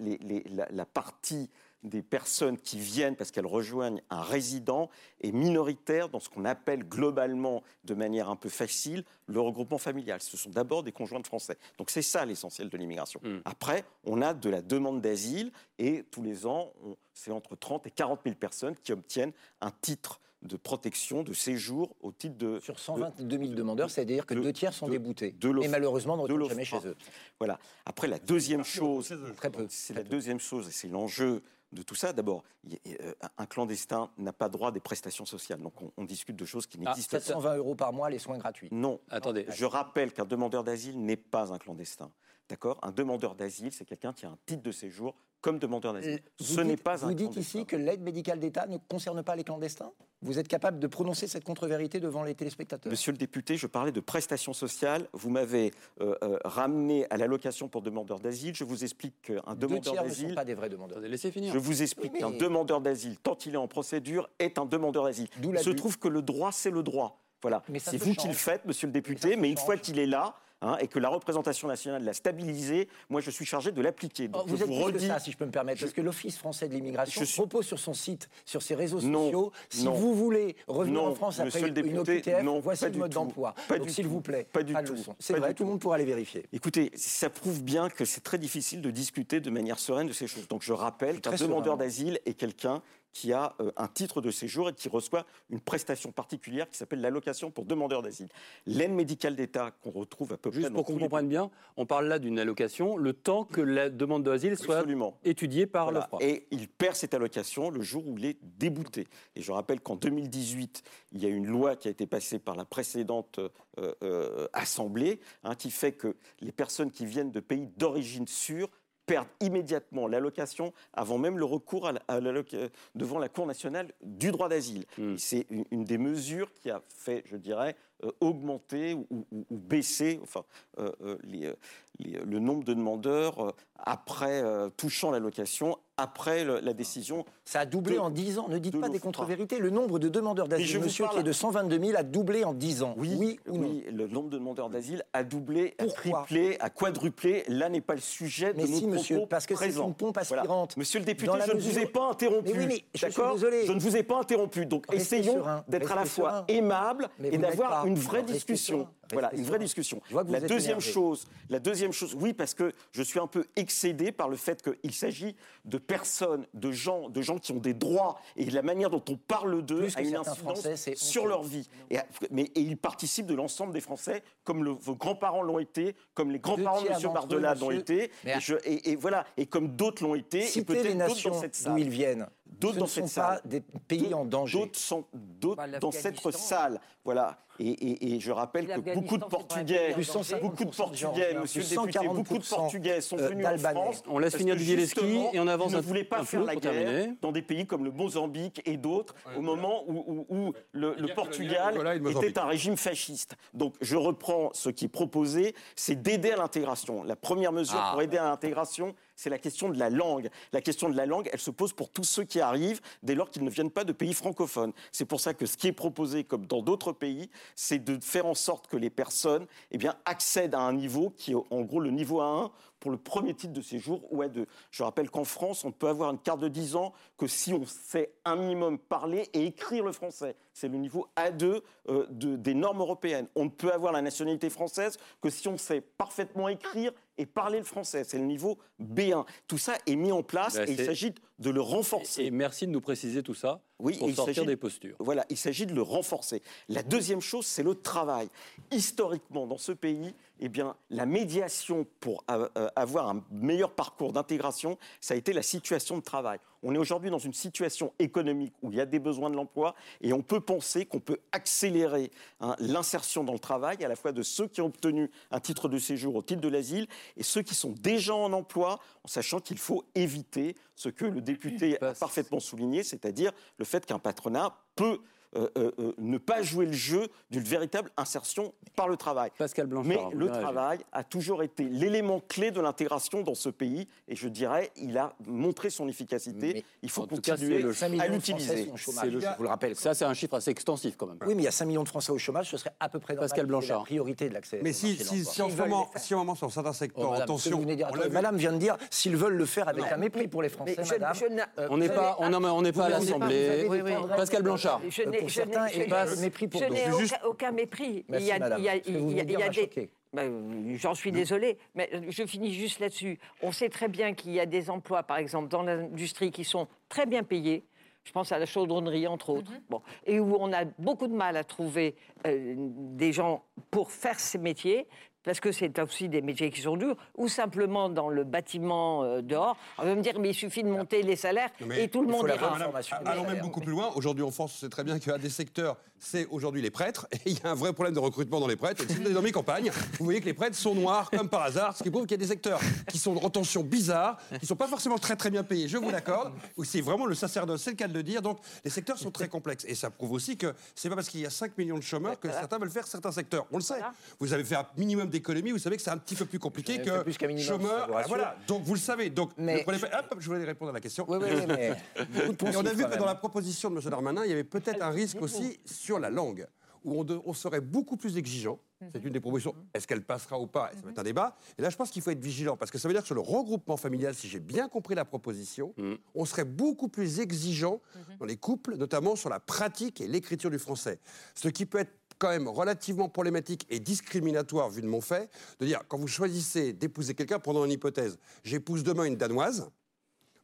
La 0.70 0.86
partie 0.86 1.50
des 1.84 2.02
personnes 2.02 2.58
qui 2.58 2.78
viennent 2.78 3.14
parce 3.14 3.30
qu'elles 3.30 3.46
rejoignent 3.46 4.00
un 4.10 4.20
résident 4.22 4.90
est 5.20 5.30
minoritaire 5.32 6.08
dans 6.08 6.18
ce 6.20 6.28
qu'on 6.28 6.44
appelle 6.44 6.82
globalement, 6.84 7.62
de 7.84 7.94
manière 7.94 8.28
un 8.28 8.36
peu 8.36 8.48
facile, 8.48 9.04
le 9.26 9.40
regroupement 9.40 9.78
familial. 9.78 10.20
Ce 10.20 10.36
sont 10.36 10.50
d'abord 10.50 10.82
des 10.82 10.92
conjoints 10.92 11.20
de 11.20 11.26
Français. 11.26 11.56
Donc 11.78 11.90
c'est 11.90 12.02
ça 12.02 12.24
l'essentiel 12.24 12.68
de 12.68 12.76
l'immigration. 12.76 13.20
Mm. 13.22 13.38
Après, 13.44 13.84
on 14.04 14.22
a 14.22 14.34
de 14.34 14.50
la 14.50 14.60
demande 14.60 15.00
d'asile 15.00 15.52
et 15.78 16.04
tous 16.10 16.22
les 16.22 16.46
ans, 16.46 16.72
on- 16.84 16.96
c'est 17.14 17.30
entre 17.30 17.54
30 17.56 17.86
et 17.86 17.90
40 17.92 18.20
000 18.24 18.34
personnes 18.36 18.74
qui 18.82 18.92
obtiennent 18.92 19.32
un 19.60 19.70
titre 19.70 20.20
de 20.42 20.56
protection, 20.56 21.24
de 21.24 21.32
séjour 21.32 21.96
au 22.00 22.12
titre 22.12 22.36
de... 22.38 22.60
Sur 22.60 22.78
122 22.78 23.38
000 23.38 23.50
demandeurs, 23.54 23.90
c'est-à-dire 23.90 24.24
que 24.24 24.34
de- 24.34 24.40
deux 24.40 24.52
tiers 24.52 24.72
sont 24.72 24.86
de- 24.86 24.92
déboutés. 24.92 25.32
de 25.32 25.48
l'offre- 25.48 25.66
et 25.66 25.68
malheureusement 25.70 26.16
ne 26.16 26.26
de 26.28 26.32
retournent 26.32 26.48
jamais 26.50 26.64
chez 26.64 26.76
eux. 26.86 26.96
Voilà. 27.40 27.58
Après, 27.86 28.06
la 28.06 28.20
deuxième 28.20 28.62
chose, 28.64 29.12
Très 29.36 29.50
peu. 29.50 29.66
c'est 29.68 29.94
la 29.94 30.04
deuxième 30.04 30.38
chose, 30.38 30.68
et 30.68 30.72
c'est 30.72 30.86
l'enjeu 30.88 31.42
de 31.72 31.82
tout 31.82 31.94
ça. 31.94 32.12
D'abord, 32.12 32.42
euh, 32.86 33.12
un 33.36 33.46
clandestin 33.46 34.10
n'a 34.18 34.32
pas 34.32 34.48
droit 34.48 34.72
des 34.72 34.80
prestations 34.80 35.26
sociales. 35.26 35.60
Donc, 35.60 35.80
on, 35.82 35.92
on 35.96 36.04
discute 36.04 36.36
de 36.36 36.44
choses 36.44 36.66
qui 36.66 36.78
Ah, 36.84 36.90
n'existent 36.90 37.16
pas. 37.18 37.22
720 37.22 37.56
euros 37.56 37.74
par 37.74 37.92
mois, 37.92 38.10
les 38.10 38.18
soins 38.18 38.38
gratuits. 38.38 38.68
Non. 38.72 39.00
Attendez. 39.10 39.46
Je 39.48 39.64
rappelle 39.64 40.12
qu'un 40.12 40.24
demandeur 40.24 40.64
d'asile 40.64 41.00
n'est 41.02 41.16
pas 41.16 41.52
un 41.52 41.58
clandestin. 41.58 42.10
D'accord? 42.48 42.78
Un 42.82 42.90
demandeur 42.92 43.34
d'asile, 43.34 43.72
c'est 43.72 43.84
quelqu'un 43.84 44.12
qui 44.12 44.24
a 44.24 44.30
un 44.30 44.38
titre 44.46 44.62
de 44.62 44.72
séjour 44.72 45.14
comme 45.40 45.58
demandeur 45.58 45.92
d'asile. 45.92 46.14
Euh, 46.14 46.30
Vous 46.40 46.54
Ce 46.56 46.60
n'est 46.62 46.74
dites- 46.74 46.82
pas 46.82 46.96
Vous 46.96 47.04
un 47.06 47.08
dites 47.10 47.18
clandestin. 47.30 47.58
ici 47.60 47.66
que 47.66 47.76
l'aide 47.76 48.00
médicale 48.00 48.40
d'État 48.40 48.66
ne 48.66 48.78
concerne 48.78 49.22
pas 49.22 49.36
les 49.36 49.44
clandestins? 49.44 49.92
Vous 50.22 50.38
êtes 50.40 50.48
capable 50.48 50.80
de 50.80 50.86
prononcer 50.88 51.28
cette 51.28 51.44
contre-vérité 51.44 52.00
devant 52.00 52.24
les 52.24 52.34
téléspectateurs? 52.34 52.90
Monsieur 52.90 53.12
le 53.12 53.18
député, 53.18 53.56
je 53.56 53.66
parlais 53.68 53.92
de 53.92 54.00
prestations 54.00 54.52
sociales. 54.54 55.06
Vous 55.12 55.30
m'avez 55.30 55.72
euh, 56.00 56.14
euh, 56.24 56.38
ramené 56.44 57.06
à 57.10 57.16
l'allocation 57.18 57.68
pour 57.68 57.82
demandeur 57.82 58.18
d'asile. 58.18 58.54
Je 58.54 58.64
vous 58.64 58.82
explique 58.82 59.14
qu'un 59.22 59.54
demandeur 59.54 59.92
tiers 59.92 59.92
ne 59.92 59.98
sont 59.98 60.04
d'asile 60.22 60.34
pas 60.34 60.44
des 60.44 60.54
vrais 60.54 60.70
demandeurs. 60.70 60.98
Laissez 61.00 61.30
finir. 61.30 61.52
Je 61.52 61.58
vous 61.58 61.82
explique 61.82 62.12
Oui, 62.14 62.20
mais- 62.22 62.30
qu'un 62.32 62.36
demandeur 62.36 62.80
d'asile, 62.80 63.16
tant 63.18 63.36
il 63.46 63.54
est 63.54 63.58
en 63.58 63.68
procédure, 63.68 64.28
est 64.40 64.58
un 64.58 64.64
demandeur 64.66 65.04
d'asile. 65.04 65.28
D'où 65.36 65.52
Il 65.52 65.58
se 65.60 65.70
trouve 65.70 65.98
que 65.98 66.08
le 66.08 66.22
droit, 66.22 66.50
c'est 66.50 66.70
le 66.70 66.82
droit. 66.82 67.20
Voilà. 67.42 67.62
Mais 67.68 67.78
ça 67.78 67.92
C'est 67.92 67.98
vous 67.98 68.14
qui 68.14 68.26
le 68.26 68.34
faites, 68.34 68.64
monsieur 68.64 68.88
le 68.88 68.92
Mais 68.92 69.00
député, 69.00 69.34
se 69.34 69.38
mais, 69.38 69.50
une 69.50 69.56
fois 69.58 69.76
qu'il 69.76 70.00
est 70.00 70.06
là, 70.06 70.34
hein, 70.62 70.76
et 70.80 70.88
que 70.88 70.98
la 70.98 71.08
représentation 71.08 71.68
nationale 71.68 72.04
l'a 72.04 72.12
stabilisé, 72.12 72.88
moi 73.08 73.20
je 73.20 73.30
suis 73.30 73.44
chargé 73.44 73.72
de 73.72 73.80
l'appliquer. 73.80 74.28
Oh, 74.32 74.42
vous 74.46 74.56
je 74.56 74.62
êtes 74.64 74.68
vous 74.68 74.84
plus 74.84 74.92
que 74.94 74.98
ça, 75.00 75.18
si 75.18 75.32
je 75.32 75.36
peux 75.36 75.46
me 75.46 75.50
permettre, 75.50 75.80
parce 75.80 75.92
que 75.92 76.00
l'Office 76.00 76.38
français 76.38 76.68
de 76.68 76.74
l'immigration 76.74 77.24
suis- 77.24 77.34
propose 77.36 77.66
sur 77.66 77.78
son 77.78 77.94
site, 77.94 78.28
sur 78.44 78.62
ses 78.62 78.74
réseaux 78.74 79.00
Non, 79.02 79.24
sociaux, 79.24 79.52
si 79.68 79.84
non. 79.84 79.92
vous 79.92 80.14
voulez 80.14 80.56
revenir 80.66 81.02
Non, 81.02 81.08
en 81.08 81.14
France 81.14 81.40
après 81.40 81.60
une 81.60 81.74
député, 81.74 81.98
OQTF, 81.98 82.42
non, 82.42 82.60
voici 82.60 82.84
le 82.86 82.92
mode 82.92 83.12
d'emploi. 83.12 83.54
Pas 83.68 83.78
Donc 83.78 83.90
s'il 83.90 84.06
vous 84.06 84.20
plaît, 84.20 84.46
Pas 84.52 84.62
du 84.62 84.72
tout. 84.74 84.96
C'est 85.18 85.34
vrai, 85.38 85.54
tout 85.54 85.64
le 85.64 85.70
monde 85.70 85.80
pourra 85.80 85.98
les 85.98 86.04
vérifier. 86.04 86.44
Écoutez, 86.52 86.90
ça 86.94 87.30
prouve 87.30 87.62
bien 87.62 87.88
que 87.90 88.04
c'est 88.04 88.20
très 88.22 88.38
difficile 88.38 88.80
de 88.80 88.90
discuter 88.90 89.40
de 89.40 89.50
manière 89.50 89.78
sereine 89.78 90.06
de 90.08 90.12
ces 90.12 90.26
choses. 90.26 90.48
Donc 90.48 90.62
je 90.62 90.72
rappelle 90.72 91.20
qu'un 91.20 91.34
demandeur 91.34 91.76
d'asile 91.76 92.20
est 92.26 92.34
quelqu'un 92.34 92.82
qui 93.12 93.32
a 93.32 93.54
euh, 93.60 93.70
un 93.76 93.88
titre 93.88 94.20
de 94.20 94.30
séjour 94.30 94.68
et 94.68 94.74
qui 94.74 94.88
reçoit 94.88 95.26
une 95.50 95.60
prestation 95.60 96.12
particulière 96.12 96.68
qui 96.68 96.76
s'appelle 96.76 97.00
l'allocation 97.00 97.50
pour 97.50 97.64
demandeur 97.64 98.02
d'asile. 98.02 98.28
L'aide 98.66 98.92
médicale 98.92 99.34
d'État 99.34 99.72
qu'on 99.82 99.90
retrouve 99.90 100.32
à 100.32 100.36
peu 100.36 100.50
près 100.50 100.60
Juste 100.60 100.72
pour 100.72 100.84
qu'on 100.84 100.98
comprenne 100.98 101.28
bien, 101.28 101.50
on 101.76 101.86
parle 101.86 102.06
là 102.06 102.18
d'une 102.18 102.38
allocation 102.38 102.96
le 102.96 103.12
temps 103.12 103.44
que 103.44 103.60
la 103.60 103.90
demande 103.90 104.22
d'asile 104.22 104.56
soit 104.56 104.84
étudiée 105.24 105.66
par 105.66 105.84
Voilà. 105.84 106.08
l'OFPRA. 106.12 106.18
Et 106.20 106.46
il 106.50 106.68
perd 106.68 106.94
cette 106.94 107.14
allocation 107.14 107.70
le 107.70 107.80
jour 107.80 108.06
où 108.06 108.16
il 108.18 108.24
est 108.24 108.38
débouté. 108.42 109.06
Et 109.36 109.42
je 109.42 109.52
rappelle 109.52 109.80
qu'en 109.80 109.96
2018, 109.96 110.82
il 111.12 111.22
y 111.22 111.26
a 111.26 111.28
une 111.28 111.46
loi 111.46 111.76
qui 111.76 111.88
a 111.88 111.90
été 111.90 112.06
passée 112.06 112.38
par 112.38 112.56
la 112.56 112.64
précédente 112.64 113.38
euh, 113.38 113.94
euh, 114.02 114.48
Assemblée 114.52 115.20
hein, 115.44 115.54
qui 115.54 115.70
fait 115.70 115.92
que 115.92 116.16
les 116.40 116.52
personnes 116.52 116.90
qui 116.90 117.06
viennent 117.06 117.30
de 117.30 117.40
pays 117.40 117.68
d'origine 117.76 118.26
sûre 118.26 118.68
perdent 119.08 119.26
immédiatement 119.40 120.06
l'allocation 120.06 120.72
avant 120.92 121.18
même 121.18 121.38
le 121.38 121.44
recours 121.44 121.86
à 121.88 121.92
la- 121.92 122.02
à 122.08 122.20
l'alloc- 122.20 122.54
euh, 122.54 122.68
devant 122.94 123.18
la 123.18 123.28
Cour 123.28 123.46
nationale 123.46 123.92
du 124.02 124.30
droit 124.30 124.48
d'asile. 124.48 124.84
Mm. 124.98 125.14
Et 125.14 125.18
C'est 125.18 125.46
une, 125.50 125.64
une 125.70 125.84
des 125.84 125.98
mesures 125.98 126.52
qui 126.52 126.70
a 126.70 126.82
fait, 126.88 127.24
je 127.26 127.36
dirais, 127.36 127.74
euh, 128.04 128.12
augmenter 128.20 128.94
ou, 128.94 129.06
ou- 129.10 129.26
ou 129.50 129.56
baisser 129.56 130.20
enfin, 130.22 130.44
euh, 130.78 130.92
les, 131.24 131.52
les- 131.98 132.18
le 132.20 132.38
nombre 132.38 132.64
de 132.64 132.74
demandeurs 132.74 133.40
euh, 133.40 133.50
après 133.78 134.42
touchant 134.76 135.10
l'allocation, 135.10 135.76
après 135.98 136.44
le- 136.44 136.60
la 136.60 136.72
décision. 136.72 137.24
Ça 137.44 137.60
a 137.60 137.66
doublé 137.66 137.94
De- 137.96 138.00
en 138.00 138.10
10 138.10 138.38
ans. 138.38 138.46
Ne 138.48 138.58
dites 138.58 138.74
de 138.74 138.78
pas 138.78 138.88
des 138.88 139.00
contre-vérités. 139.00 139.58
Le 139.58 139.70
nombre 139.70 139.98
de 139.98 140.08
demandeurs 140.08 140.46
Mais 140.48 140.56
d'asile, 140.58 140.80
monsieur, 140.80 141.04
parle- 141.04 141.16
qui 141.16 141.20
est 141.20 141.24
de 141.24 141.32
122 141.32 141.78
000, 141.78 141.96
a 141.98 142.02
doublé 142.02 142.44
en 142.44 142.54
10 142.54 142.82
ans. 142.82 142.94
Oui, 142.96 143.38
ou 143.48 143.56
non 143.58 143.68
oui, 143.68 143.84
le 143.92 144.06
nombre 144.06 144.30
de 144.30 144.38
demandeurs 144.38 144.70
d'asile 144.70 145.02
a 145.12 145.24
doublé, 145.24 145.74
a 145.78 145.86
triplé, 145.86 146.56
a 146.60 146.70
quadruplé. 146.70 147.42
Là 147.48 147.68
n'est 147.68 147.80
pas 147.80 147.94
le 147.94 148.00
sujet 148.00 148.52
Mais 148.56 148.62
de 148.62 148.68
si, 148.68 148.86
nos 148.86 148.94
monsieur, 148.94 149.16
propos 149.16 149.28
parce 149.28 149.46
que 149.46 149.54
c'est 149.56 149.70
une 149.70 149.94
pompe 149.94 150.18
Voilà. 150.28 150.42
aspirante. 150.42 150.76
Monsieur 150.76 151.00
le 151.00 151.04
député, 151.04 151.32
je 151.46 151.52
ne 151.52 151.60
vous 151.60 151.78
ai 151.78 151.86
pas 151.86 152.08
interrompu. 152.10 152.52
Mais 152.52 152.58
oui, 152.60 152.66
mais 152.68 152.84
je 152.94 152.98
suis 152.98 153.08
d'accord 153.08 153.34
désolé. 153.34 153.66
Je 153.66 153.72
ne 153.72 153.80
vous 153.80 153.96
ai 153.96 154.02
pas 154.04 154.18
interrompu. 154.20 154.66
Donc 154.66 154.86
Restez 154.88 155.18
essayons 155.18 155.42
d'être 155.66 155.90
à 155.92 155.96
la 155.96 156.04
fois 156.04 156.30
serein. 156.30 156.44
aimable 156.48 157.08
Mais 157.18 157.30
et 157.32 157.38
d'avoir 157.38 157.86
une 157.86 157.96
vraie 157.96 158.22
discussion. 158.22 158.88
Serein, 159.10 159.20
Voilà, 159.20 159.34
une 159.34 159.42
vraie 159.42 159.52
serein. 159.54 159.58
discussion. 159.64 160.00
Je 160.06 160.12
vois 160.12 160.22
que 160.22 160.26
vous 160.28 160.32
La 160.32 160.38
êtes 160.40 160.48
deuxième 160.48 160.78
énervé. 160.78 160.92
chose, 160.92 161.26
la 161.48 161.58
deuxième 161.60 161.92
chose, 161.92 162.16
oui, 162.20 162.32
parce 162.32 162.54
que 162.54 162.72
je 162.92 163.02
suis 163.02 163.18
un 163.18 163.26
peu 163.26 163.44
excédé 163.56 164.12
par 164.12 164.28
le 164.28 164.36
fait 164.36 164.62
qu'il 164.62 164.92
s'agit 164.92 165.36
de 165.64 165.78
personnes, 165.78 166.46
de 166.54 166.72
gens, 166.72 167.08
de 167.08 167.20
gens 167.22 167.38
qui 167.38 167.52
ont 167.52 167.58
des 167.58 167.74
droits 167.74 168.18
et 168.36 168.44
la 168.50 168.62
manière 168.62 168.90
dont 168.90 169.02
on 169.08 169.16
parle 169.16 169.62
d'eux 169.62 169.88
a 169.96 170.00
une 170.00 170.16
incidence 170.16 170.38
Français, 170.38 170.94
sur 170.96 171.26
leur 171.26 171.42
vie. 171.42 171.68
Et, 171.90 171.98
mais, 172.30 172.42
et 172.54 172.60
ils 172.60 172.76
participent 172.76 173.26
de 173.26 173.34
l'ensemble 173.34 173.72
des 173.72 173.80
Français, 173.80 174.22
comme 174.44 174.64
le- 174.64 174.70
vos 174.72 174.94
grands-parents 174.94 175.42
l'ont 175.42 175.58
été, 175.58 175.94
comme 176.14 176.30
les 176.30 176.38
grands-parents 176.38 176.82
de 176.82 176.88
M. 176.88 177.12
Bardella 177.12 177.54
l'ont 177.54 177.70
été, 177.70 178.10
et, 178.24 178.40
je- 178.40 178.54
et- 178.64 178.90
et 178.90 178.96
voilà, 178.96 179.24
et 179.36 179.46
comme 179.46 179.68
d'autres 179.76 180.02
l'ont 180.02 180.14
été, 180.14 180.38
et 180.40 180.46
Citez 180.46 180.64
peut-être 180.64 180.84
les 180.84 180.94
d'autres 180.94 180.98
dans 181.06 181.08
nations 181.14 181.40
cette 181.40 181.56
d'où 181.56 181.62
salle. 181.64 181.80
ils 181.80 181.90
viennent. 181.90 182.26
D'autres 182.46 182.76
dans 182.78 182.84
ne 182.84 182.88
sont 182.88 183.06
cette 183.06 183.14
pas 183.22 183.36
salle. 183.36 183.40
des 183.44 183.60
pays 183.60 184.14
en 184.14 184.24
danger. 184.24 184.58
D'autres 184.58 184.78
sont 184.78 185.04
d'autres 185.38 185.56
Bah, 185.56 185.78
dans 185.78 185.90
cette 185.92 186.20
salle. 186.36 186.80
Voilà. 187.04 187.38
Et, 187.60 187.70
et- 187.70 188.14
et 188.14 188.20
je 188.20 188.30
rappelle 188.30 188.68
que 188.68 188.94
beaucoup 188.94 189.18
de 189.18 189.24
Portugais, 189.24 189.92
beaucoup 190.40 190.64
de 190.64 190.70
Portugais, 190.70 191.34
monsieur 191.40 191.60
le 191.62 191.68
député, 191.86 192.06
beaucoup 192.06 192.38
de 192.38 192.44
140% 192.44 192.54
Portugais 192.54 193.00
sont 193.00 193.18
euh, 193.18 193.28
venus 193.28 193.46
en. 193.46 193.58
France. 193.58 194.02
On 194.06 194.18
laisse 194.20 194.36
finir 194.36 194.56
justement, 194.56 195.32
et 195.32 195.40
on 195.40 195.48
avance 195.48 195.72
Ils 195.72 195.76
ne 195.78 195.80
voulaient 195.80 196.04
pas 196.04 196.20
un 196.20 196.24
faire 196.24 196.44
la 196.44 196.54
guerre 196.54 196.72
terminer. 196.72 197.14
dans 197.20 197.32
des 197.32 197.42
pays 197.42 197.66
comme 197.66 197.84
le 197.84 197.90
Mozambique 197.90 198.62
et 198.64 198.76
d'autres, 198.76 199.14
au 199.36 199.40
moment 199.40 199.82
où, 199.88 200.04
où- 200.06 200.26
où 200.28 200.52
le, 200.70 200.94
Portugal 201.14 201.74
était 202.22 202.38
un 202.38 202.44
régime 202.46 202.76
fasciste. 202.76 203.34
Donc 203.54 203.74
je 203.80 203.96
reprends 203.96 204.50
ce 204.52 204.68
qui 204.68 204.84
est 204.84 204.88
proposé, 204.88 205.54
c'est 205.74 206.00
d'aider 206.00 206.30
à 206.30 206.36
l'intégration. 206.36 207.02
La 207.02 207.16
première 207.16 207.50
mesure 207.52 207.80
Ah. 207.82 207.90
pour 207.92 208.02
aider 208.02 208.18
à 208.18 208.24
l'intégration, 208.28 208.94
c'est 209.18 209.30
la 209.30 209.38
question 209.38 209.68
de 209.68 209.78
la 209.80 209.90
langue. 209.90 210.30
La 210.52 210.60
question 210.60 210.88
de 210.88 210.96
la 210.96 211.04
langue, 211.04 211.28
elle 211.32 211.40
se 211.40 211.50
pose 211.50 211.72
pour 211.72 211.90
tous 211.90 212.04
ceux 212.04 212.22
qui 212.22 212.40
arrivent 212.40 212.80
dès 213.02 213.16
lors 213.16 213.30
qu'ils 213.30 213.42
ne 213.42 213.50
viennent 213.50 213.70
pas 213.70 213.82
de 213.82 213.92
pays 213.92 214.14
francophones. 214.14 214.72
C'est 214.92 215.06
pour 215.06 215.20
ça 215.20 215.34
que 215.34 215.44
ce 215.44 215.56
qui 215.56 215.66
est 215.66 215.72
proposé, 215.72 216.22
comme 216.22 216.46
dans 216.46 216.62
d'autres 216.62 216.92
pays, 216.92 217.28
c'est 217.56 217.80
de 217.80 217.98
faire 218.00 218.26
en 218.26 218.34
sorte 218.34 218.68
que 218.68 218.76
les 218.76 218.90
personnes 218.90 219.48
eh 219.72 219.76
bien, 219.76 219.96
accèdent 220.04 220.54
à 220.54 220.60
un 220.60 220.72
niveau 220.72 221.10
qui 221.10 221.32
est 221.32 221.36
en 221.50 221.62
gros 221.62 221.80
le 221.80 221.90
niveau 221.90 222.20
A1 222.20 222.52
pour 222.80 222.90
le 222.90 222.96
premier 222.96 223.34
titre 223.34 223.52
de 223.52 223.60
séjour 223.60 224.00
ou 224.12 224.22
A2. 224.22 224.46
Je 224.70 224.82
rappelle 224.82 225.10
qu'en 225.10 225.24
France, 225.24 225.64
on 225.64 225.72
peut 225.72 225.88
avoir 225.88 226.10
une 226.10 226.18
carte 226.18 226.40
de 226.40 226.48
10 226.48 226.76
ans 226.76 226.92
que 227.16 227.26
si 227.26 227.52
on 227.52 227.64
sait 227.66 228.12
un 228.24 228.36
minimum 228.36 228.78
parler 228.78 229.28
et 229.32 229.46
écrire 229.46 229.84
le 229.84 229.92
français. 229.92 230.36
C'est 230.52 230.68
le 230.68 230.78
niveau 230.78 231.08
A2 231.16 231.60
euh, 231.88 232.06
de- 232.10 232.36
des 232.36 232.54
normes 232.54 232.80
européennes. 232.80 233.28
On 233.34 233.44
ne 233.44 233.50
peut 233.50 233.72
avoir 233.72 233.92
la 233.92 234.02
nationalité 234.02 234.50
française 234.50 234.96
que 235.20 235.30
si 235.30 235.48
on 235.48 235.56
sait 235.58 235.80
parfaitement 235.80 236.48
écrire 236.48 236.92
et 237.16 237.26
parler 237.26 237.58
le 237.58 237.64
français. 237.64 238.04
C'est 238.04 238.18
le 238.18 238.24
niveau 238.24 238.58
B1. 238.80 239.24
Tout 239.48 239.58
ça 239.58 239.74
est 239.86 239.96
mis 239.96 240.12
en 240.12 240.22
place 240.22 240.54
Bah, 240.56 240.64
et 240.66 240.72
il 240.72 240.84
s'agit 240.84 241.14
de 241.38 241.50
le 241.50 241.60
renforcer. 241.60 242.24
Et 242.24 242.30
merci 242.30 242.66
de 242.66 242.72
nous 242.72 242.80
préciser 242.80 243.22
tout 243.22 243.34
ça 243.34 243.60
Oui, 243.78 243.96
pour 243.96 244.10
sortir 244.10 244.44
des 244.44 244.56
postures. 244.56 244.96
Voilà, 244.98 245.24
il 245.30 245.36
s'agit 245.36 245.66
de 245.66 245.74
le 245.74 245.82
renforcer. 245.82 246.42
La 246.68 246.82
deuxième 246.82 247.20
chose, 247.20 247.46
c'est 247.46 247.62
le 247.62 247.74
travail. 247.74 248.28
Historiquement, 248.70 249.46
dans 249.46 249.58
ce 249.58 249.72
pays, 249.72 250.14
eh 250.40 250.48
bien, 250.48 250.76
la 250.90 251.06
médiation 251.06 251.86
pour 252.00 252.24
euh, 252.30 252.48
avoir 252.76 253.08
un 253.08 253.24
meilleur 253.30 253.72
parcours 253.72 254.12
d'intégration, 254.12 254.78
ça 255.00 255.14
a 255.14 255.16
été 255.16 255.32
la 255.32 255.42
situation 255.42 255.98
de 255.98 256.02
travail. 256.02 256.38
On 256.62 256.74
est 256.74 256.78
aujourd'hui 256.78 257.10
dans 257.10 257.18
une 257.18 257.32
situation 257.32 257.92
économique 257.98 258.54
où 258.62 258.70
il 258.72 258.78
y 258.78 258.80
a 258.80 258.86
des 258.86 258.98
besoins 258.98 259.30
de 259.30 259.36
l'emploi 259.36 259.74
et 260.00 260.12
on 260.12 260.22
peut 260.22 260.40
penser 260.40 260.86
qu'on 260.86 261.00
peut 261.00 261.18
accélérer 261.32 262.10
hein, 262.40 262.56
l'insertion 262.58 263.22
dans 263.22 263.32
le 263.32 263.38
travail 263.38 263.84
à 263.84 263.88
la 263.88 263.96
fois 263.96 264.12
de 264.12 264.22
ceux 264.22 264.48
qui 264.48 264.60
ont 264.60 264.66
obtenu 264.66 265.10
un 265.30 265.40
titre 265.40 265.68
de 265.68 265.78
séjour 265.78 266.16
au 266.16 266.22
titre 266.22 266.40
de 266.40 266.48
l'asile 266.48 266.86
et 267.16 267.22
ceux 267.22 267.42
qui 267.42 267.54
sont 267.54 267.74
déjà 267.80 268.14
en 268.14 268.32
emploi, 268.32 268.80
en 269.04 269.08
sachant 269.08 269.40
qu'il 269.40 269.58
faut 269.58 269.84
éviter 269.94 270.56
ce 270.74 270.88
que 270.88 271.04
le 271.04 271.20
député 271.20 271.80
a 271.82 271.94
parfaitement 271.94 272.40
souligné, 272.40 272.82
c'est-à-dire 272.82 273.32
le 273.58 273.64
fait 273.64 273.86
qu'un 273.86 273.98
patronat 273.98 274.56
peut 274.74 275.00
euh, 275.36 275.48
euh, 275.58 275.70
euh, 275.78 275.92
ne 275.98 276.16
pas 276.16 276.40
jouer 276.40 276.64
le 276.64 276.72
jeu 276.72 277.08
d'une 277.30 277.42
véritable 277.42 277.90
insertion 277.98 278.54
par 278.74 278.88
le 278.88 278.96
travail. 278.96 279.30
Pascal 279.36 279.66
Blanchard. 279.66 279.86
Mais 279.86 280.16
le 280.16 280.24
réagir 280.26 280.42
travail 280.42 280.78
a 280.92 281.04
toujours 281.04 281.42
été 281.42 281.64
l'élément 281.64 282.20
clé 282.20 282.50
de 282.50 282.60
l'intégration 282.60 283.22
dans 283.22 283.34
ce 283.34 283.50
pays 283.50 283.86
et 284.06 284.16
je 284.16 284.26
dirais, 284.28 284.70
il 284.76 284.96
a 284.96 285.14
montré 285.26 285.68
son 285.68 285.86
efficacité. 285.86 286.54
Mais 286.54 286.64
il 286.82 286.90
faut 286.90 287.06
cas, 287.06 287.32
continuer 287.32 287.60
le 287.60 287.74
5 287.74 287.86
à 287.86 287.88
millions 287.90 288.04
de 288.04 288.20
Français 288.20 288.32
l'utiliser. 288.32 288.72
je 289.20 289.36
vous 289.36 289.42
le 289.42 289.48
rappelle. 289.48 289.76
Ça, 289.76 289.92
c'est 289.92 290.06
un 290.06 290.14
chiffre 290.14 290.34
assez 290.34 290.50
extensif 290.50 290.96
quand 290.96 291.06
même. 291.06 291.18
Oui, 291.26 291.34
mais 291.34 291.42
il 291.42 291.44
y 291.44 291.48
a 291.48 291.52
5 291.52 291.66
millions 291.66 291.82
de 291.82 291.88
Français 291.88 292.10
au 292.12 292.18
chômage, 292.18 292.50
ce 292.50 292.56
serait 292.56 292.72
à 292.80 292.88
peu 292.88 292.98
près 292.98 293.14
normal 293.14 293.28
Pascal 293.28 293.46
Blanchard. 293.46 293.80
la 293.80 293.84
priorité 293.84 294.28
de 294.30 294.34
l'accès 294.34 294.60
Mais 294.62 294.72
si, 294.72 294.96
si, 294.96 295.24
si, 295.26 295.42
en 295.42 295.50
ce 295.50 295.56
moment, 295.56 295.90
si 295.96 296.14
en 296.14 296.18
moment, 296.18 296.34
sur 296.36 296.50
certains 296.50 296.72
secteurs, 296.72 297.04
Oh, 297.04 297.10
madame, 297.10 297.22
attention, 297.24 297.58
dire. 297.60 297.90
Madame 298.10 298.36
vient 298.36 298.52
de 298.52 298.58
dire, 298.58 298.76
s'ils 298.90 299.16
veulent 299.16 299.36
le 299.36 299.46
faire 299.46 299.68
avec 299.68 299.84
un 299.84 299.96
mépris 299.98 300.26
pour 300.26 300.42
les 300.42 300.48
Français, 300.48 300.76
je- 300.82 300.92
madame. 300.92 301.14
je 301.14 301.24
euh, 301.58 301.68
On 301.70 301.76
n'est 301.76 301.88
pas, 301.88 302.16
on 302.18 302.62
n'est 302.62 302.72
pas 302.72 302.86
à 302.86 302.88
l'Assemblée. 302.88 303.68
Pascal 304.16 304.42
Blanchard. 304.42 304.80
Je 305.18 305.24
n'ai 305.24 305.26
pour 305.26 305.28
je 305.28 305.40
n'ai- 305.40 305.52
certains 305.52 305.66
je 305.68 305.74
et 305.74 305.78
n'ai- 305.80 305.86
pas 305.86 306.16
mépris 306.16 306.48
pour 306.48 306.60
je 306.60 306.66
d'autres. 306.68 307.00
n'ai 307.00 307.06
C'est 307.06 307.22
aucun, 307.24 307.52
mépris. 307.52 308.04
Merci, 308.08 308.24
il 308.26 308.28
y 308.28 308.32
a, 308.32 308.38
madame. 308.38 308.58
il 308.60 308.64
y 308.64 308.68
a- 308.68 308.74
Ce 308.74 308.78
que 308.80 308.90
vous 308.98 309.10
il 309.10 309.16
y 309.16 309.20
a- 309.20 309.22
venez 309.22 309.24
de 309.24 309.24
il 309.24 309.26
dire 309.26 309.40
y 309.40 309.42
a 309.42 309.46
m'a 309.46 309.52
des-. 309.52 309.90
Ben, 310.14 310.76
J'en 310.78 310.94
suis 310.94 311.12
désolée, 311.12 311.58
mais 311.74 311.90
je 312.08 312.24
finis 312.24 312.54
juste 312.54 312.80
là-dessus. 312.80 313.18
On 313.42 313.52
sait 313.52 313.68
très 313.68 313.88
bien 313.88 314.14
qu'il 314.14 314.32
y 314.32 314.40
a 314.40 314.46
des 314.46 314.70
emplois, 314.70 315.02
par 315.02 315.18
exemple, 315.18 315.48
dans 315.48 315.62
l'industrie 315.62 316.30
qui 316.30 316.44
sont 316.44 316.66
très 316.88 317.04
bien 317.04 317.22
payés. 317.22 317.62
Je 318.04 318.12
pense 318.12 318.32
à 318.32 318.38
la 318.38 318.46
chaudronnerie, 318.46 319.06
entre 319.06 319.28
autres. 319.28 319.52
Bon, 319.68 319.82
et 320.06 320.18
où 320.18 320.34
on 320.40 320.50
a 320.54 320.64
beaucoup 320.78 321.08
de 321.08 321.12
mal 321.14 321.36
à 321.36 321.44
trouver 321.44 321.94
euh, 322.26 322.54
des 322.56 323.12
gens 323.12 323.44
pour 323.70 323.90
faire 323.92 324.18
ces 324.18 324.38
métiers, 324.38 324.86
parce 325.24 325.40
que 325.40 325.52
c'est 325.52 325.78
aussi 325.78 326.08
des 326.08 326.22
métiers 326.22 326.50
qui 326.50 326.60
sont 326.60 326.76
durs, 326.76 326.96
ou 327.16 327.28
simplement 327.28 327.88
dans 327.88 328.08
le 328.08 328.24
bâtiment 328.24 329.02
euh, 329.02 329.20
dehors. 329.20 329.56
On 329.78 329.84
va 329.84 329.94
me 329.94 330.02
dire, 330.02 330.18
mais 330.18 330.30
il 330.30 330.34
suffit 330.34 330.62
de 330.62 330.68
monter 330.68 331.02
les 331.02 331.16
salaires 331.16 331.50
mais 331.60 331.84
et 331.84 331.88
tout 331.88 332.02
le 332.02 332.08
monde 332.08 332.28
ira. 332.28 332.56
Allons 333.04 333.26
même 333.26 333.40
beaucoup 333.40 333.60
plus 333.60 333.72
loin. 333.72 333.90
Aujourd'hui 333.94 334.24
en 334.24 334.30
France, 334.30 334.54
on 334.56 334.60
sait 334.60 334.68
très 334.70 334.84
bien 334.84 334.98
qu'il 334.98 335.12
y 335.12 335.14
a 335.14 335.18
des 335.18 335.30
secteurs, 335.30 335.76
c'est 336.00 336.26
aujourd'hui 336.30 336.62
les 336.62 336.70
prêtres, 336.70 337.06
et 337.12 337.18
il 337.26 337.38
y 337.38 337.40
a 337.44 337.50
un 337.50 337.54
vrai 337.54 337.72
problème 337.72 337.94
de 337.94 338.00
recrutement 338.00 338.40
dans 338.40 338.46
les 338.46 338.56
prêtres. 338.56 338.84
Et 338.84 338.88
si 338.88 338.94
vous 338.94 339.04
allez 339.06 339.14
dans 339.14 339.22
mes 339.22 339.32
campagnes, 339.32 339.70
vous 339.98 340.04
voyez 340.04 340.20
que 340.20 340.26
les 340.26 340.34
prêtres 340.34 340.56
sont 340.56 340.74
noirs 340.74 341.10
comme 341.10 341.28
par 341.28 341.42
hasard, 341.42 341.76
ce 341.76 341.82
qui 341.82 341.90
prouve 341.90 342.02
qu'il 342.06 342.12
y 342.12 342.20
a 342.20 342.24
des 342.24 342.26
secteurs 342.26 342.60
qui 342.88 342.98
sont 342.98 343.16
en 343.16 343.30
tension 343.30 343.62
bizarre, 343.62 344.18
qui 344.40 344.46
sont 344.46 344.56
pas 344.56 344.68
forcément 344.68 344.98
très 344.98 345.16
très 345.16 345.30
bien 345.30 345.42
payés, 345.42 345.68
je 345.68 345.76
vous 345.76 345.90
l'accorde, 345.90 346.32
où 346.56 346.64
c'est 346.64 346.80
vraiment 346.80 347.06
le 347.06 347.14
sacerdoce, 347.14 347.62
c'est 347.62 347.70
le 347.70 347.76
cas 347.76 347.88
de 347.88 347.94
le 347.94 348.02
dire. 348.02 348.22
Donc 348.22 348.38
les 348.64 348.70
secteurs 348.70 348.98
sont 348.98 349.10
très 349.10 349.28
complexes. 349.28 349.64
Et 349.68 349.74
ça 349.74 349.90
prouve 349.90 350.12
aussi 350.12 350.36
que 350.36 350.54
c'est 350.74 350.88
pas 350.88 350.94
parce 350.94 351.08
qu'il 351.08 351.20
y 351.20 351.26
a 351.26 351.30
5 351.30 351.56
millions 351.58 351.76
de 351.78 351.82
chômeurs 351.82 352.18
que 352.18 352.30
certains 352.30 352.58
veulent 352.58 352.70
faire 352.70 352.86
certains 352.86 353.12
secteurs. 353.12 353.46
On 353.52 353.56
le 353.56 353.62
sait. 353.62 353.80
Vous 354.20 354.32
avez 354.32 354.44
fait 354.44 354.56
un 354.56 354.66
minimum 354.76 355.08
d'économie, 355.08 355.50
vous 355.50 355.58
savez 355.58 355.76
que 355.76 355.82
c'est 355.82 355.90
un 355.90 355.98
petit 355.98 356.14
peu 356.14 356.24
plus 356.24 356.38
compliqué 356.38 356.80
que 356.80 357.02
plus 357.02 357.16
minimum, 357.26 357.42
chômeurs. 357.44 357.88
rassure. 357.90 358.08
Voilà, 358.08 358.36
donc 358.46 358.62
vous 358.64 358.74
le 358.74 358.80
savez. 358.80 359.10
Donc 359.10 359.30
Mais- 359.36 359.58
ne 359.58 359.62
prenez 359.62 359.78
pas- 359.78 359.88
Hop, 359.98 360.16
je 360.20 360.26
voulais 360.26 360.44
répondre 360.44 360.70
à 360.70 360.74
la 360.74 360.80
question. 360.80 361.04
Oui, 361.08 361.18
oui, 361.20 361.44
mais 361.48 361.76
Et 361.98 362.56
on 362.56 362.64
a 362.66 362.72
vu 362.72 362.84
que 362.84 362.96
dans 362.98 363.06
la 363.06 363.14
proposition 363.14 363.70
de 363.70 363.76
M. 363.80 363.90
Darmanin, 363.90 364.24
il 364.24 364.30
y 364.30 364.32
avait 364.32 364.44
peut-être 364.44 364.82
un 364.82 364.90
risque 364.90 365.20
aussi 365.20 365.58
sur 365.88 365.98
la 365.98 366.10
langue, 366.10 366.46
où 366.84 367.00
on, 367.00 367.02
de- 367.02 367.18
on 367.24 367.32
serait 367.32 367.62
beaucoup 367.62 367.96
plus 367.96 368.18
exigeant. 368.18 368.58
C'est 368.92 369.02
une 369.02 369.12
des 369.12 369.20
propositions. 369.20 369.54
Est-ce 369.72 369.86
qu'elle 369.88 370.04
passera 370.04 370.38
ou 370.38 370.46
pas? 370.46 370.70
Ça 370.74 370.82
va 370.84 370.90
être 370.90 370.98
un 370.98 371.02
débat? 371.02 371.34
Et 371.56 371.62
là, 371.62 371.70
je 371.70 371.76
pense 371.76 371.90
qu'il 371.90 372.02
faut 372.02 372.10
être 372.10 372.20
vigilant, 372.22 372.58
parce 372.58 372.70
que 372.70 372.76
ça 372.76 372.86
veut 372.88 372.92
dire 372.94 373.00
que 373.00 373.06
sur 373.06 373.14
le 373.14 373.22
regroupement 373.22 373.78
familial, 373.78 374.14
si 374.14 374.28
j'ai 374.28 374.38
bien 374.38 374.68
compris 374.68 374.94
la 374.94 375.06
proposition, 375.06 375.74
on 376.14 376.24
serait 376.26 376.44
beaucoup 376.44 376.88
plus 376.88 377.20
exigeant 377.20 377.80
dans 378.20 378.26
les 378.26 378.36
couples, 378.36 378.76
notamment 378.76 379.16
sur 379.16 379.30
la 379.30 379.40
pratique 379.40 380.02
et 380.02 380.06
l'écriture 380.08 380.50
du 380.50 380.58
français. 380.58 381.00
Ce 381.34 381.48
qui 381.48 381.64
peut 381.64 381.78
être 381.78 381.92
quand 382.18 382.28
même 382.28 382.48
relativement 382.48 383.08
problématique 383.08 383.66
et 383.70 383.80
discriminatoire 383.80 384.68
vu 384.68 384.82
de 384.82 384.86
mon 384.88 385.00
fait, 385.00 385.30
de 385.60 385.64
dire, 385.66 385.80
quand 385.88 385.96
vous 385.96 386.06
choisissez 386.06 386.74
d'épouser 386.74 387.14
quelqu'un, 387.14 387.38
prenons 387.38 387.64
une 387.64 387.72
hypothèse, 387.72 388.18
j'épouse 388.44 388.84
demain 388.84 389.04
une 389.04 389.16
Danoise, 389.16 389.70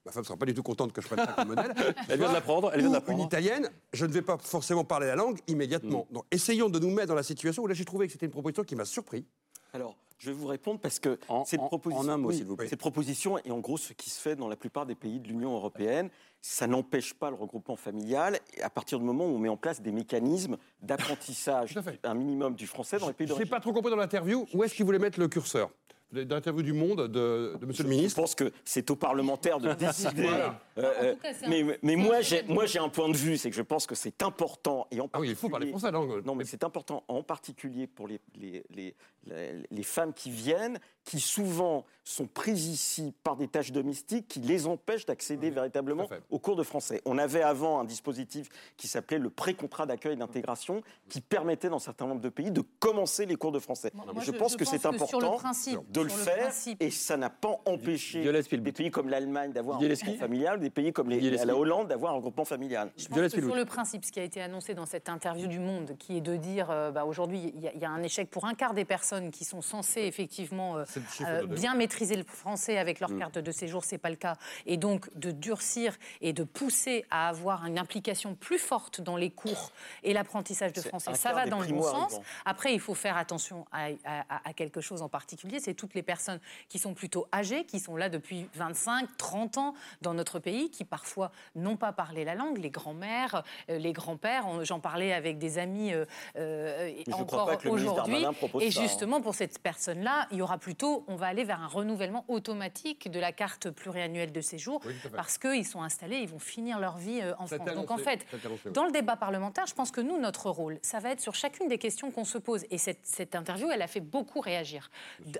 Ma 0.06 0.12
femme 0.12 0.22
ne 0.22 0.26
sera 0.26 0.36
pas 0.36 0.44
du 0.46 0.52
tout 0.54 0.62
contente 0.62 0.92
que 0.92 1.00
je 1.00 1.06
prenne 1.06 1.24
ça 1.24 1.32
comme 1.32 1.48
modèle. 1.48 1.74
Elle 2.08 2.18
vient 2.18 2.28
de 2.28 2.34
l'apprendre, 2.34 2.70
elle 2.74 2.80
vient 2.80 2.90
de 2.90 2.94
l'apprendre. 2.94 3.18
Une 3.20 3.24
italienne, 3.24 3.70
je 3.94 4.04
ne 4.04 4.12
vais 4.12 4.20
pas 4.22 4.36
forcément 4.38 4.84
parler 4.84 5.06
la 5.06 5.16
langue 5.16 5.38
immédiatement. 5.48 6.06
Donc 6.10 6.24
essayons 6.30 6.68
de 6.68 6.78
nous 6.78 6.90
mettre 6.90 7.08
dans 7.08 7.14
la 7.14 7.22
situation 7.22 7.62
où 7.62 7.66
là 7.66 7.74
j'ai 7.74 7.86
trouvé 7.86 8.06
que 8.06 8.12
c'était 8.12 8.26
une 8.26 8.32
proposition 8.32 8.64
qui 8.64 8.76
m'a 8.76 8.84
surpris. 8.84 9.24
Alors, 9.72 9.96
je 10.18 10.30
vais 10.30 10.36
vous 10.36 10.46
répondre 10.46 10.78
parce 10.78 10.98
que 11.00 11.18
En- 11.28 11.44
cette 11.46 11.58
en- 11.60 11.66
proposition, 11.68 12.04
en 12.04 12.08
un 12.08 12.16
mot, 12.18 12.28
oui, 12.28 12.36
s'il 12.36 12.44
vous 12.44 12.54
plaît. 12.54 12.68
Cette 12.68 12.78
proposition 12.78 13.38
est 13.38 13.50
en 13.50 13.58
gros 13.60 13.76
ce 13.78 13.92
qui 13.94 14.10
se 14.10 14.20
fait 14.20 14.36
dans 14.36 14.46
la 14.46 14.56
plupart 14.56 14.84
des 14.86 14.94
pays 14.94 15.18
de 15.20 15.26
l'Union 15.28 15.54
européenne. 15.54 16.10
Ça 16.42 16.66
n'empêche 16.66 17.14
pas 17.14 17.30
le 17.30 17.36
regroupement 17.36 17.74
familial 17.76 18.38
à 18.62 18.68
partir 18.70 18.98
du 18.98 19.04
moment 19.06 19.24
où 19.24 19.30
on 19.34 19.38
met 19.38 19.48
en 19.48 19.56
place 19.56 19.80
des 19.80 19.90
mécanismes 19.90 20.58
d'apprentissage, 20.82 21.74
un 22.04 22.14
minimum 22.14 22.54
du 22.54 22.66
français 22.66 22.98
dans 22.98 23.08
les 23.08 23.14
pays 23.14 23.26
Je 23.26 23.32
n'ai 23.32 23.36
d'origine. 23.38 23.50
pas 23.50 23.60
trop 23.60 23.72
compris 23.72 23.90
dans 23.90 23.96
l'interview 23.96 24.46
où 24.52 24.62
est-ce 24.62 24.74
qu'il 24.74 24.84
voulait 24.84 24.98
mettre 24.98 25.18
le 25.18 25.28
curseur? 25.28 25.70
Dans 26.12 26.36
l'interview 26.36 26.62
du 26.62 26.72
Monde 26.72 27.08
de, 27.08 27.56
de 27.60 27.66
Monsieur 27.66 27.82
le 27.82 27.90
Je 27.90 27.94
Ministre. 27.96 28.20
pense 28.20 28.36
que 28.36 28.52
c'est 28.64 28.88
aux 28.90 28.96
parlementaires 28.96 29.58
de 29.58 29.72
décider. 29.74 30.22
Voilà. 30.22 30.60
Euh, 30.78 31.14
cas, 31.16 31.30
un- 31.64 31.78
mais 31.82 31.94
un 31.94 31.96
moi, 31.96 32.20
j'ai 32.20 32.42
de- 32.42 32.52
moi 32.52 32.66
j'ai 32.66 32.78
un 32.78 32.88
point 32.88 33.08
de 33.08 33.16
vue, 33.16 33.36
c'est 33.36 33.50
que 33.50 33.56
je 33.56 33.62
pense 33.62 33.86
que 33.86 33.94
c'est 33.96 34.22
important 34.22 34.86
et 34.92 35.00
en 35.00 35.08
Ah 35.12 35.18
oui, 35.20 35.30
il 35.30 35.34
faut 35.34 35.48
parler 35.48 35.72
particulier- 35.72 35.90
français 35.90 35.92
langue. 36.14 36.24
Non, 36.24 36.34
mais 36.36 36.44
c'est 36.44 36.62
important, 36.62 37.02
en 37.08 37.22
particulier 37.24 37.86
pour 37.88 38.06
les, 38.06 38.20
les, 38.36 38.64
les, 38.70 38.94
les- 39.26 39.62
les 39.70 39.82
femmes 39.82 40.12
qui 40.12 40.30
viennent, 40.30 40.78
qui 41.04 41.18
souvent 41.18 41.84
sont 42.04 42.26
prises 42.26 42.66
ici 42.68 43.12
par 43.24 43.36
des 43.36 43.48
tâches 43.48 43.72
domestiques 43.72 44.28
qui 44.28 44.38
les 44.40 44.66
empêchent 44.66 45.06
d'accéder 45.06 45.50
véritablement 45.50 46.08
aux 46.30 46.38
cours 46.38 46.56
de 46.56 46.62
français. 46.62 47.00
On 47.06 47.18
avait 47.18 47.42
avant 47.42 47.80
un 47.80 47.84
dispositif 47.84 48.48
qui 48.76 48.86
s'appelait 48.88 49.18
le 49.18 49.30
pré-contrat 49.30 49.86
d'accueil 49.86 50.12
et 50.12 50.16
d'intégration, 50.16 50.82
qui 51.08 51.20
permettait 51.20 51.70
dans 51.70 51.78
certains 51.78 52.06
nombres 52.06 52.20
de 52.20 52.28
pays 52.28 52.50
de 52.50 52.62
commencer 52.78 53.26
les 53.26 53.36
cours 53.36 53.52
de 53.52 53.58
français. 53.58 53.90
Moi, 53.94 54.06
je, 54.22 54.30
pense 54.32 54.54
que 54.56 54.64
c'est 54.64 54.78
sur 54.78 54.90
le 54.90 54.96
important 54.96 55.36
principe, 55.36 55.80
de 56.00 56.04
le 56.04 56.08
faire, 56.10 56.38
principe. 56.48 56.82
et 56.82 56.90
ça 56.90 57.16
n'a 57.16 57.30
pas 57.30 57.56
empêché 57.66 58.20
Violette 58.20 58.52
des 58.54 58.72
pays 58.72 58.90
comme 58.90 59.08
l'Allemagne 59.08 59.52
d'avoir 59.52 59.76
un 59.76 59.80
regroupement 59.80 60.16
familial, 60.18 60.60
des 60.60 60.70
pays 60.70 60.92
comme 60.92 61.10
les- 61.10 61.20
la. 61.30 61.54
Hollande 61.56 61.88
d'avoir 61.88 62.12
un 62.12 62.16
regroupement 62.16 62.44
familial. 62.44 62.90
Je 62.96 63.06
pense 63.08 63.18
que 63.32 63.40
sur 63.40 63.54
le 63.54 63.64
principe, 63.64 64.04
ce 64.04 64.10
qui 64.12 64.20
a 64.20 64.24
été 64.24 64.40
annoncé 64.42 64.74
dans 64.74 64.86
cette 64.86 65.08
interview 65.08 65.46
du 65.46 65.58
Monde, 65.58 65.96
qui 65.98 66.16
est 66.16 66.20
de 66.20 66.36
dire, 66.36 66.70
euh, 66.70 66.90
bah, 66.90 67.04
aujourd'hui, 67.04 67.52
il 67.54 67.60
y, 67.62 67.68
a- 67.68 67.72
il 67.74 67.80
y 67.80 67.84
a 67.84 67.90
un 67.90 68.02
échec 68.02 68.28
pour 68.30 68.44
un 68.44 68.54
quart 68.54 68.74
des 68.74 68.84
personnes 68.84 69.30
qui 69.30 69.44
sont 69.44 69.62
censées 69.62 70.02
effectivement 70.02 70.76
euh, 70.78 70.84
euh, 71.22 71.46
bien 71.46 71.74
maîtriser 71.74 72.16
le 72.16 72.24
français 72.24 72.76
avec 72.78 73.00
leur 73.00 73.16
carte 73.16 73.38
de 73.38 73.52
séjour, 73.52 73.84
c'est 73.84 73.98
pas 73.98 74.10
le 74.10 74.16
cas, 74.16 74.36
et 74.66 74.76
donc 74.76 75.08
de 75.16 75.30
durcir 75.30 75.96
et 76.20 76.32
de 76.32 76.44
pousser 76.44 77.04
à 77.10 77.28
avoir 77.28 77.64
une 77.66 77.78
implication 77.78 78.34
plus 78.34 78.58
forte 78.58 79.00
dans 79.00 79.16
les 79.16 79.30
cours 79.30 79.70
et 80.02 80.12
l'apprentissage 80.12 80.72
de 80.72 80.80
français, 80.80 81.14
ça 81.14 81.32
va 81.32 81.46
dans 81.46 81.60
le 81.60 81.68
bon 81.68 81.82
sens. 81.82 82.20
Après, 82.44 82.72
il 82.74 82.80
faut 82.80 82.94
faire 82.94 83.16
attention 83.16 83.66
à, 83.72 83.86
à- 84.04 84.48
à 84.48 84.52
quelque 84.52 84.80
chose 84.80 85.02
en 85.02 85.08
particulier, 85.08 85.60
c'est 85.60 85.74
toutes 85.84 85.94
les 85.94 86.02
personnes 86.02 86.40
qui 86.70 86.78
sont 86.78 86.94
plutôt 86.94 87.26
âgées, 87.32 87.64
qui 87.66 87.78
sont 87.78 87.96
là 87.96 88.08
depuis 88.08 88.48
25, 88.54 89.16
30 89.18 89.58
ans 89.58 89.74
dans 90.00 90.14
notre 90.14 90.38
pays, 90.38 90.70
qui 90.70 90.84
parfois 90.84 91.30
n'ont 91.54 91.76
pas 91.76 91.92
parlé 91.92 92.24
la 92.24 92.34
langue, 92.34 92.56
les 92.56 92.70
grands-mères, 92.70 93.44
euh, 93.68 93.78
les 93.78 93.92
grands-pères. 93.92 94.64
J'en 94.64 94.80
parlais 94.80 95.12
avec 95.12 95.36
des 95.36 95.58
amis 95.58 95.92
euh, 95.92 96.06
euh, 96.36 96.90
encore 97.12 97.46
pas 97.46 97.56
que 97.56 97.68
le 97.68 97.74
ministre 97.74 97.92
aujourd'hui. 97.92 98.24
Et 98.60 98.70
ça, 98.70 98.80
hein. 98.80 98.82
justement, 98.82 99.20
pour 99.20 99.34
cette 99.34 99.58
personne-là, 99.58 100.26
il 100.30 100.38
y 100.38 100.42
aura 100.42 100.56
plutôt, 100.56 101.04
on 101.06 101.16
va 101.16 101.26
aller 101.26 101.44
vers 101.44 101.60
un 101.60 101.66
renouvellement 101.66 102.24
automatique 102.28 103.10
de 103.10 103.20
la 103.20 103.32
carte 103.32 103.70
pluriannuelle 103.70 104.32
de 104.32 104.40
séjour, 104.40 104.80
Oui, 104.86 104.94
parce 105.14 105.36
qu'ils 105.36 105.66
sont 105.66 105.82
installés, 105.82 106.16
ils 106.16 106.28
vont 106.28 106.38
finir 106.38 106.78
leur 106.78 106.96
vie 106.96 107.20
en 107.38 107.46
France. 107.46 107.74
Donc 107.74 107.90
en 107.90 107.98
fait, 107.98 108.24
dans 108.72 108.84
le 108.84 108.92
débat 108.92 109.16
parlementaire, 109.16 109.66
je 109.66 109.74
pense 109.74 109.90
que 109.90 110.00
nous, 110.00 110.18
notre 110.18 110.48
rôle, 110.48 110.78
ça 110.80 111.00
va 111.00 111.10
être 111.10 111.20
sur 111.20 111.34
chacune 111.34 111.68
des 111.68 111.78
questions 111.78 112.10
qu'on 112.10 112.24
se 112.24 112.38
pose. 112.38 112.64
Et 112.70 112.78
cette, 112.78 113.00
cette 113.02 113.34
interview, 113.34 113.70
elle 113.70 113.82
a 113.82 113.86
fait 113.86 114.00
beaucoup 114.00 114.40
réagir. 114.40 114.90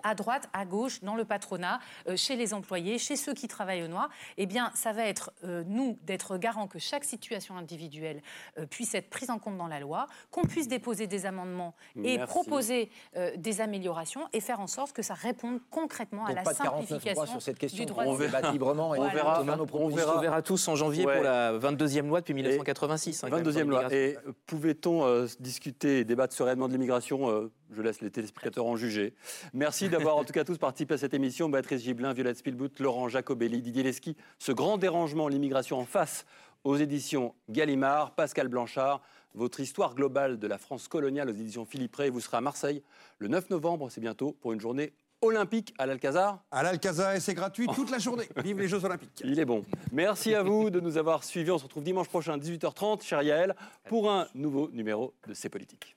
À 0.03 0.15
droite, 0.15 0.34
à 0.53 0.65
gauche, 0.65 1.01
dans 1.03 1.15
le 1.17 1.25
patronat, 1.25 1.81
euh, 2.09 2.17
chez 2.17 2.37
les 2.37 2.55
employés, 2.55 2.99
chez 2.99 3.17
ceux 3.17 3.35
qui 3.35 3.49
travaillent 3.49 3.83
au 3.83 3.89
noir. 3.89 4.09
Eh 4.37 4.47
bien, 4.47 4.71
ça 4.75 4.93
va 4.93 5.05
être, 5.07 5.33
euh, 5.45 5.63
nous, 5.67 5.99
d'être 6.03 6.37
garant 6.39 6.67
que 6.67 6.79
chaque 6.79 7.05
situation 7.05 7.57
individuelle 7.57 8.23
euh, 8.59 8.67
puisse 8.67 8.95
être 8.95 9.11
prise 9.11 9.31
en 9.31 9.39
compte 9.39 9.57
dans 9.59 9.67
la 9.69 9.81
loi, 9.81 10.07
qu'on 10.31 10.43
puisse 10.45 10.69
déposer 10.69 11.07
des 11.07 11.27
amendements 11.27 11.75
et 11.97 12.19
Merci. 12.19 12.27
proposer 12.33 12.91
euh, 13.17 13.31
des 13.37 13.61
améliorations 13.61 14.27
et 14.33 14.41
faire 14.41 14.61
en 14.61 14.67
sorte 14.67 14.93
que 14.93 15.03
ça 15.03 15.15
réponde 15.15 15.61
concrètement 15.71 16.27
à 16.27 16.33
la 16.33 16.43
pas 16.43 16.53
de 16.53 16.59
49 16.59 16.89
simplification 16.89 17.27
sur 17.27 17.43
cette 17.43 17.59
question. 17.59 17.85
du 17.85 17.87
droit 17.87 18.05
On 18.07 18.17
débat 18.17 18.51
librement 18.53 18.95
et 18.95 18.99
Voilà. 18.99 19.13
on 19.13 19.15
verra. 19.15 19.43
verra 19.43 19.59
On 19.73 19.89
verra. 19.89 20.17
On 20.17 20.21
verra 20.21 20.43
tous 20.43 20.67
en 20.69 20.77
janvier 20.77 21.05
Ouais. 21.07 21.15
pour 21.15 21.25
la 21.25 21.53
22e 21.59 22.07
loi 22.09 22.21
depuis 22.21 22.35
1986. 22.35 23.25
hein, 23.25 23.29
quand 23.31 23.37
même, 23.37 23.45
22e 23.45 23.53
sur 23.59 23.67
loi. 23.69 23.93
Et 23.93 24.17
pouvait-on 24.47 25.05
euh, 25.05 25.27
discuter 25.41 26.01
et 26.01 26.05
débattre 26.05 26.35
sereinement 26.35 26.69
de 26.69 26.73
l'immigration 26.73 27.29
Euh, 27.31 27.51
Je 27.75 27.83
laisse 27.83 28.01
les 28.01 28.11
téléspectateurs 28.11 28.67
en 28.67 28.77
juger. 28.77 29.15
Merci 29.53 29.89
d'avoir 29.89 30.17
en 30.17 30.25
tout 30.25 30.33
cas 30.33 30.45
tous 30.45 30.59
participé 30.59 30.95
à 30.95 30.99
cette 30.99 31.15
émission. 31.15 31.49
Béatrice 31.49 31.83
Giblin, 31.83 32.13
Violette 32.13 32.39
Spielbout, 32.39 32.71
Laurent 32.79 33.09
Jacobelli, 33.09 33.63
Didier 33.63 33.83
Lesky. 33.83 34.17
Ce 34.39 34.53
grand 34.53 34.79
dérangement, 34.79 35.29
l'immigration 35.29 35.79
en 35.79 35.85
face 35.85 36.25
aux 36.63 36.77
éditions 36.77 37.35
Gallimard, 37.49 38.15
Pascal 38.15 38.49
Blanchard. 38.49 39.03
Votre 39.35 39.59
histoire 39.59 39.97
globale 39.97 40.39
de 40.39 40.47
la 40.47 40.59
France 40.59 40.87
coloniale 40.87 41.29
aux 41.29 41.33
éditions 41.33 41.65
Philippe 41.65 41.97
Ray. 41.97 42.11
Vous 42.11 42.21
serez 42.21 42.37
à 42.37 42.41
Marseille 42.41 42.83
le 43.19 43.27
9 43.27 43.51
novembre, 43.51 43.91
c'est 43.91 44.01
bientôt, 44.01 44.37
pour 44.41 44.53
une 44.53 44.61
journée 44.61 44.93
olympique 45.21 45.75
à 45.79 45.87
l'Alcazar. 45.87 46.45
À 46.53 46.63
l'Alcazar, 46.63 47.15
et 47.15 47.21
c'est 47.21 47.35
gratuit 47.35 47.67
toute 47.75 47.91
la 47.91 47.99
journée. 47.99 48.29
Vive 48.45 48.61
les 48.61 48.69
Jeux 48.69 48.85
Olympiques. 48.85 49.23
Il 49.25 49.41
est 49.41 49.45
bon. 49.45 49.65
Merci 49.91 50.35
à 50.35 50.43
vous 50.43 50.71
de 50.71 50.79
nous 50.79 50.97
avoir 50.97 51.25
suivis. 51.25 51.51
On 51.51 51.59
se 51.59 51.65
retrouve 51.65 51.83
dimanche 51.83 52.09
prochain, 52.09 52.39
18h30, 52.39 53.03
cher 53.03 53.23
Yael, 53.23 53.57
pour 53.89 54.11
un 54.11 54.29
nouveau 54.35 54.71
numéro 54.73 55.15
de 55.27 55.35
C'est 55.35 55.49
Politique. 55.49 55.97